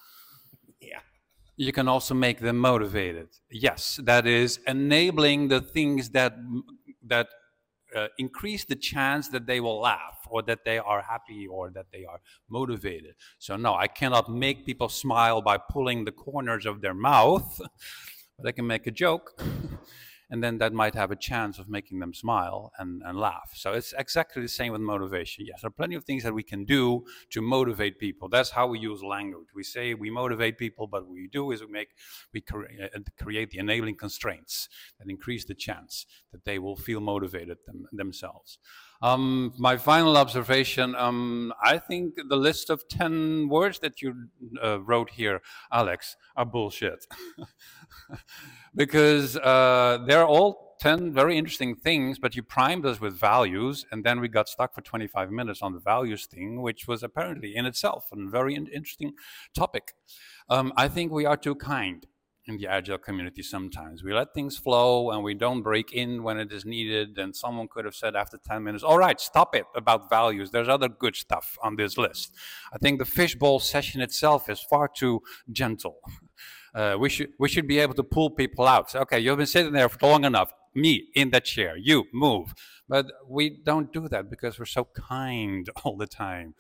You 1.62 1.72
can 1.72 1.88
also 1.88 2.16
make 2.16 2.40
them 2.40 2.58
motivated. 2.58 3.28
Yes, 3.52 4.00
that 4.04 4.26
is 4.26 4.60
enabling 4.66 5.50
the 5.50 5.62
things 5.62 6.10
that 6.10 6.34
that 7.06 7.28
uh, 7.96 8.08
increase 8.18 8.66
the 8.66 8.76
chance 8.76 9.28
that 9.28 9.46
they 9.46 9.60
will 9.60 9.80
laugh 9.80 10.26
or 10.28 10.42
that 10.42 10.66
they 10.66 10.80
are 10.80 11.04
happy 11.04 11.46
or 11.46 11.70
that 11.70 11.86
they 11.94 12.04
are 12.04 12.20
motivated. 12.50 13.14
So 13.38 13.58
no, 13.58 13.76
I 13.76 13.86
cannot 13.86 14.28
make 14.28 14.66
people 14.66 14.90
smile 14.90 15.40
by 15.44 15.60
pulling 15.60 16.04
the 16.06 16.12
corners 16.12 16.66
of 16.66 16.82
their 16.82 16.96
mouth, 16.96 17.62
but 18.40 18.48
I 18.48 18.54
can 18.54 18.66
make 18.66 18.88
a 18.88 18.92
joke. 19.06 19.40
And 20.32 20.42
then 20.42 20.58
that 20.60 20.74
might 20.74 20.96
have 20.96 21.12
a 21.12 21.16
chance 21.16 21.60
of 21.60 21.70
making 21.70 22.00
them 22.00 22.14
smile 22.14 22.72
and, 22.80 23.04
and 23.06 23.20
laugh. 23.20 23.52
So 23.54 23.74
it's 23.74 23.94
exactly 23.98 24.42
the 24.42 24.48
same 24.48 24.72
with 24.72 24.82
motivation. 24.82 25.46
Yes, 25.46 25.62
there 25.62 25.68
are 25.68 25.72
plenty 25.72 25.96
of 25.96 26.06
things 26.06 26.24
that 26.24 26.34
we 26.34 26.42
can 26.42 26.64
do 26.64 27.04
to 27.32 27.42
motivate 27.42 28.00
people. 28.00 28.30
That's 28.30 28.52
how 28.52 28.66
we 28.68 28.80
use 28.80 29.04
language. 29.04 29.50
We 29.54 29.64
say 29.64 29.94
we 29.94 30.10
motivate 30.10 30.58
people, 30.58 30.88
but 30.88 31.06
what 31.06 31.14
we 31.14 31.28
do 31.28 31.52
is 31.52 31.62
we 31.62 31.68
make 31.68 31.90
we 32.34 32.42
cre- 32.42 32.66
uh, 32.82 33.00
create 33.22 33.52
the 33.52 33.60
enabling 33.60 33.98
constraints 33.98 34.70
that 35.00 35.10
increase 35.10 35.46
the 35.46 35.54
chance 35.54 36.06
that 36.32 36.46
they 36.46 36.58
will 36.58 36.78
feel 36.78 37.02
motivated 37.02 37.58
them, 37.68 37.86
themselves. 37.92 38.58
Um, 39.02 39.54
my 39.58 39.78
final 39.78 40.16
observation 40.16 40.96
um, 40.96 41.54
I 41.64 41.78
think 41.80 42.16
the 42.30 42.36
list 42.36 42.70
of 42.70 42.88
10 42.88 43.50
words 43.50 43.80
that 43.80 44.02
you 44.02 44.14
uh, 44.64 44.80
wrote 44.82 45.10
here, 45.10 45.42
Alex, 45.72 46.16
are 46.36 46.46
bullshit. 46.46 47.06
because 48.76 49.38
uh, 49.38 50.04
they're 50.08 50.26
all 50.26 50.72
10 50.82 51.14
very 51.14 51.38
interesting 51.38 51.76
things, 51.76 52.18
but 52.18 52.36
you 52.36 52.42
primed 52.42 52.86
us 52.86 53.00
with 53.00 53.20
values, 53.20 53.86
and 53.92 54.04
then 54.04 54.20
we 54.20 54.28
got 54.28 54.50
stuck 54.50 54.74
for 54.74 54.82
25 54.82 55.30
minutes 55.30 55.62
on 55.62 55.74
the 55.74 55.80
values 55.80 56.26
thing, 56.26 56.62
which 56.62 56.88
was 56.88 57.04
apparently 57.04 57.56
in 57.56 57.66
itself 57.66 58.06
a 58.12 58.30
very 58.30 58.56
in- 58.56 58.68
interesting 58.68 59.14
topic. 59.56 59.94
Um, 60.50 60.74
I 60.76 60.88
think 60.88 61.12
we 61.12 61.26
are 61.26 61.38
too 61.38 61.56
kind 61.56 62.06
in 62.46 62.58
the 62.58 62.68
agile 62.68 62.98
community 62.98 63.44
sometimes. 63.44 64.04
We 64.04 64.14
let 64.14 64.34
things 64.34 64.58
flow 64.58 65.12
and 65.12 65.24
we 65.24 65.34
don't 65.34 65.62
break 65.62 65.94
in 65.94 66.24
when 66.24 66.40
it 66.40 66.52
is 66.52 66.66
needed. 66.66 67.18
And 67.18 67.36
someone 67.36 67.68
could 67.68 67.86
have 67.86 67.96
said 67.96 68.16
after 68.16 68.38
10 68.38 68.64
minutes, 68.64 68.84
all 68.84 68.98
right, 68.98 69.20
stop 69.20 69.56
it 69.56 69.66
about 69.76 70.10
values. 70.10 70.52
There's 70.52 70.70
other 70.70 70.90
good 70.90 71.16
stuff 71.16 71.58
on 71.62 71.76
this 71.76 71.98
list. 71.98 72.34
I 72.74 72.78
think 72.78 73.00
the 73.00 73.06
fishbowl 73.06 73.60
session 73.60 74.02
itself 74.02 74.50
is 74.50 74.60
far 74.60 74.88
too 74.88 75.22
gentle. 75.52 75.98
Uh, 76.74 76.96
we 76.98 77.10
should 77.10 77.30
we 77.38 77.50
should 77.50 77.68
be 77.68 77.80
able 77.80 77.94
to 77.94 78.04
pull 78.04 78.30
people 78.30 78.66
out. 78.66 78.96
Okay, 78.96 79.20
you've 79.20 79.38
been 79.38 79.46
sitting 79.46 79.74
there 79.74 79.90
for 79.90 80.08
long 80.08 80.24
enough. 80.24 80.54
Me 80.74 81.08
in 81.16 81.32
that 81.32 81.46
chair. 81.46 81.76
You 81.78 82.06
move. 82.14 82.54
But 82.88 83.08
we 83.28 83.50
don't 83.50 83.94
do 83.94 84.08
that 84.10 84.30
because 84.30 84.60
we're 84.60 84.66
so 84.66 84.86
kind 84.86 85.70
all 85.84 85.96
the 85.98 86.08
time 86.08 86.56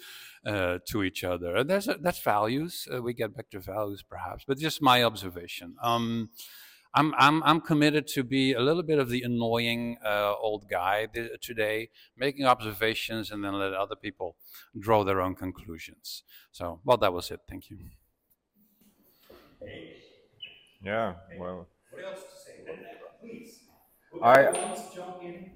uh, 0.46 0.80
to 0.88 1.04
each 1.04 1.24
other. 1.24 1.56
And 1.56 1.70
there's 1.70 1.88
a, 1.88 1.96
that's 2.00 2.22
values. 2.22 2.88
Uh, 2.94 3.02
we 3.02 3.14
get 3.14 3.36
back 3.36 3.50
to 3.52 3.60
values 3.60 4.04
perhaps, 4.04 4.44
but 4.48 4.58
just 4.58 4.82
my 4.82 5.04
observation. 5.04 5.76
Um, 5.82 6.30
I'm, 6.94 7.14
I'm, 7.18 7.42
I'm 7.44 7.62
committed 7.62 8.06
to 8.08 8.24
be 8.24 8.54
a 8.54 8.60
little 8.60 8.84
bit 8.84 9.00
of 9.00 9.10
the 9.10 9.22
annoying 9.24 9.98
uh, 10.06 10.34
old 10.36 10.70
guy 10.70 11.06
th- 11.06 11.40
today, 11.42 11.90
making 12.18 12.46
observations 12.46 13.32
and 13.32 13.44
then 13.44 13.54
let 13.54 13.74
other 13.74 13.96
people 13.96 14.36
draw 14.78 15.04
their 15.06 15.22
own 15.22 15.36
conclusions. 15.36 16.24
So, 16.52 16.82
well, 16.84 16.98
that 16.98 17.14
was 17.14 17.32
it. 17.32 17.40
Thank 17.50 17.70
you. 17.70 17.78
Yeah, 20.84 21.14
well, 21.38 21.68
What 21.92 22.04
else 22.04 22.22
to 22.24 22.40
say? 22.40 22.80
Please. 23.22 23.61
I- 24.20 24.34
Whoever 24.42 24.58
wants 24.60 24.82
to 24.88 24.94
jump 24.96 25.22
in. 25.22 25.52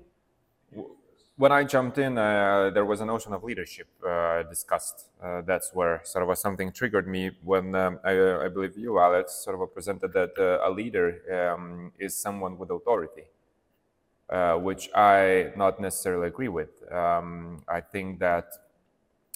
when 1.37 1.51
I 1.51 1.63
jumped 1.65 1.97
in, 1.97 2.17
uh, 2.17 2.69
there 2.73 2.85
was 2.85 3.01
a 3.01 3.05
notion 3.05 3.33
of 3.33 3.43
leadership 3.43 3.87
uh, 4.07 4.43
discussed. 4.43 5.07
Uh, 5.21 5.41
that's 5.41 5.73
where 5.73 6.01
sort 6.05 6.29
of 6.29 6.37
something 6.37 6.71
triggered 6.71 7.07
me 7.07 7.31
when 7.43 7.75
um, 7.75 7.99
I, 8.03 8.45
I 8.45 8.47
believe 8.47 8.77
you, 8.77 8.99
Alex, 8.99 9.33
sort 9.43 9.59
of 9.61 9.73
presented 9.73 10.13
that 10.13 10.33
uh, 10.39 10.67
a 10.67 10.71
leader 10.71 11.07
um, 11.53 11.91
is 11.99 12.17
someone 12.17 12.57
with 12.57 12.69
authority, 12.71 13.23
uh, 14.29 14.55
which 14.55 14.89
I 14.95 15.51
not 15.55 15.79
necessarily 15.79 16.27
agree 16.27 16.47
with. 16.47 16.69
Um, 16.91 17.63
I 17.67 17.81
think 17.81 18.19
that 18.19 18.47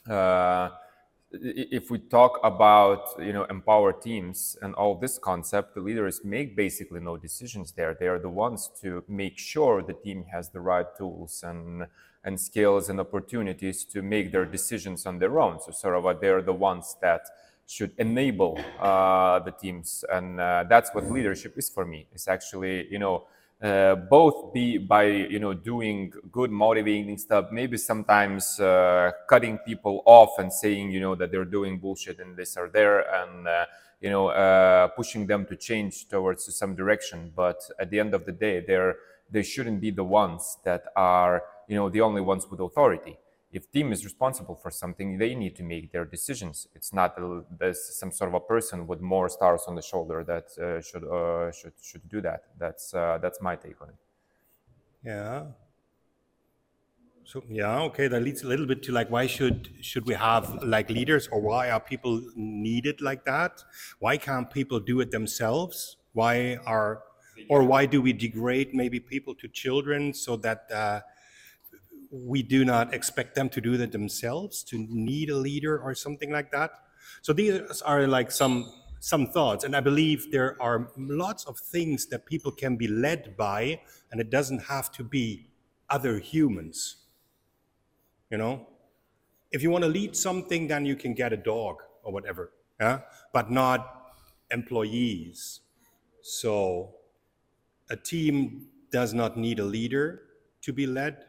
uh, 0.10 0.70
if 1.32 1.92
we 1.92 2.00
talk 2.00 2.40
about 2.44 3.10
you 3.20 3.32
know 3.32 3.44
empower 3.46 3.94
teams 3.94 4.58
and 4.62 4.74
all 4.76 4.96
this 4.96 5.20
concept 5.20 5.76
the 5.76 5.82
leaders 5.82 6.22
make 6.24 6.56
basically 6.56 7.00
no 7.00 7.18
decisions 7.18 7.72
there. 7.74 7.96
They 8.00 8.08
are 8.08 8.20
the 8.20 8.30
ones 8.30 8.70
to 8.82 9.04
make 9.08 9.38
sure 9.38 9.82
the 9.82 9.94
team 9.94 10.26
has 10.32 10.50
the 10.50 10.60
right 10.60 10.88
tools 10.98 11.44
and 11.46 11.86
and 12.24 12.40
skills 12.40 12.90
and 12.90 13.00
opportunities 13.00 13.86
to 13.86 14.02
make 14.02 14.32
their 14.32 14.46
decisions 14.46 15.06
on 15.06 15.20
their 15.20 15.40
own. 15.40 15.62
So 15.62 15.72
sort 15.72 15.96
of 15.96 16.20
they're 16.20 16.42
the 16.42 16.54
ones 16.54 16.98
that 17.02 17.22
should 17.66 17.94
enable 17.98 18.60
uh, 18.80 19.40
the 19.40 19.52
teams. 19.52 20.04
And 20.12 20.40
uh, 20.40 20.66
that's 20.68 20.94
what 20.94 21.10
leadership 21.10 21.58
is 21.58 21.70
for 21.70 21.86
me. 21.86 22.08
It's 22.12 22.28
actually 22.28 22.92
you 22.92 23.00
know 23.00 23.28
uh, 23.62 23.96
both 23.96 24.54
be 24.54 24.78
by 24.78 25.04
you 25.04 25.40
know 25.40 25.54
doing 25.54 26.14
good 26.32 26.50
motivating 26.50 27.18
stuff 27.18 27.48
maybe 27.52 27.78
sometimes 27.78 28.60
uh, 28.60 29.12
cutting 29.28 29.58
people 29.60 30.02
off 30.06 30.40
and 30.40 30.52
saying 30.52 30.92
you 30.92 31.00
know 31.00 31.14
that 31.14 31.32
they're 31.32 31.44
doing 31.44 31.78
bullshit 31.78 32.20
and 32.20 32.38
this 32.38 32.56
or 32.56 32.70
there 32.70 33.00
and 33.22 33.48
uh, 33.48 33.66
you 34.00 34.10
know 34.10 34.30
uh, 34.30 34.88
pushing 34.90 35.28
them 35.28 35.46
to 35.46 35.56
change 35.58 36.08
towards 36.08 36.56
some 36.56 36.74
direction. 36.76 37.34
But 37.36 37.60
at 37.80 37.90
the 37.90 38.00
end 38.00 38.14
of 38.14 38.26
the 38.26 38.32
day 38.32 38.64
they're 38.66 38.96
they 39.30 39.44
shouldn't 39.44 39.82
be 39.82 39.92
the 39.92 40.06
ones 40.06 40.58
that 40.64 40.86
are 40.96 41.44
you 41.68 41.76
know 41.76 41.90
the 41.90 42.02
only 42.02 42.22
ones 42.22 42.48
with 42.50 42.62
authority 42.62 43.18
if 43.52 43.72
team 43.72 43.92
is 43.92 44.04
responsible 44.04 44.56
for 44.56 44.70
something 44.72 45.18
they 45.18 45.34
need 45.36 45.56
to 45.56 45.64
make 45.64 45.92
their 45.92 46.06
decisions 46.06 46.68
it's 46.76 46.94
not 46.94 47.18
a, 47.18 47.44
there's 47.50 47.82
some 47.98 48.12
sort 48.12 48.28
of 48.30 48.34
a 48.36 48.40
person 48.40 48.88
with 48.88 49.02
more 49.02 49.28
stars 49.30 49.64
on 49.68 49.76
the 49.76 49.82
shoulder 49.82 50.24
that 50.24 50.46
uh, 50.60 50.82
should 50.82 51.04
uh, 51.04 51.52
should 51.52 51.74
should 51.82 52.08
do 52.10 52.22
that 52.22 52.42
that's 52.58 52.94
uh, 52.94 53.18
that's 53.22 53.42
my 53.42 53.56
take 53.56 53.82
on 53.82 53.90
it 53.90 53.96
Yeah. 55.04 55.52
So 57.26 57.44
yeah, 57.48 57.82
okay, 57.82 58.08
that 58.08 58.22
leads 58.24 58.42
a 58.42 58.48
little 58.48 58.66
bit 58.66 58.82
to 58.84 58.92
like 58.92 59.10
why 59.12 59.28
should 59.28 59.70
should 59.82 60.06
we 60.08 60.16
have 60.16 60.64
like 60.64 60.90
leaders 60.90 61.28
or 61.28 61.40
why 61.42 61.70
are 61.70 61.80
people 61.80 62.22
needed 62.36 63.02
like 63.02 63.24
that? 63.26 63.64
Why 64.00 64.18
can't 64.18 64.50
people 64.50 64.80
do 64.80 65.00
it 65.00 65.12
themselves? 65.12 65.98
Why 66.14 66.56
are 66.66 67.04
or 67.48 67.64
why 67.64 67.86
do 67.86 68.02
we 68.02 68.14
degrade 68.14 68.74
maybe 68.74 69.00
people 69.00 69.36
to 69.36 69.48
children 69.48 70.14
so 70.14 70.38
that 70.38 70.72
uh, 70.72 71.02
we 72.12 72.42
do 72.42 72.66
not 72.66 72.94
expect 72.94 73.36
them 73.36 73.50
to 73.50 73.62
do 73.62 73.78
that 73.78 73.92
themselves 73.92 74.64
to 74.64 74.78
need 74.90 75.30
a 75.30 75.36
leader 75.36 75.80
or 75.80 75.94
something 75.96 76.32
like 76.32 76.52
that? 76.52 76.72
So 77.22 77.34
these 77.34 77.82
are 77.82 78.08
like 78.08 78.32
some 78.32 78.72
some 79.02 79.28
thoughts, 79.28 79.64
and 79.64 79.76
I 79.76 79.80
believe 79.80 80.30
there 80.32 80.62
are 80.62 80.92
lots 80.98 81.46
of 81.46 81.58
things 81.58 82.08
that 82.08 82.26
people 82.26 82.52
can 82.52 82.76
be 82.76 82.88
led 82.88 83.38
by, 83.38 83.82
and 84.12 84.20
it 84.20 84.30
doesn't 84.30 84.64
have 84.64 84.92
to 84.94 85.04
be 85.04 85.48
other 85.90 86.20
humans. 86.20 86.98
You 88.30 88.38
know, 88.38 88.68
if 89.52 89.64
you 89.64 89.70
want 89.70 89.84
to 89.86 89.90
lead 89.90 90.16
something, 90.16 90.68
then 90.68 90.86
you 90.86 90.96
can 90.96 91.14
get 91.14 91.34
a 91.34 91.38
dog 91.38 91.78
or 92.04 92.12
whatever, 92.12 92.52
yeah, 92.80 93.02
but 93.34 93.50
not 93.50 94.14
employees. 94.52 95.62
So 96.22 96.96
a 97.90 97.96
team 97.96 98.68
does 98.92 99.14
not 99.14 99.38
need 99.38 99.60
a 99.60 99.64
leader 99.64 100.22
to 100.62 100.74
be 100.74 100.86
led. 100.86 101.26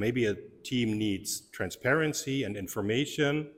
Maybe 0.00 0.24
a 0.24 0.34
team 0.62 0.96
needs 0.96 1.42
transparency 1.52 2.44
and 2.44 2.56
information 2.56 3.50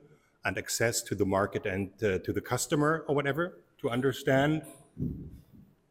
and 0.45 0.59
access 0.59 1.01
to 1.03 1.15
the 1.15 1.25
market 1.25 1.67
and 1.67 1.91
uh, 2.03 2.19
to 2.19 2.33
the 2.33 2.41
customer 2.41 3.05
or 3.07 3.15
whatever 3.15 3.61
to 3.81 3.89
understand. 3.89 4.63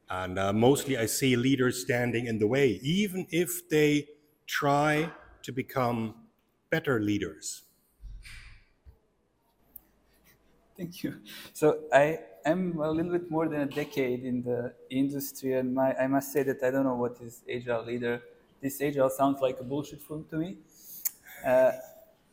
And 0.09 0.37
uh, 0.37 0.51
mostly 0.51 0.97
I 0.97 1.05
see 1.05 1.37
leaders 1.37 1.81
standing 1.81 2.25
in 2.27 2.37
the 2.37 2.47
way, 2.47 2.81
even 2.83 3.27
if 3.31 3.69
they 3.69 4.09
try 4.45 5.09
to 5.43 5.51
become 5.53 6.15
better 6.69 6.99
leaders. 6.99 7.63
Thank 10.77 11.03
you. 11.03 11.21
So 11.53 11.83
I 11.93 12.19
am 12.45 12.77
a 12.79 12.91
little 12.91 13.13
bit 13.13 13.31
more 13.31 13.47
than 13.47 13.61
a 13.61 13.67
decade 13.67 14.25
in 14.25 14.43
the 14.43 14.73
industry, 14.89 15.53
and 15.53 15.73
my, 15.73 15.95
I 15.95 16.07
must 16.07 16.33
say 16.33 16.43
that 16.43 16.61
I 16.61 16.71
don't 16.71 16.83
know 16.83 16.95
what 16.95 17.21
is 17.21 17.43
agile 17.49 17.85
leader. 17.85 18.21
This 18.61 18.81
agile 18.81 19.09
sounds 19.09 19.41
like 19.41 19.59
a 19.59 19.63
bullshit 19.63 20.01
film 20.01 20.25
to 20.29 20.37
me. 20.37 20.57
Uh, 21.45 21.71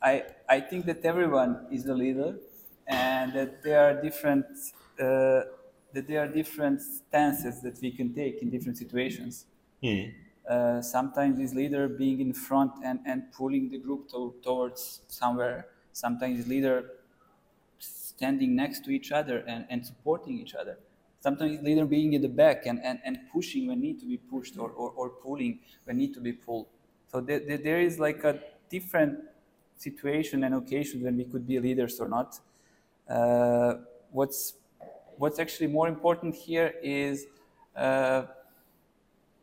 I, 0.03 0.25
I 0.49 0.61
think 0.61 0.87
that 0.87 1.05
everyone 1.05 1.67
is 1.71 1.87
a 1.87 1.95
leader, 1.95 2.39
and 2.87 3.33
that 3.33 3.63
there 3.63 3.81
are 3.81 4.01
different 4.01 4.47
uh, 5.01 5.43
that 5.93 6.07
there 6.07 6.21
are 6.21 6.29
different 6.29 6.81
stances 6.83 7.63
that 7.63 7.81
we 7.81 7.91
can 7.91 8.13
take 8.15 8.43
in 8.43 8.51
different 8.51 8.77
situations. 8.77 9.47
Hmm. 9.83 10.11
Uh, 10.49 10.81
sometimes 10.83 11.39
this 11.39 11.55
leader 11.55 11.89
being 11.89 12.21
in 12.21 12.33
front 12.33 12.73
and, 12.85 13.01
and 13.07 13.33
pulling 13.33 13.71
the 13.71 13.79
group 13.79 14.11
to, 14.11 14.35
towards 14.43 15.03
somewhere. 15.09 15.69
Sometimes 15.93 16.39
this 16.39 16.47
leader 16.47 16.91
standing 17.79 18.57
next 18.57 18.85
to 18.85 18.91
each 18.91 19.13
other 19.13 19.39
and, 19.47 19.67
and 19.71 19.87
supporting 19.87 20.39
each 20.39 20.55
other. 20.55 20.79
Sometimes 21.29 21.63
leader 21.63 21.85
being 21.85 22.15
in 22.15 22.23
the 22.23 22.35
back 22.43 22.65
and, 22.65 22.81
and, 22.83 23.01
and 23.05 23.19
pushing 23.31 23.69
when 23.69 23.81
need 23.83 24.01
to 24.01 24.07
be 24.07 24.17
pushed 24.17 24.57
or, 24.59 24.71
or, 24.71 24.91
or 24.93 25.11
pulling 25.11 25.59
when 25.85 25.99
need 25.99 26.15
to 26.15 26.21
be 26.21 26.33
pulled. 26.33 26.69
So 27.13 27.21
there, 27.21 27.41
there, 27.41 27.81
is 27.81 27.99
like 27.99 28.25
a 28.25 28.41
different 28.71 29.19
situation 29.77 30.45
and 30.45 30.55
occasion 30.55 31.03
when 31.03 31.19
we 31.19 31.25
could 31.25 31.47
be 31.47 31.61
leaders 31.61 32.01
or 32.01 32.09
not. 32.09 32.41
Uh, 33.07 33.75
what's 34.11 34.55
what's 35.19 35.39
actually 35.39 35.67
more 35.67 35.87
important 35.87 36.35
here 36.35 36.73
is 36.83 37.27
uh, 37.77 38.23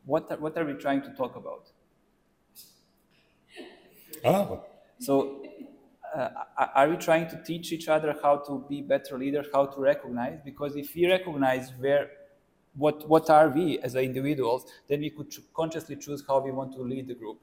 what 0.06 0.28
are, 0.32 0.38
what 0.38 0.58
are 0.58 0.64
we 0.64 0.74
trying 0.74 1.02
to 1.02 1.10
talk 1.10 1.36
about? 1.36 1.70
Oh. 4.24 4.64
So 4.98 5.44
uh, 6.14 6.28
are 6.74 6.88
we 6.88 6.96
trying 6.96 7.28
to 7.28 7.42
teach 7.42 7.72
each 7.72 7.88
other 7.88 8.16
how 8.22 8.38
to 8.38 8.64
be 8.68 8.82
better 8.82 9.18
leaders, 9.18 9.46
how 9.52 9.66
to 9.66 9.80
recognize? 9.80 10.38
Because 10.44 10.76
if 10.76 10.94
we 10.94 11.06
recognize 11.06 11.72
where, 11.78 12.10
what, 12.74 13.08
what 13.08 13.30
are 13.30 13.48
we 13.48 13.78
as 13.80 13.94
individuals, 13.94 14.70
then 14.88 15.00
we 15.00 15.10
could 15.10 15.34
consciously 15.54 15.96
choose 15.96 16.24
how 16.26 16.40
we 16.40 16.52
want 16.52 16.72
to 16.74 16.82
lead 16.82 17.08
the 17.08 17.14
group. 17.14 17.38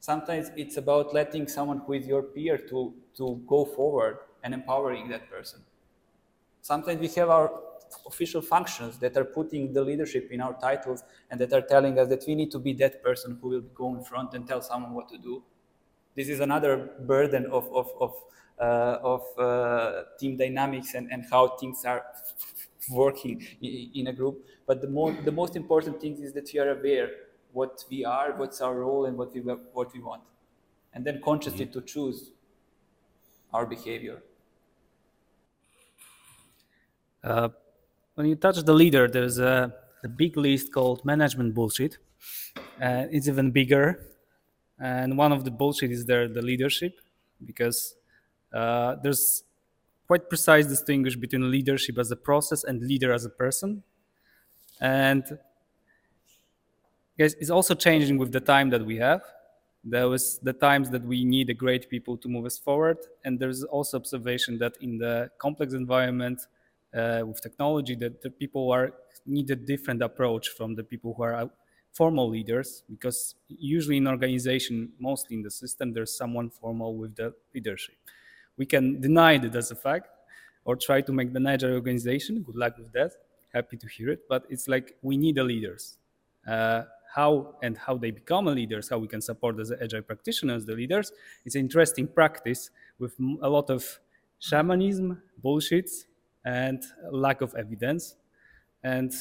Sometimes 0.00 0.50
it's 0.56 0.76
about 0.76 1.12
letting 1.14 1.48
someone 1.48 1.78
who 1.78 1.94
is 1.94 2.06
your 2.06 2.22
peer 2.22 2.58
to, 2.58 2.94
to 3.16 3.42
go 3.46 3.64
forward 3.64 4.18
and 4.44 4.54
empowering 4.54 5.08
that 5.08 5.28
person. 5.30 5.60
Sometimes 6.62 7.00
we 7.00 7.08
have 7.08 7.30
our 7.30 7.50
official 8.06 8.40
functions 8.40 8.98
that 8.98 9.16
are 9.16 9.24
putting 9.24 9.72
the 9.72 9.82
leadership 9.82 10.28
in 10.30 10.40
our 10.40 10.54
titles 10.54 11.02
and 11.30 11.40
that 11.40 11.52
are 11.52 11.62
telling 11.62 11.98
us 11.98 12.08
that 12.08 12.24
we 12.26 12.34
need 12.34 12.50
to 12.50 12.58
be 12.58 12.72
that 12.74 13.02
person 13.02 13.38
who 13.40 13.48
will 13.48 13.60
go 13.74 13.94
in 13.94 14.02
front 14.02 14.34
and 14.34 14.46
tell 14.46 14.60
someone 14.60 14.92
what 14.92 15.08
to 15.08 15.18
do. 15.18 15.42
This 16.16 16.28
is 16.28 16.40
another 16.40 16.90
burden 17.00 17.46
of, 17.46 17.70
of, 17.72 17.90
of, 18.00 18.14
uh, 18.58 18.98
of 19.02 19.38
uh, 19.38 20.04
team 20.18 20.36
dynamics 20.38 20.94
and, 20.94 21.12
and 21.12 21.24
how 21.30 21.56
things 21.58 21.84
are 21.84 22.04
working 22.90 23.46
in 23.60 24.06
a 24.06 24.12
group. 24.12 24.44
But 24.66 24.80
the, 24.80 24.88
more, 24.88 25.12
the 25.12 25.32
most 25.32 25.56
important 25.56 26.00
thing 26.00 26.16
is 26.22 26.32
that 26.32 26.50
we 26.52 26.58
are 26.58 26.70
aware 26.70 27.10
what 27.52 27.84
we 27.90 28.04
are, 28.04 28.32
what's 28.36 28.60
our 28.60 28.74
role, 28.74 29.06
and 29.06 29.16
what 29.16 29.32
we, 29.34 29.40
what 29.40 29.92
we 29.92 30.00
want. 30.00 30.22
And 30.94 31.04
then 31.04 31.20
consciously 31.22 31.66
to 31.66 31.82
choose 31.82 32.30
our 33.52 33.66
behavior. 33.66 34.22
Uh, 37.22 37.50
when 38.14 38.26
you 38.26 38.36
touch 38.36 38.56
the 38.62 38.72
leader, 38.72 39.06
there's 39.08 39.38
a, 39.38 39.74
a 40.02 40.08
big 40.08 40.36
list 40.36 40.72
called 40.72 41.04
management 41.04 41.54
bullshit. 41.54 41.98
Uh, 42.80 43.04
it's 43.10 43.28
even 43.28 43.50
bigger. 43.50 44.15
And 44.78 45.16
one 45.16 45.32
of 45.32 45.44
the 45.44 45.50
bullshit 45.50 45.90
is 45.90 46.04
there 46.04 46.28
the 46.28 46.42
leadership, 46.42 47.00
because 47.44 47.94
uh, 48.52 48.96
there's 49.02 49.44
quite 50.06 50.28
precise 50.28 50.66
distinguish 50.66 51.16
between 51.16 51.50
leadership 51.50 51.98
as 51.98 52.10
a 52.10 52.16
process 52.16 52.64
and 52.64 52.82
leader 52.82 53.12
as 53.12 53.24
a 53.24 53.30
person. 53.30 53.82
And 54.80 55.24
guys, 57.18 57.34
it's 57.34 57.50
also 57.50 57.74
changing 57.74 58.18
with 58.18 58.32
the 58.32 58.40
time 58.40 58.70
that 58.70 58.84
we 58.84 58.96
have. 58.96 59.22
There 59.82 60.08
was 60.08 60.38
the 60.40 60.52
times 60.52 60.90
that 60.90 61.04
we 61.04 61.24
need 61.24 61.48
a 61.48 61.54
great 61.54 61.88
people 61.88 62.16
to 62.18 62.28
move 62.28 62.44
us 62.44 62.58
forward, 62.58 62.98
and 63.24 63.38
there's 63.38 63.62
also 63.62 63.96
observation 63.96 64.58
that 64.58 64.76
in 64.80 64.98
the 64.98 65.30
complex 65.38 65.72
environment, 65.72 66.40
uh, 66.94 67.22
with 67.24 67.40
technology 67.40 67.94
that 67.96 68.20
the 68.22 68.30
people 68.30 68.70
are 68.72 68.92
need 69.26 69.50
a 69.50 69.56
different 69.56 70.02
approach 70.02 70.48
from 70.50 70.74
the 70.74 70.84
people 70.84 71.14
who 71.14 71.22
are 71.22 71.50
formal 71.96 72.28
leaders 72.28 72.82
because 72.90 73.34
usually 73.48 73.96
in 73.96 74.06
organization 74.06 74.92
mostly 74.98 75.36
in 75.36 75.42
the 75.42 75.50
system 75.50 75.92
there's 75.92 76.16
someone 76.16 76.48
formal 76.50 76.96
with 76.96 77.14
the 77.16 77.32
leadership 77.54 77.94
we 78.56 78.66
can 78.66 79.00
deny 79.00 79.38
that 79.38 79.54
as 79.54 79.70
a 79.70 79.74
fact 79.74 80.08
or 80.64 80.76
try 80.76 81.00
to 81.00 81.12
make 81.12 81.32
the 81.32 81.42
agile 81.48 81.74
organization 81.74 82.42
good 82.42 82.56
luck 82.56 82.76
with 82.78 82.92
that 82.92 83.12
happy 83.52 83.76
to 83.76 83.88
hear 83.88 84.10
it 84.10 84.20
but 84.28 84.44
it's 84.48 84.68
like 84.68 84.96
we 85.02 85.16
need 85.16 85.36
the 85.36 85.44
leaders 85.44 85.98
uh, 86.46 86.82
how 87.14 87.54
and 87.62 87.78
how 87.78 87.96
they 87.96 88.10
become 88.10 88.46
leaders 88.46 88.88
how 88.88 88.98
we 88.98 89.08
can 89.08 89.20
support 89.20 89.58
as 89.58 89.72
agile 89.80 90.02
practitioners 90.02 90.66
the 90.66 90.74
leaders 90.74 91.12
it's 91.44 91.54
an 91.54 91.60
interesting 91.60 92.06
practice 92.06 92.70
with 92.98 93.14
a 93.42 93.48
lot 93.48 93.70
of 93.70 94.00
shamanism 94.38 95.22
bullshits 95.42 96.04
and 96.44 96.82
lack 97.10 97.40
of 97.40 97.54
evidence. 97.56 98.16
And 98.82 99.12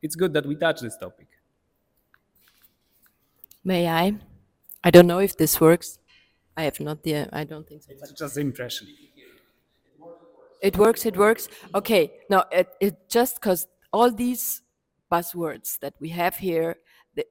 it's 0.00 0.16
good 0.16 0.32
that 0.32 0.46
we 0.46 0.56
touch 0.56 0.80
this 0.80 0.96
topic. 0.96 1.28
May 3.64 3.88
I? 3.88 4.18
I 4.84 4.90
don't 4.90 5.06
know 5.06 5.18
if 5.18 5.36
this 5.36 5.60
works. 5.60 5.98
I 6.56 6.64
have 6.64 6.80
not 6.80 7.02
the. 7.02 7.28
I 7.32 7.44
don't 7.44 7.66
think 7.66 7.82
so. 7.82 7.92
It's 7.92 8.12
just 8.12 8.36
impression. 8.36 8.88
It 10.60 10.76
works. 10.76 11.06
It 11.06 11.16
works. 11.16 11.48
Okay. 11.74 12.12
Now 12.28 12.44
it, 12.52 12.68
it 12.80 13.08
just 13.08 13.36
because 13.36 13.66
all 13.92 14.10
these 14.10 14.62
buzzwords 15.10 15.78
that 15.80 15.94
we 16.00 16.10
have 16.10 16.36
here 16.36 16.76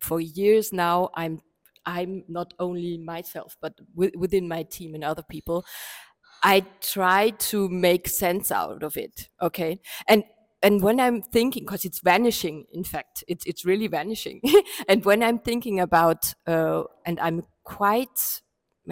for 0.02 0.20
years 0.20 0.72
now, 0.74 1.10
I'm 1.16 1.42
I'm 1.86 2.24
not 2.28 2.54
only 2.60 2.98
myself, 2.98 3.58
but 3.62 3.74
within 3.96 4.48
my 4.48 4.64
team 4.64 4.96
and 4.96 5.04
other 5.04 5.24
people, 5.24 5.66
I 6.44 6.66
try 6.82 7.32
to 7.52 7.70
make 7.70 8.08
sense 8.08 8.52
out 8.52 8.84
of 8.84 8.98
it. 8.98 9.30
Okay. 9.42 9.80
And 10.08 10.24
and 10.64 10.82
when 10.82 11.00
I'm 11.00 11.22
thinking, 11.22 11.64
because 11.66 11.86
it's 11.86 12.00
vanishing, 12.00 12.66
in 12.72 12.84
fact, 12.84 13.24
it's 13.28 13.46
it's 13.46 13.66
really 13.66 13.88
vanishing. 13.88 14.42
and 14.88 15.04
when 15.04 15.24
I'm 15.24 15.40
thinking 15.40 15.80
about, 15.80 16.34
uh, 16.46 16.84
and 17.06 17.20
I'm 17.20 17.44
quite, 17.64 18.42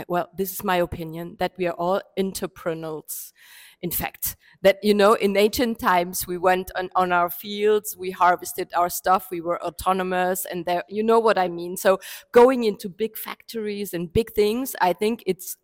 well, 0.08 0.30
this 0.36 0.52
is 0.52 0.64
my 0.64 0.78
opinion 0.78 1.36
that 1.40 1.54
we 1.58 1.68
are 1.68 1.74
all 1.74 2.02
entrepreneurs. 2.18 3.34
In 3.82 3.92
fact, 3.92 4.36
that 4.62 4.80
you 4.84 4.94
know, 4.94 5.14
in 5.14 5.38
ancient 5.38 5.80
times, 5.80 6.28
we 6.28 6.38
went 6.38 6.72
on, 6.76 6.90
on 6.96 7.12
our 7.12 7.30
fields, 7.30 7.96
we 7.96 8.12
harvested 8.12 8.72
our 8.76 8.90
stuff, 8.90 9.28
we 9.32 9.40
were 9.40 9.62
autonomous, 9.64 10.46
and 10.46 10.66
there, 10.66 10.84
you 10.90 11.04
know 11.04 11.20
what 11.20 11.38
I 11.38 11.48
mean. 11.48 11.78
So 11.78 12.00
going 12.32 12.64
into 12.64 12.90
big 12.90 13.16
factories 13.16 13.94
and 13.94 14.12
big 14.12 14.34
things, 14.34 14.76
I 14.82 14.94
think 14.94 15.24
it's 15.26 15.56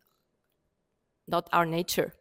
not 1.28 1.50
our 1.52 1.65
nature. 1.65 2.13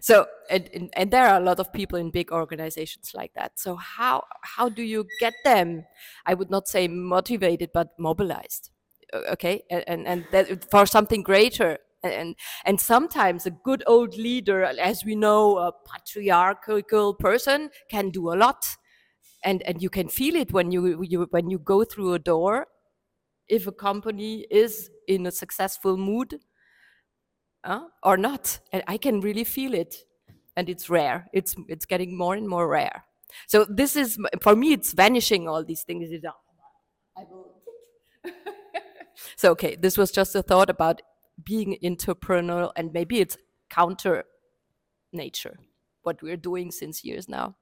So 0.00 0.26
and, 0.50 0.90
and, 0.94 1.10
there 1.10 1.26
are 1.26 1.40
a 1.40 1.44
lot 1.44 1.60
of 1.60 1.72
people 1.72 1.98
in 1.98 2.10
big 2.10 2.32
organizations 2.32 3.12
like 3.14 3.32
that. 3.34 3.58
So 3.58 3.76
how 3.76 4.24
how 4.42 4.68
do 4.68 4.82
you 4.82 5.06
get 5.20 5.34
them? 5.44 5.84
I 6.26 6.34
would 6.34 6.50
not 6.50 6.68
say 6.68 6.88
motivated, 6.88 7.70
but 7.72 7.88
mobilized. 7.98 8.70
Okay, 9.14 9.62
and 9.70 10.06
and 10.06 10.26
that 10.32 10.70
for 10.70 10.86
something 10.86 11.22
greater 11.22 11.78
and 12.02 12.36
and 12.64 12.80
sometimes 12.80 13.46
a 13.46 13.50
good 13.50 13.82
old 13.86 14.16
leader 14.16 14.64
as 14.64 15.04
we 15.04 15.14
know 15.14 15.58
a 15.58 15.72
patriarchal 15.72 17.14
person 17.14 17.70
can 17.90 18.10
do 18.10 18.32
a 18.32 18.36
lot 18.36 18.76
and 19.44 19.62
and 19.62 19.82
you 19.82 19.90
can 19.90 20.08
feel 20.08 20.36
it 20.36 20.52
when 20.52 20.70
you, 20.70 21.02
you 21.02 21.26
when 21.30 21.50
you 21.50 21.58
go 21.58 21.84
through 21.84 22.14
a 22.14 22.18
door 22.18 22.66
if 23.48 23.66
a 23.66 23.72
company 23.72 24.46
is 24.50 24.90
in 25.06 25.26
a 25.26 25.30
successful 25.32 25.96
mood 25.96 26.38
uh, 27.64 27.86
or 28.02 28.16
not. 28.16 28.60
And 28.72 28.82
I 28.86 28.96
can 28.96 29.20
really 29.20 29.44
feel 29.44 29.74
it. 29.74 30.04
And 30.56 30.68
it's 30.68 30.90
rare. 30.90 31.28
It's, 31.32 31.54
it's 31.68 31.86
getting 31.86 32.16
more 32.16 32.34
and 32.34 32.48
more 32.48 32.66
rare. 32.68 33.04
So 33.46 33.64
this 33.68 33.94
is, 33.94 34.18
for 34.40 34.56
me, 34.56 34.72
it's 34.72 34.92
vanishing 34.92 35.48
all 35.48 35.62
these 35.64 35.82
things. 35.82 36.08
so, 39.36 39.50
okay, 39.52 39.76
this 39.76 39.96
was 39.96 40.10
just 40.10 40.34
a 40.34 40.42
thought 40.42 40.70
about 40.70 41.00
being 41.44 41.78
entrepreneurial 41.84 42.72
and 42.74 42.92
maybe 42.92 43.20
it's 43.20 43.36
counter 43.70 44.24
nature, 45.12 45.58
what 46.02 46.22
we're 46.22 46.36
doing 46.36 46.70
since 46.70 47.04
years 47.04 47.28
now. 47.28 47.56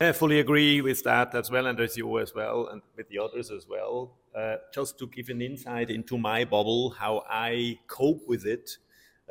I 0.00 0.10
fully 0.10 0.40
agree 0.40 0.80
with 0.80 1.04
that 1.04 1.34
as 1.36 1.50
well, 1.52 1.66
and 1.66 1.78
as 1.78 1.96
you 1.96 2.18
as 2.18 2.34
well, 2.34 2.66
and 2.66 2.82
with 2.96 3.08
the 3.08 3.20
others 3.20 3.50
as 3.52 3.68
well. 3.68 4.18
Uh, 4.34 4.56
just 4.72 4.98
to 4.98 5.06
give 5.06 5.28
an 5.28 5.40
insight 5.40 5.88
into 5.88 6.18
my 6.18 6.44
bubble, 6.44 6.90
how 6.90 7.22
I 7.28 7.78
cope 7.86 8.26
with 8.26 8.44
it. 8.44 8.78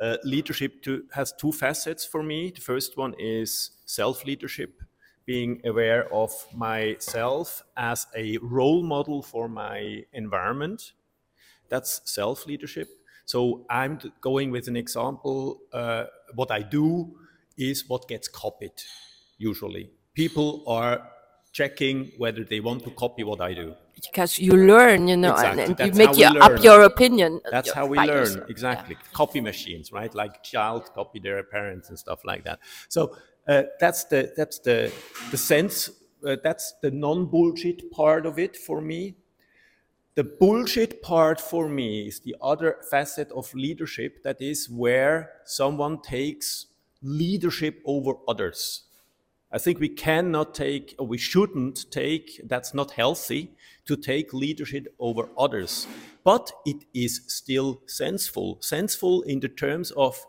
Uh, 0.00 0.16
leadership 0.24 0.82
to, 0.82 1.04
has 1.12 1.32
two 1.32 1.52
facets 1.52 2.06
for 2.06 2.22
me. 2.22 2.50
The 2.50 2.62
first 2.62 2.96
one 2.96 3.14
is 3.18 3.72
self 3.84 4.24
leadership, 4.24 4.80
being 5.26 5.60
aware 5.66 6.12
of 6.12 6.32
myself 6.54 7.62
as 7.76 8.06
a 8.16 8.38
role 8.38 8.82
model 8.82 9.22
for 9.22 9.48
my 9.48 10.04
environment. 10.14 10.92
That's 11.68 12.00
self 12.10 12.46
leadership. 12.46 12.88
So 13.26 13.66
I'm 13.68 13.98
going 14.22 14.50
with 14.50 14.66
an 14.68 14.76
example. 14.76 15.60
Uh, 15.72 16.04
what 16.34 16.50
I 16.50 16.62
do 16.62 17.18
is 17.58 17.86
what 17.86 18.08
gets 18.08 18.28
copied 18.28 18.72
usually 19.36 19.90
people 20.14 20.64
are 20.66 21.10
checking 21.52 22.10
whether 22.18 22.44
they 22.44 22.60
want 22.60 22.82
to 22.84 22.90
copy 22.90 23.22
what 23.24 23.40
I 23.40 23.54
do. 23.54 23.74
Because 23.94 24.38
you 24.38 24.52
learn, 24.52 25.08
you 25.08 25.16
know, 25.16 25.32
exactly. 25.32 25.62
and, 25.62 25.80
and 25.80 25.94
you 25.96 26.06
make 26.06 26.16
your, 26.18 26.42
up 26.42 26.62
your 26.62 26.82
opinion. 26.82 27.40
That's 27.50 27.68
your- 27.68 27.74
how 27.76 27.86
we 27.86 27.96
learn, 27.98 28.08
yourself. 28.08 28.50
exactly. 28.50 28.96
Copy 29.12 29.40
machines, 29.40 29.92
right? 29.92 30.12
Like 30.14 30.42
child 30.42 30.90
copy 30.94 31.20
their 31.20 31.42
parents 31.44 31.88
and 31.88 31.98
stuff 31.98 32.24
like 32.24 32.44
that. 32.44 32.58
So 32.88 33.16
uh, 33.46 33.62
that's 33.78 34.04
the 34.04 34.32
that's 34.36 34.58
the 34.58 34.92
the 35.30 35.36
sense. 35.36 35.90
Uh, 36.26 36.36
that's 36.42 36.74
the 36.82 36.90
non-bullshit 36.90 37.90
part 37.90 38.24
of 38.26 38.38
it 38.38 38.56
for 38.56 38.80
me. 38.80 39.14
The 40.14 40.24
bullshit 40.24 41.02
part 41.02 41.40
for 41.40 41.68
me 41.68 42.06
is 42.06 42.20
the 42.20 42.34
other 42.40 42.78
facet 42.90 43.30
of 43.32 43.52
leadership. 43.54 44.22
That 44.22 44.40
is 44.40 44.68
where 44.70 45.32
someone 45.44 46.00
takes 46.00 46.66
leadership 47.02 47.82
over 47.84 48.14
others. 48.26 48.84
I 49.54 49.58
think 49.58 49.78
we 49.78 49.88
cannot 49.88 50.52
take, 50.52 50.96
or 50.98 51.06
we 51.06 51.16
shouldn't 51.16 51.88
take, 51.92 52.40
that's 52.48 52.74
not 52.74 52.90
healthy, 52.90 53.52
to 53.86 53.96
take 53.96 54.34
leadership 54.34 54.92
over 54.98 55.28
others. 55.38 55.86
But 56.24 56.50
it 56.66 56.84
is 56.92 57.22
still 57.28 57.80
senseful. 57.86 58.58
Senseful 58.60 59.22
in 59.22 59.38
the 59.38 59.48
terms 59.48 59.92
of 59.92 60.26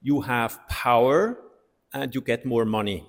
you 0.00 0.20
have 0.20 0.60
power 0.68 1.40
and 1.92 2.14
you 2.14 2.20
get 2.20 2.46
more 2.46 2.64
money. 2.64 3.04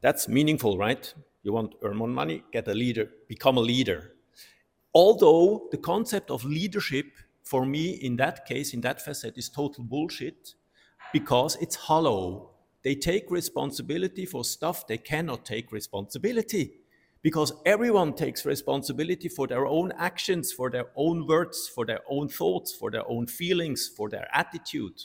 That's 0.00 0.26
meaningful, 0.26 0.76
right? 0.76 1.14
You 1.44 1.52
want 1.52 1.70
to 1.70 1.86
earn 1.86 1.96
more 1.98 2.08
money, 2.08 2.42
get 2.52 2.66
a 2.66 2.74
leader, 2.74 3.08
become 3.28 3.56
a 3.56 3.60
leader. 3.60 4.14
Although 4.92 5.68
the 5.70 5.78
concept 5.78 6.28
of 6.28 6.44
leadership, 6.44 7.06
for 7.44 7.64
me, 7.64 7.90
in 7.90 8.16
that 8.16 8.46
case, 8.46 8.74
in 8.74 8.80
that 8.80 9.00
facet, 9.00 9.38
is 9.38 9.48
total 9.48 9.84
bullshit 9.84 10.54
because 11.12 11.56
it's 11.60 11.76
hollow. 11.76 12.49
They 12.82 12.94
take 12.94 13.30
responsibility 13.30 14.26
for 14.26 14.44
stuff 14.44 14.86
they 14.86 14.98
cannot 14.98 15.44
take 15.44 15.72
responsibility 15.72 16.80
because 17.22 17.52
everyone 17.66 18.14
takes 18.14 18.46
responsibility 18.46 19.28
for 19.28 19.46
their 19.46 19.66
own 19.66 19.92
actions, 19.98 20.52
for 20.52 20.70
their 20.70 20.86
own 20.96 21.26
words, 21.26 21.68
for 21.68 21.84
their 21.84 22.00
own 22.08 22.28
thoughts, 22.28 22.72
for 22.74 22.90
their 22.90 23.08
own 23.10 23.26
feelings, 23.26 23.88
for 23.94 24.08
their 24.08 24.28
attitude. 24.32 24.98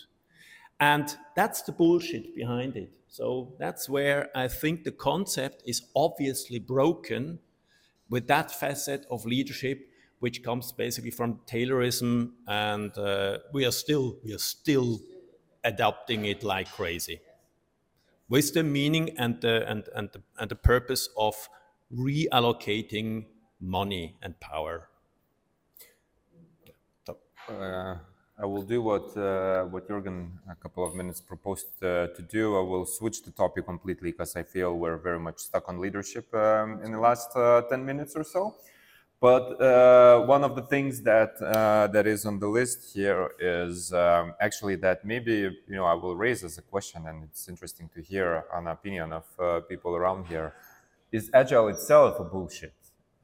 And 0.79 1.15
that's 1.35 1.61
the 1.61 1.71
bullshit 1.71 2.35
behind 2.35 2.75
it. 2.75 2.91
So 3.07 3.53
that's 3.59 3.89
where 3.89 4.29
I 4.35 4.47
think 4.47 4.83
the 4.83 4.91
concept 4.91 5.63
is 5.65 5.83
obviously 5.95 6.59
broken 6.59 7.39
with 8.09 8.27
that 8.27 8.51
facet 8.51 9.05
of 9.09 9.25
leadership, 9.25 9.87
which 10.19 10.43
comes 10.43 10.71
basically 10.71 11.11
from 11.11 11.39
Taylorism, 11.47 12.31
and 12.47 12.97
uh, 12.97 13.39
we 13.53 13.65
are 13.65 13.71
still 13.71 14.17
we 14.23 14.33
are 14.33 14.39
still 14.39 14.99
adopting 15.63 16.25
it 16.25 16.43
like 16.43 16.69
crazy, 16.71 17.19
with 18.29 18.53
the 18.53 18.63
meaning 18.63 19.17
and 19.17 19.41
the 19.41 19.67
and 19.69 19.87
and 19.95 20.09
the, 20.13 20.21
and 20.39 20.49
the 20.49 20.55
purpose 20.55 21.09
of 21.17 21.49
reallocating 21.91 23.25
money 23.59 24.17
and 24.21 24.39
power. 24.39 24.89
Uh, 27.47 27.97
I 28.37 28.45
will 28.45 28.63
do 28.63 28.81
what 28.81 29.15
uh, 29.15 29.63
what 29.65 29.87
Jürgen 29.87 30.31
a 30.49 30.55
couple 30.55 30.83
of 30.83 30.95
minutes 30.95 31.21
proposed 31.21 31.67
uh, 31.83 32.07
to 32.07 32.21
do. 32.21 32.57
I 32.57 32.61
will 32.61 32.85
switch 32.85 33.21
the 33.21 33.31
topic 33.31 33.65
completely 33.65 34.11
because 34.11 34.35
I 34.35 34.43
feel 34.43 34.75
we're 34.75 34.97
very 34.97 35.19
much 35.19 35.37
stuck 35.37 35.69
on 35.69 35.79
leadership 35.79 36.33
um, 36.33 36.81
in 36.83 36.91
the 36.91 36.99
last 36.99 37.35
uh, 37.35 37.61
ten 37.69 37.85
minutes 37.85 38.15
or 38.15 38.23
so. 38.23 38.55
But 39.25 39.59
uh, 39.59 40.21
one 40.35 40.43
of 40.43 40.55
the 40.55 40.61
things 40.61 41.01
that 41.01 41.33
uh, 41.41 41.87
that 41.95 42.05
is 42.05 42.21
on 42.27 42.37
the 42.37 42.47
list 42.59 42.79
here 42.93 43.31
is 43.39 43.91
um, 43.91 44.35
actually 44.39 44.75
that 44.85 45.03
maybe 45.03 45.35
you 45.71 45.75
know 45.77 45.85
I 45.85 45.95
will 45.95 46.15
raise 46.15 46.43
as 46.43 46.59
a 46.59 46.61
question, 46.61 46.99
and 47.09 47.23
it's 47.27 47.49
interesting 47.49 47.89
to 47.95 48.01
hear 48.11 48.27
an 48.53 48.67
opinion 48.67 49.13
of 49.13 49.25
uh, 49.39 49.61
people 49.71 49.95
around 49.95 50.27
here. 50.27 50.53
Is 51.11 51.31
agile 51.33 51.69
itself 51.69 52.19
a 52.19 52.23
bullshit? 52.23 52.75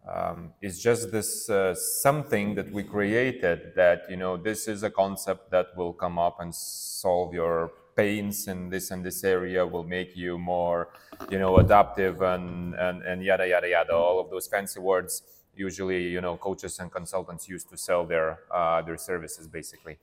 um, 0.07 0.53
just 0.79 1.11
this 1.11 1.49
uh, 1.49 1.75
something 1.75 2.55
that 2.55 2.71
we 2.71 2.83
created 2.83 3.73
that 3.75 4.03
you 4.09 4.17
know 4.17 4.37
this 4.37 4.67
is 4.67 4.83
a 4.83 4.89
concept 4.89 5.51
that 5.51 5.67
will 5.77 5.93
come 5.93 6.17
up 6.17 6.37
and 6.39 6.53
solve 6.53 7.33
your 7.33 7.71
pains 7.95 8.47
in 8.47 8.69
this 8.69 8.89
and 8.91 9.05
this 9.05 9.23
area 9.23 9.65
will 9.65 9.83
make 9.83 10.15
you 10.15 10.37
more 10.37 10.89
you 11.29 11.37
know 11.37 11.57
adaptive 11.57 12.21
and 12.21 12.73
and, 12.75 13.03
and 13.03 13.23
yada 13.23 13.47
yada 13.47 13.69
yada 13.69 13.93
all 13.93 14.19
of 14.19 14.29
those 14.29 14.47
fancy 14.47 14.79
words 14.79 15.21
usually 15.67 16.01
you 16.15 16.21
know 16.25 16.35
coaches 16.47 16.73
and 16.79 16.87
consultants 16.99 17.43
use 17.55 17.63
to 17.71 17.75
sell 17.87 18.03
their 18.13 18.27
uh, 18.57 18.81
their 18.87 18.99
services 19.09 19.43
basically 19.59 19.95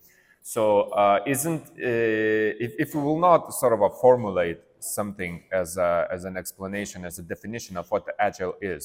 so 0.55 0.62
uh, 1.03 1.35
isn't 1.35 1.64
uh, 1.90 2.64
if, 2.64 2.73
if 2.85 2.88
we 2.94 3.03
will 3.09 3.23
not 3.29 3.40
sort 3.62 3.73
of 3.75 3.81
formulate 4.01 4.61
something 4.99 5.35
as 5.53 5.77
a, 5.77 5.90
as 6.16 6.25
an 6.25 6.37
explanation 6.42 6.99
as 7.05 7.18
a 7.18 7.25
definition 7.35 7.75
of 7.77 7.85
what 7.92 8.03
the 8.09 8.14
agile 8.29 8.55
is 8.75 8.85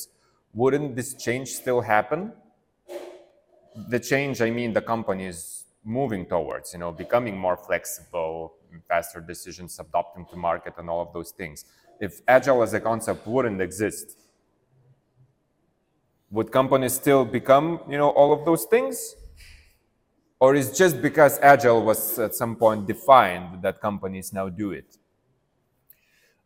wouldn't 0.53 0.95
this 0.95 1.15
change 1.15 1.49
still 1.49 1.81
happen? 1.81 2.31
The 3.89 3.99
change, 3.99 4.41
I 4.41 4.51
mean, 4.51 4.73
the 4.73 4.81
company 4.81 5.25
is 5.25 5.65
moving 5.83 6.25
towards, 6.27 6.73
you 6.73 6.79
know, 6.79 6.91
becoming 6.91 7.36
more 7.38 7.57
flexible, 7.57 8.53
faster 8.88 9.19
decisions, 9.19 9.79
adopting 9.79 10.25
to 10.27 10.36
market, 10.36 10.75
and 10.77 10.89
all 10.89 11.01
of 11.01 11.12
those 11.12 11.31
things. 11.31 11.65
If 11.99 12.21
agile 12.27 12.62
as 12.62 12.73
a 12.73 12.79
concept 12.79 13.25
wouldn't 13.25 13.62
exist, 13.62 14.17
would 16.34 16.52
companies 16.52 16.93
still 16.93 17.24
become, 17.24 17.80
you 17.88 17.98
know, 17.98 18.10
all 18.10 18.34
of 18.34 18.43
those 18.43 18.65
things? 18.65 19.15
Or 20.39 20.56
is 20.56 20.76
just 20.78 21.02
because 21.02 21.39
agile 21.41 21.86
was 21.86 22.19
at 22.19 22.34
some 22.36 22.56
point 22.56 22.88
defined 22.88 23.62
that 23.62 23.80
companies 23.80 24.34
now 24.34 24.50
do 24.50 24.72
it? 24.72 24.98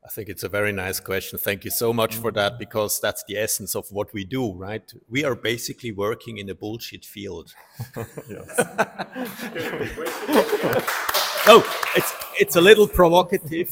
I 0.06 0.10
think 0.10 0.30
it's 0.30 0.43
a 0.43 0.50
very 0.50 0.71
nice 0.71 1.00
question. 1.00 1.39
Thank 1.39 1.65
you 1.65 1.71
so 1.71 1.91
much 1.93 2.15
for 2.15 2.32
that 2.34 2.60
because 2.60 3.00
that's 3.00 3.23
the 3.28 3.38
essence 3.38 3.76
of 3.76 3.91
what 3.91 4.13
we 4.13 4.23
do, 4.23 4.54
right? 4.54 4.84
We 5.10 5.23
are 5.23 5.36
basically 5.36 5.91
working 5.91 6.38
in 6.38 6.50
a 6.50 6.56
bullshit 6.56 7.04
field. 7.04 7.54
no, 7.95 8.06
it's 11.95 12.13
it's 12.39 12.56
a 12.56 12.62
little 12.62 12.88
provocative 12.88 13.69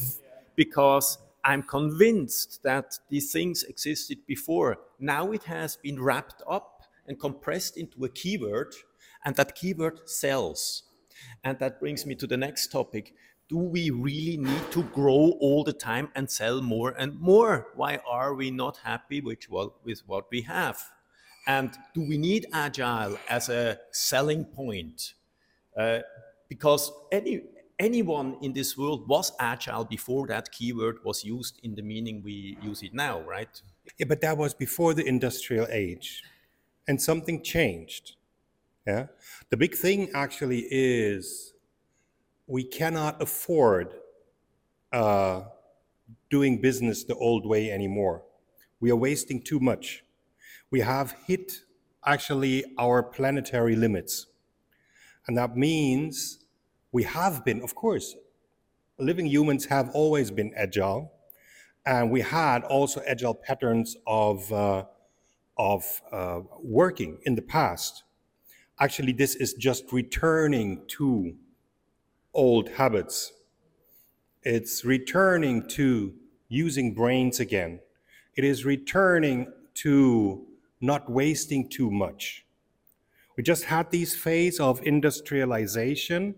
because 0.56 1.18
I'm 1.46 1.62
convinced 1.62 2.64
that 2.64 2.98
these 3.08 3.30
things 3.30 3.62
existed 3.62 4.18
before. 4.26 4.78
Now 4.98 5.30
it 5.30 5.44
has 5.44 5.76
been 5.76 6.02
wrapped 6.02 6.42
up 6.50 6.82
and 7.06 7.20
compressed 7.20 7.76
into 7.76 8.04
a 8.04 8.08
keyword, 8.08 8.74
and 9.24 9.36
that 9.36 9.54
keyword 9.54 10.08
sells. 10.10 10.82
And 11.44 11.56
that 11.60 11.78
brings 11.78 12.04
me 12.04 12.16
to 12.16 12.26
the 12.26 12.36
next 12.36 12.72
topic. 12.72 13.14
Do 13.48 13.58
we 13.58 13.90
really 13.90 14.36
need 14.38 14.72
to 14.72 14.82
grow 14.82 15.36
all 15.38 15.62
the 15.62 15.72
time 15.72 16.08
and 16.16 16.28
sell 16.28 16.60
more 16.60 16.90
and 16.98 17.16
more? 17.20 17.68
Why 17.76 18.00
are 18.08 18.34
we 18.34 18.50
not 18.50 18.78
happy 18.78 19.20
with 19.20 19.44
what, 19.48 19.84
with 19.84 20.02
what 20.04 20.24
we 20.32 20.42
have? 20.42 20.82
And 21.46 21.70
do 21.94 22.00
we 22.00 22.18
need 22.18 22.46
agile 22.52 23.18
as 23.28 23.48
a 23.48 23.78
selling 23.92 24.46
point? 24.46 25.14
Uh, 25.78 26.00
because 26.48 26.90
any, 27.12 27.42
anyone 27.78 28.36
in 28.42 28.52
this 28.52 28.76
world 28.76 29.08
was 29.08 29.32
agile 29.38 29.84
before 29.84 30.26
that 30.28 30.50
keyword 30.50 30.98
was 31.04 31.24
used 31.24 31.60
in 31.62 31.74
the 31.74 31.82
meaning 31.82 32.22
we 32.22 32.56
use 32.62 32.82
it 32.82 32.94
now, 32.94 33.20
right? 33.22 33.60
Yeah, 33.98 34.06
but 34.08 34.20
that 34.22 34.36
was 34.36 34.54
before 34.54 34.94
the 34.94 35.06
industrial 35.06 35.66
age, 35.70 36.22
and 36.88 37.00
something 37.00 37.42
changed. 37.42 38.16
Yeah, 38.86 39.06
the 39.50 39.56
big 39.56 39.74
thing 39.74 40.10
actually 40.14 40.66
is 40.70 41.52
we 42.46 42.64
cannot 42.64 43.20
afford 43.20 43.94
uh, 44.92 45.42
doing 46.30 46.60
business 46.60 47.04
the 47.04 47.16
old 47.16 47.44
way 47.46 47.70
anymore. 47.70 48.22
We 48.80 48.90
are 48.90 48.96
wasting 48.96 49.42
too 49.42 49.58
much. 49.58 50.04
We 50.70 50.80
have 50.80 51.16
hit 51.26 51.60
actually 52.04 52.64
our 52.78 53.02
planetary 53.02 53.76
limits, 53.76 54.26
and 55.26 55.36
that 55.36 55.56
means 55.56 56.45
we 56.96 57.02
have 57.02 57.44
been, 57.44 57.60
of 57.62 57.74
course, 57.74 58.16
living 58.98 59.26
humans 59.26 59.66
have 59.66 59.90
always 59.90 60.30
been 60.30 60.50
agile, 60.56 61.12
and 61.84 62.10
we 62.10 62.22
had 62.22 62.64
also 62.64 63.02
agile 63.06 63.34
patterns 63.34 63.98
of 64.06 64.50
uh, 64.50 64.84
of 65.58 65.82
uh, 66.10 66.40
working 66.62 67.18
in 67.26 67.34
the 67.34 67.42
past. 67.42 68.04
Actually, 68.80 69.12
this 69.12 69.34
is 69.34 69.52
just 69.52 69.92
returning 69.92 70.68
to 70.96 71.34
old 72.32 72.70
habits. 72.80 73.34
It's 74.42 74.82
returning 74.82 75.68
to 75.76 76.14
using 76.48 76.94
brains 76.94 77.40
again. 77.40 77.80
It 78.36 78.44
is 78.44 78.64
returning 78.64 79.52
to 79.84 80.46
not 80.80 81.10
wasting 81.10 81.68
too 81.68 81.90
much. 81.90 82.46
We 83.36 83.42
just 83.42 83.64
had 83.64 83.90
these 83.90 84.16
phase 84.16 84.58
of 84.58 84.80
industrialization 84.82 86.36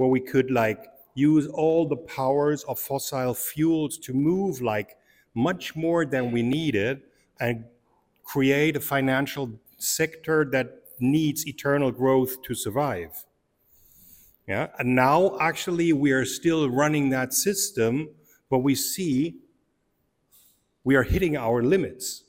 where 0.00 0.08
we 0.08 0.18
could 0.18 0.50
like 0.50 0.86
use 1.14 1.46
all 1.48 1.86
the 1.86 2.02
powers 2.18 2.64
of 2.64 2.78
fossil 2.78 3.34
fuels 3.34 3.98
to 3.98 4.14
move 4.14 4.62
like 4.62 4.96
much 5.34 5.76
more 5.76 6.06
than 6.06 6.32
we 6.32 6.42
needed 6.42 7.02
and 7.38 7.66
create 8.24 8.76
a 8.76 8.80
financial 8.80 9.60
sector 9.76 10.48
that 10.50 10.68
needs 11.00 11.46
eternal 11.46 11.92
growth 11.92 12.40
to 12.40 12.54
survive. 12.54 13.26
Yeah, 14.48 14.68
and 14.78 14.94
now 14.94 15.36
actually 15.38 15.92
we 15.92 16.12
are 16.12 16.24
still 16.24 16.70
running 16.70 17.10
that 17.10 17.34
system, 17.34 18.08
but 18.48 18.60
we 18.60 18.74
see 18.74 19.36
we 20.82 20.96
are 20.96 21.02
hitting 21.02 21.36
our 21.36 21.62
limits. 21.62 22.24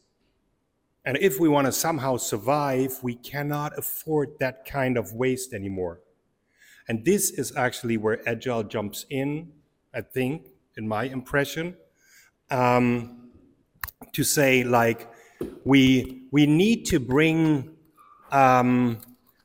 And 1.06 1.18
if 1.22 1.40
we 1.40 1.48
want 1.48 1.68
to 1.68 1.72
somehow 1.72 2.18
survive, 2.18 3.00
we 3.02 3.16
cannot 3.16 3.80
afford 3.80 4.40
that 4.42 4.66
kind 4.66 4.98
of 4.98 5.14
waste 5.14 5.54
anymore. 5.54 6.02
And 6.92 7.06
this 7.06 7.32
is 7.32 7.56
actually 7.56 7.96
where 7.96 8.20
Agile 8.28 8.64
jumps 8.64 9.06
in, 9.10 9.54
I 9.94 10.02
think, 10.02 10.48
in 10.76 10.86
my 10.90 11.06
impression, 11.06 11.78
um, 12.50 13.30
to 14.12 14.26
say 14.26 14.66
like 14.66 15.10
we 15.64 16.28
we 16.32 16.46
need 16.46 16.86
to 16.88 17.00
bring 17.00 17.78
um, 18.34 18.98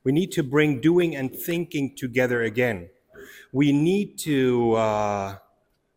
we 0.03 0.11
need 0.11 0.33
to 0.33 0.43
bring 0.43 0.81
doing 0.81 1.15
and 1.15 1.33
thinking 1.33 1.95
together 1.95 2.43
again. 2.43 2.89
We 3.53 3.71
need 3.71 4.19
to 4.31 4.73
uh, 4.73 5.39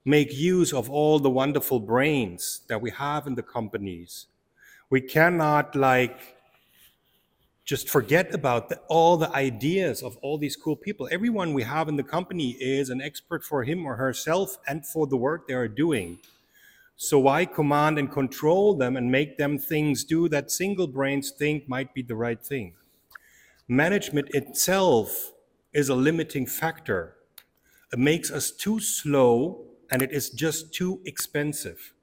make 0.06 0.32
use 0.32 0.72
of 0.72 0.88
all 0.88 1.18
the 1.18 1.32
wonderful 1.32 1.80
brains 1.80 2.62
that 2.68 2.80
we 2.80 2.92
have 2.92 3.26
in 3.26 3.34
the 3.34 3.42
companies. 3.58 4.28
We 4.92 5.02
cannot 5.02 5.76
like 5.76 6.36
just 7.70 7.88
forget 7.88 8.34
about 8.34 8.68
the, 8.70 8.78
all 8.88 9.16
the 9.16 9.32
ideas 9.36 10.02
of 10.02 10.18
all 10.24 10.40
these 10.40 10.56
cool 10.56 10.76
people. 10.76 11.08
Everyone 11.12 11.54
we 11.54 11.62
have 11.62 11.88
in 11.88 11.98
the 11.98 12.04
company 12.04 12.58
is 12.60 12.90
an 12.90 13.00
expert 13.00 13.44
for 13.44 13.64
him 13.64 13.86
or 13.86 13.96
herself 13.96 14.58
and 14.68 14.84
for 14.84 15.06
the 15.06 15.16
work 15.16 15.48
they 15.48 15.54
are 15.54 15.68
doing. 15.68 16.18
So 16.96 17.20
why 17.20 17.46
command 17.46 18.00
and 18.00 18.12
control 18.12 18.74
them 18.74 18.98
and 18.98 19.12
make 19.12 19.38
them 19.38 19.60
things 19.60 20.04
do 20.04 20.28
that 20.30 20.50
single 20.50 20.88
brains 20.88 21.30
think 21.30 21.70
might 21.70 21.94
be 21.94 22.02
the 22.02 22.16
right 22.16 22.44
thing? 22.44 22.74
Management 23.68 24.30
itself 24.34 25.34
is 25.72 25.90
a 25.90 25.96
limiting 25.96 26.48
factor. 26.48 27.18
It 27.94 28.00
makes 28.00 28.32
us 28.32 28.50
too 28.50 28.80
slow 28.80 29.66
and 29.92 30.02
it 30.02 30.12
is 30.12 30.32
just 30.32 30.74
too 30.74 31.02
expensive. 31.06 31.94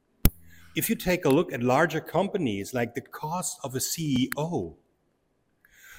If 0.77 0.89
you 0.89 0.95
take 0.95 1.25
a 1.25 1.29
look 1.29 1.53
at 1.53 1.61
larger 1.61 2.01
companies, 2.01 2.73
like 2.73 2.95
the 2.95 3.01
cost 3.01 3.59
of 3.65 3.75
a 3.75 3.79
CEO, 3.79 4.77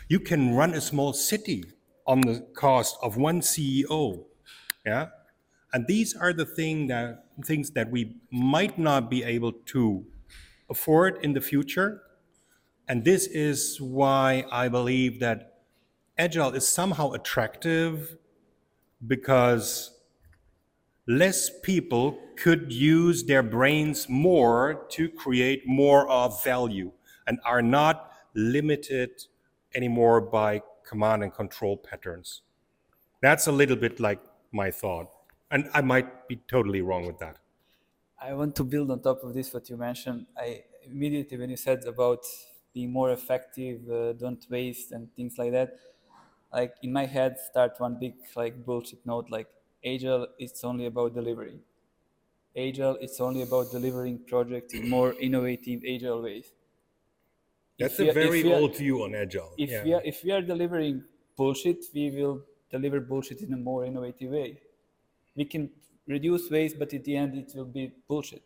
you 0.07 0.19
can 0.19 0.55
run 0.55 0.73
a 0.73 0.81
small 0.81 1.13
city 1.13 1.65
on 2.05 2.21
the 2.21 2.47
cost 2.53 2.97
of 3.01 3.17
one 3.17 3.41
CEO. 3.41 4.23
Yeah. 4.85 5.07
And 5.73 5.85
these 5.87 6.15
are 6.15 6.31
the 6.31 6.45
thing 6.45 6.87
that, 6.87 7.25
things 7.43 7.71
that 7.71 7.91
we 7.91 8.15
might 8.31 8.79
not 8.79 9.09
be 9.09 9.23
able 9.23 9.51
to 9.51 10.05
afford 10.69 11.23
in 11.23 11.33
the 11.33 11.41
future. 11.41 12.01
And 12.87 13.03
this 13.03 13.27
is 13.27 13.81
why 13.81 14.45
I 14.49 14.69
believe 14.69 15.19
that 15.19 15.63
Agile 16.17 16.53
is 16.53 16.65
somehow 16.67 17.11
attractive 17.11 18.17
because 19.05 19.91
less 21.05 21.49
people 21.61 22.17
could 22.37 22.71
use 22.71 23.25
their 23.25 23.43
brains 23.43 24.07
more 24.07 24.85
to 24.89 25.09
create 25.09 25.67
more 25.67 26.09
of 26.09 26.43
value 26.43 26.91
and 27.27 27.39
are 27.45 27.61
not 27.61 28.11
limited 28.33 29.11
anymore 29.77 30.21
by 30.21 30.63
command 30.85 31.23
and 31.23 31.33
control 31.33 31.77
patterns. 31.77 32.43
That's 33.21 33.47
a 33.47 33.53
little 33.53 33.77
bit 33.77 33.99
like 33.99 34.21
my 34.51 34.71
thought. 34.71 35.11
And 35.51 35.69
I 35.73 35.81
might 35.81 36.27
be 36.29 36.37
totally 36.37 36.81
wrong 36.81 37.07
with 37.07 37.19
that. 37.19 37.39
I 38.19 38.33
want 38.33 38.55
to 38.57 38.63
build 38.63 38.91
on 38.91 39.01
top 39.01 39.23
of 39.23 39.33
this 39.33 39.53
what 39.53 39.69
you 39.69 39.77
mentioned. 39.77 40.27
I 40.37 40.65
immediately 40.83 41.37
when 41.37 41.49
you 41.49 41.57
said 41.57 41.83
about 41.85 42.23
being 42.73 42.91
more 42.91 43.11
effective, 43.11 43.89
uh, 43.89 44.13
don't 44.13 44.43
waste 44.49 44.91
and 44.91 45.13
things 45.15 45.37
like 45.37 45.51
that, 45.51 45.79
like 46.53 46.75
in 46.83 46.91
my 46.93 47.05
head 47.05 47.37
start 47.39 47.79
one 47.79 47.99
big 47.99 48.15
like 48.35 48.65
bullshit 48.65 49.05
note 49.05 49.29
like 49.29 49.49
agile 49.85 50.27
it's 50.39 50.63
only 50.63 50.85
about 50.87 51.13
delivery. 51.13 51.59
Agile 52.57 52.97
it's 53.01 53.21
only 53.21 53.41
about 53.43 53.71
delivering 53.71 54.25
projects 54.25 54.73
in 54.73 54.89
more 54.89 55.13
innovative 55.13 55.83
agile 55.87 56.21
ways. 56.23 56.53
That's 57.79 57.99
a 57.99 58.03
we 58.03 58.09
are- 58.09 58.11
if 58.11 58.15
very 58.15 58.43
are- 58.51 58.55
old 58.59 58.75
view 58.75 59.03
on 59.03 59.15
Agile. 59.15 59.53
If 59.57 59.69
yeah. 59.71 59.83
we 59.83 59.93
are 59.93 60.01
if 60.03 60.23
we 60.23 60.31
are 60.31 60.41
delivering 60.41 61.03
bullshit, 61.35 61.85
we 61.93 62.09
will 62.11 62.41
deliver 62.71 62.99
bullshit 62.99 63.41
in 63.41 63.53
a 63.53 63.57
more 63.57 63.85
innovative 63.85 64.31
way. 64.31 64.61
We 65.35 65.45
can 65.45 65.69
reduce 66.07 66.49
waste, 66.49 66.79
but 66.79 66.93
at 66.93 67.03
the 67.03 67.15
end 67.15 67.35
it 67.37 67.51
will 67.55 67.65
be 67.79 67.91
bullshit. 68.07 68.41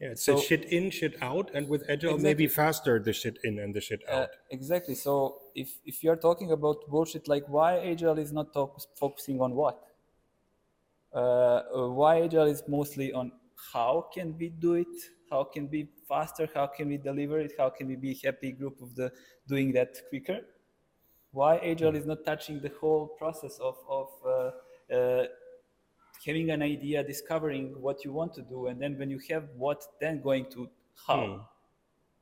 Yeah, 0.00 0.08
it's 0.10 0.24
So- 0.24 0.36
a 0.36 0.40
shit 0.40 0.64
in, 0.66 0.90
shit 0.90 1.14
out, 1.22 1.50
and 1.54 1.68
with 1.68 1.88
Agile, 1.88 2.18
maybe 2.18 2.46
faster 2.48 2.98
the 2.98 3.12
shit 3.12 3.38
in 3.44 3.58
and 3.58 3.72
the 3.74 3.80
shit 3.80 4.02
Uh, 4.08 4.12
out. 4.12 4.30
exactly. 4.50 4.94
So 4.96 5.40
if 5.54 5.68
if 5.86 6.02
you 6.04 6.10
are 6.10 6.16
talking 6.28 6.50
about 6.52 6.86
bullshit, 6.88 7.26
like 7.28 7.44
why 7.48 7.78
agile 7.92 8.18
is 8.18 8.32
not 8.32 8.52
talk, 8.52 8.70
focusing 8.94 9.40
on 9.40 9.54
what? 9.54 9.78
Uh, 11.14 11.18
uh, 11.18 11.88
why 12.00 12.20
agile 12.22 12.48
is 12.54 12.62
mostly 12.66 13.12
on 13.12 13.32
how 13.72 14.10
can 14.14 14.36
we 14.36 14.48
do 14.48 14.74
it? 14.74 14.94
How 15.34 15.42
can 15.42 15.64
we 15.68 15.82
be 15.82 15.90
faster? 16.08 16.48
How 16.54 16.66
can 16.68 16.86
we 16.88 16.96
deliver 16.96 17.40
it? 17.40 17.52
How 17.58 17.68
can 17.68 17.88
we 17.88 17.96
be 17.96 18.12
happy 18.22 18.52
group 18.52 18.80
of 18.80 18.94
the 18.94 19.10
doing 19.48 19.72
that 19.72 19.92
quicker? 20.08 20.38
Why 21.32 21.56
agile 21.56 21.96
is 21.96 22.06
not 22.06 22.24
touching 22.24 22.60
the 22.60 22.72
whole 22.80 23.08
process 23.20 23.58
of 23.58 23.76
of 24.00 24.08
uh, 24.34 24.94
uh, 24.96 25.24
having 26.24 26.50
an 26.50 26.62
idea, 26.62 27.02
discovering 27.02 27.64
what 27.86 28.04
you 28.04 28.12
want 28.12 28.32
to 28.34 28.42
do, 28.42 28.68
and 28.68 28.80
then 28.80 28.96
when 29.00 29.10
you 29.10 29.20
have 29.30 29.44
what, 29.56 29.80
then 30.00 30.22
going 30.22 30.46
to 30.54 30.68
how. 31.06 31.48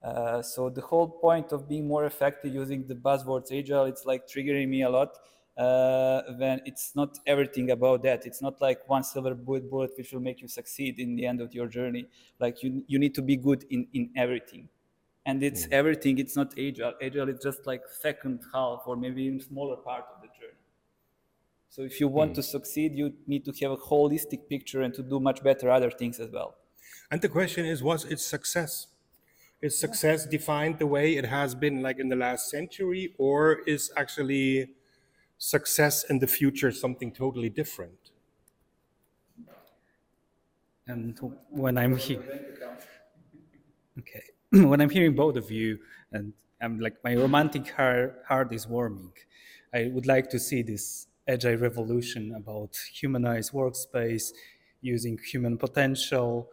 Uh, 0.02 0.40
so 0.42 0.70
the 0.70 0.80
whole 0.80 1.08
point 1.26 1.52
of 1.52 1.68
being 1.68 1.86
more 1.86 2.06
effective 2.06 2.52
using 2.62 2.86
the 2.86 2.94
buzzwords 2.94 3.52
agile, 3.56 3.84
it's 3.84 4.06
like 4.06 4.26
triggering 4.26 4.68
me 4.68 4.82
a 4.82 4.90
lot 4.90 5.10
uh, 5.56 6.22
when 6.38 6.60
it's 6.64 6.94
not 6.94 7.18
everything 7.26 7.70
about 7.70 8.02
that. 8.02 8.26
It's 8.26 8.40
not 8.42 8.60
like 8.60 8.88
one 8.88 9.04
silver 9.04 9.34
bullet 9.34 9.70
bullet 9.70 9.92
which 9.96 10.12
will 10.12 10.20
make 10.20 10.40
you 10.40 10.48
succeed 10.48 10.98
in 10.98 11.16
the 11.16 11.26
end 11.26 11.40
of 11.40 11.54
your 11.54 11.66
journey. 11.66 12.08
Like 12.38 12.62
you, 12.62 12.84
you 12.86 12.98
need 12.98 13.14
to 13.16 13.22
be 13.22 13.36
good 13.36 13.64
in, 13.70 13.86
in 13.92 14.10
everything. 14.16 14.68
And 15.24 15.42
it's 15.42 15.68
everything, 15.70 16.18
it's 16.18 16.34
not 16.36 16.58
agile. 16.58 16.94
Agile 17.00 17.28
is 17.28 17.40
just 17.42 17.66
like 17.66 17.82
second 18.00 18.42
half 18.52 18.82
or 18.86 18.96
maybe 18.96 19.22
even 19.24 19.40
smaller 19.40 19.76
part 19.76 20.04
of 20.14 20.20
the 20.20 20.28
journey. 20.28 20.58
So 21.68 21.82
if 21.82 22.00
you 22.00 22.08
want 22.08 22.34
to 22.34 22.42
succeed, 22.42 22.94
you 22.94 23.14
need 23.26 23.44
to 23.46 23.52
have 23.62 23.72
a 23.72 23.76
holistic 23.76 24.48
picture 24.48 24.82
and 24.82 24.92
to 24.94 25.02
do 25.02 25.18
much 25.18 25.42
better 25.42 25.70
other 25.70 25.90
things 25.90 26.20
as 26.20 26.30
well. 26.30 26.56
And 27.10 27.20
the 27.22 27.28
question 27.28 27.64
is, 27.64 27.82
was 27.82 28.04
it 28.04 28.20
success? 28.20 28.88
Is 29.62 29.78
success 29.78 30.26
defined 30.26 30.78
the 30.78 30.86
way 30.86 31.16
it 31.16 31.26
has 31.26 31.54
been 31.54 31.82
like 31.82 31.98
in 31.98 32.08
the 32.08 32.16
last 32.16 32.50
century, 32.50 33.14
or 33.18 33.60
is 33.66 33.92
actually 33.96 34.74
success 35.42 36.04
in 36.04 36.20
the 36.20 36.26
future 36.26 36.70
something 36.70 37.10
totally 37.10 37.48
different? 37.48 38.12
And 40.86 41.18
when 41.50 41.76
I'm 41.76 41.96
here, 41.96 42.22
okay, 43.98 44.22
when 44.70 44.80
I'm 44.80 44.90
hearing 44.90 45.14
both 45.14 45.36
of 45.36 45.50
you, 45.50 45.78
and 46.12 46.32
I'm 46.60 46.78
like 46.78 46.96
my 47.02 47.14
romantic 47.16 47.70
heart, 47.70 48.22
heart 48.28 48.52
is 48.52 48.68
warming. 48.68 49.12
I 49.74 49.90
would 49.92 50.06
like 50.06 50.30
to 50.30 50.38
see 50.38 50.62
this 50.62 51.08
agile 51.26 51.56
revolution 51.56 52.34
about 52.36 52.76
humanized 52.92 53.52
workspace, 53.52 54.32
using 54.80 55.18
human 55.32 55.56
potential. 55.56 56.50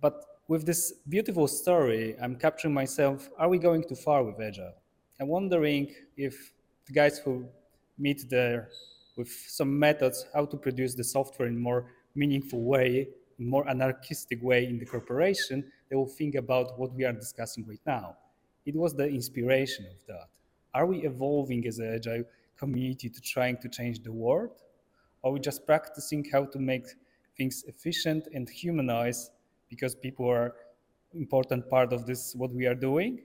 But 0.00 0.22
with 0.48 0.66
this 0.66 0.92
beautiful 1.08 1.48
story, 1.48 2.14
I'm 2.20 2.36
capturing 2.36 2.74
myself. 2.74 3.30
Are 3.38 3.48
we 3.48 3.58
going 3.58 3.84
too 3.84 3.94
far 3.94 4.22
with 4.22 4.40
agile? 4.40 4.74
I'm 5.18 5.28
wondering 5.28 5.94
if 6.16 6.52
the 6.86 6.92
guys 6.92 7.18
who 7.18 7.48
meet 7.98 8.28
there 8.28 8.68
with 9.16 9.30
some 9.30 9.78
methods 9.78 10.26
how 10.34 10.44
to 10.44 10.56
produce 10.56 10.94
the 10.94 11.04
software 11.04 11.48
in 11.48 11.58
more 11.58 11.86
meaningful 12.14 12.62
way, 12.62 13.08
more 13.38 13.68
anarchistic 13.68 14.42
way 14.42 14.66
in 14.66 14.78
the 14.78 14.86
corporation, 14.86 15.64
they 15.88 15.96
will 15.96 16.06
think 16.06 16.34
about 16.34 16.78
what 16.78 16.92
we 16.94 17.04
are 17.04 17.12
discussing 17.12 17.66
right 17.66 17.80
now. 17.86 18.16
It 18.64 18.74
was 18.74 18.94
the 18.94 19.06
inspiration 19.06 19.86
of 19.86 20.06
that. 20.06 20.28
Are 20.74 20.86
we 20.86 21.04
evolving 21.06 21.66
as 21.66 21.78
an 21.78 21.94
agile 21.94 22.24
community 22.58 23.08
to 23.08 23.20
trying 23.20 23.56
to 23.58 23.68
change 23.68 24.02
the 24.02 24.12
world? 24.12 24.50
Or 25.22 25.30
are 25.30 25.34
we 25.34 25.40
just 25.40 25.66
practicing 25.66 26.24
how 26.30 26.44
to 26.46 26.58
make 26.58 26.86
things 27.36 27.64
efficient 27.66 28.28
and 28.32 28.48
humanized 28.48 29.30
because 29.68 29.94
people 29.94 30.28
are 30.28 30.54
important 31.14 31.68
part 31.70 31.92
of 31.92 32.06
this 32.06 32.34
what 32.34 32.52
we 32.52 32.66
are 32.66 32.74
doing? 32.74 33.20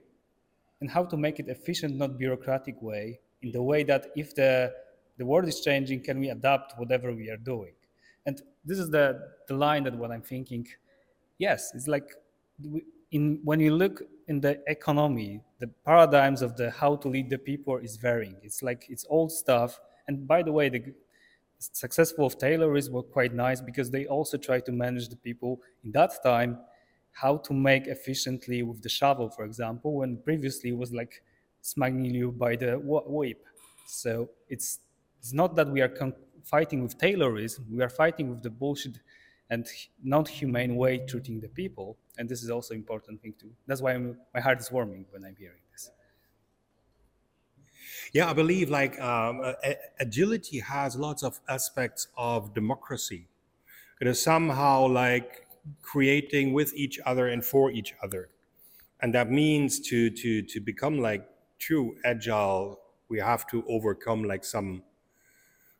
And 0.80 0.90
how 0.90 1.04
to 1.04 1.16
make 1.16 1.38
it 1.38 1.48
efficient, 1.48 1.96
not 1.96 2.18
bureaucratic 2.18 2.82
way, 2.82 3.20
in 3.42 3.52
the 3.52 3.62
way 3.62 3.82
that 3.84 4.06
if 4.16 4.34
the 4.34 4.72
the 5.18 5.26
world 5.26 5.46
is 5.46 5.60
changing, 5.60 6.00
can 6.02 6.18
we 6.18 6.30
adapt 6.30 6.78
whatever 6.78 7.12
we 7.12 7.28
are 7.28 7.36
doing? 7.36 7.74
And 8.26 8.40
this 8.64 8.78
is 8.78 8.90
the, 8.90 9.20
the 9.46 9.54
line 9.54 9.84
that 9.84 9.94
what 9.94 10.10
I'm 10.10 10.22
thinking. 10.22 10.66
Yes, 11.38 11.72
it's 11.74 11.86
like 11.86 12.14
in 13.10 13.40
when 13.44 13.60
you 13.60 13.74
look 13.74 14.02
in 14.28 14.40
the 14.40 14.62
economy, 14.68 15.40
the 15.60 15.68
paradigms 15.84 16.40
of 16.42 16.56
the 16.56 16.70
how 16.70 16.96
to 16.96 17.08
lead 17.08 17.28
the 17.30 17.38
people 17.38 17.76
is 17.76 17.96
varying. 17.96 18.36
It's 18.42 18.62
like 18.62 18.86
it's 18.88 19.04
old 19.08 19.32
stuff. 19.32 19.78
And 20.08 20.26
by 20.26 20.42
the 20.42 20.52
way, 20.52 20.68
the 20.68 20.94
successful 21.58 22.26
of 22.26 22.38
Taylorism 22.38 22.90
were 22.90 23.02
quite 23.02 23.34
nice 23.34 23.60
because 23.60 23.90
they 23.90 24.06
also 24.06 24.36
try 24.36 24.60
to 24.60 24.72
manage 24.72 25.08
the 25.08 25.16
people 25.16 25.60
in 25.84 25.92
that 25.92 26.12
time 26.24 26.58
how 27.12 27.36
to 27.36 27.52
make 27.52 27.86
efficiently 27.86 28.62
with 28.62 28.82
the 28.82 28.88
shovel, 28.88 29.28
for 29.28 29.44
example, 29.44 29.94
when 29.94 30.16
previously 30.16 30.70
it 30.70 30.76
was 30.76 30.92
like 30.92 31.22
smacking 31.62 32.04
you 32.04 32.32
by 32.32 32.56
the 32.56 32.78
whip. 32.78 33.46
So 33.86 34.30
it's 34.48 34.80
it's 35.18 35.32
not 35.32 35.56
that 35.56 35.68
we 35.68 35.80
are 35.80 35.92
fighting 36.42 36.82
with 36.82 36.98
Taylorism, 36.98 37.70
we 37.70 37.82
are 37.82 37.88
fighting 37.88 38.28
with 38.28 38.42
the 38.42 38.50
bullshit 38.50 38.98
and 39.48 39.66
not 40.02 40.28
humane 40.28 40.76
way 40.76 40.98
treating 41.06 41.40
the 41.40 41.48
people. 41.48 41.96
And 42.18 42.28
this 42.28 42.42
is 42.42 42.50
also 42.50 42.74
important 42.74 43.22
thing 43.22 43.34
too. 43.38 43.52
That's 43.66 43.80
why 43.82 43.94
I'm, 43.94 44.18
my 44.34 44.40
heart 44.40 44.60
is 44.60 44.70
warming 44.70 45.06
when 45.10 45.24
I'm 45.24 45.36
hearing 45.36 45.60
this. 45.72 45.90
Yeah, 48.12 48.30
I 48.30 48.32
believe 48.32 48.70
like 48.70 49.00
um, 49.00 49.42
agility 50.00 50.60
has 50.60 50.96
lots 50.96 51.22
of 51.22 51.40
aspects 51.48 52.08
of 52.16 52.54
democracy. 52.54 53.28
It 54.00 54.06
is 54.06 54.20
somehow 54.20 54.88
like 54.88 55.46
creating 55.82 56.52
with 56.52 56.74
each 56.74 56.98
other 57.06 57.28
and 57.28 57.44
for 57.44 57.70
each 57.70 57.94
other, 58.02 58.30
and 59.00 59.14
that 59.14 59.30
means 59.30 59.80
to 59.80 60.10
to 60.10 60.42
to 60.42 60.60
become 60.60 60.98
like 60.98 61.28
true 61.62 61.96
agile, 62.04 62.80
we 63.08 63.18
have 63.20 63.46
to 63.48 63.64
overcome 63.68 64.24
like 64.24 64.44
some 64.44 64.82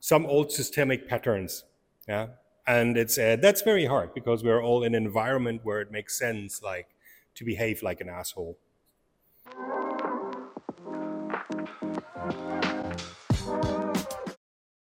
some 0.00 0.26
old 0.26 0.52
systemic 0.52 1.08
patterns. 1.08 1.64
Yeah, 2.08 2.28
and 2.66 2.96
it's 2.96 3.18
uh, 3.18 3.36
that's 3.40 3.62
very 3.62 3.86
hard 3.86 4.14
because 4.14 4.44
we're 4.44 4.62
all 4.62 4.84
in 4.84 4.94
an 4.94 5.04
environment 5.06 5.60
where 5.64 5.80
it 5.80 5.90
makes 5.90 6.18
sense 6.18 6.62
like 6.62 6.88
to 7.36 7.44
behave 7.44 7.82
like 7.82 8.00
an 8.00 8.08
asshole. 8.08 8.58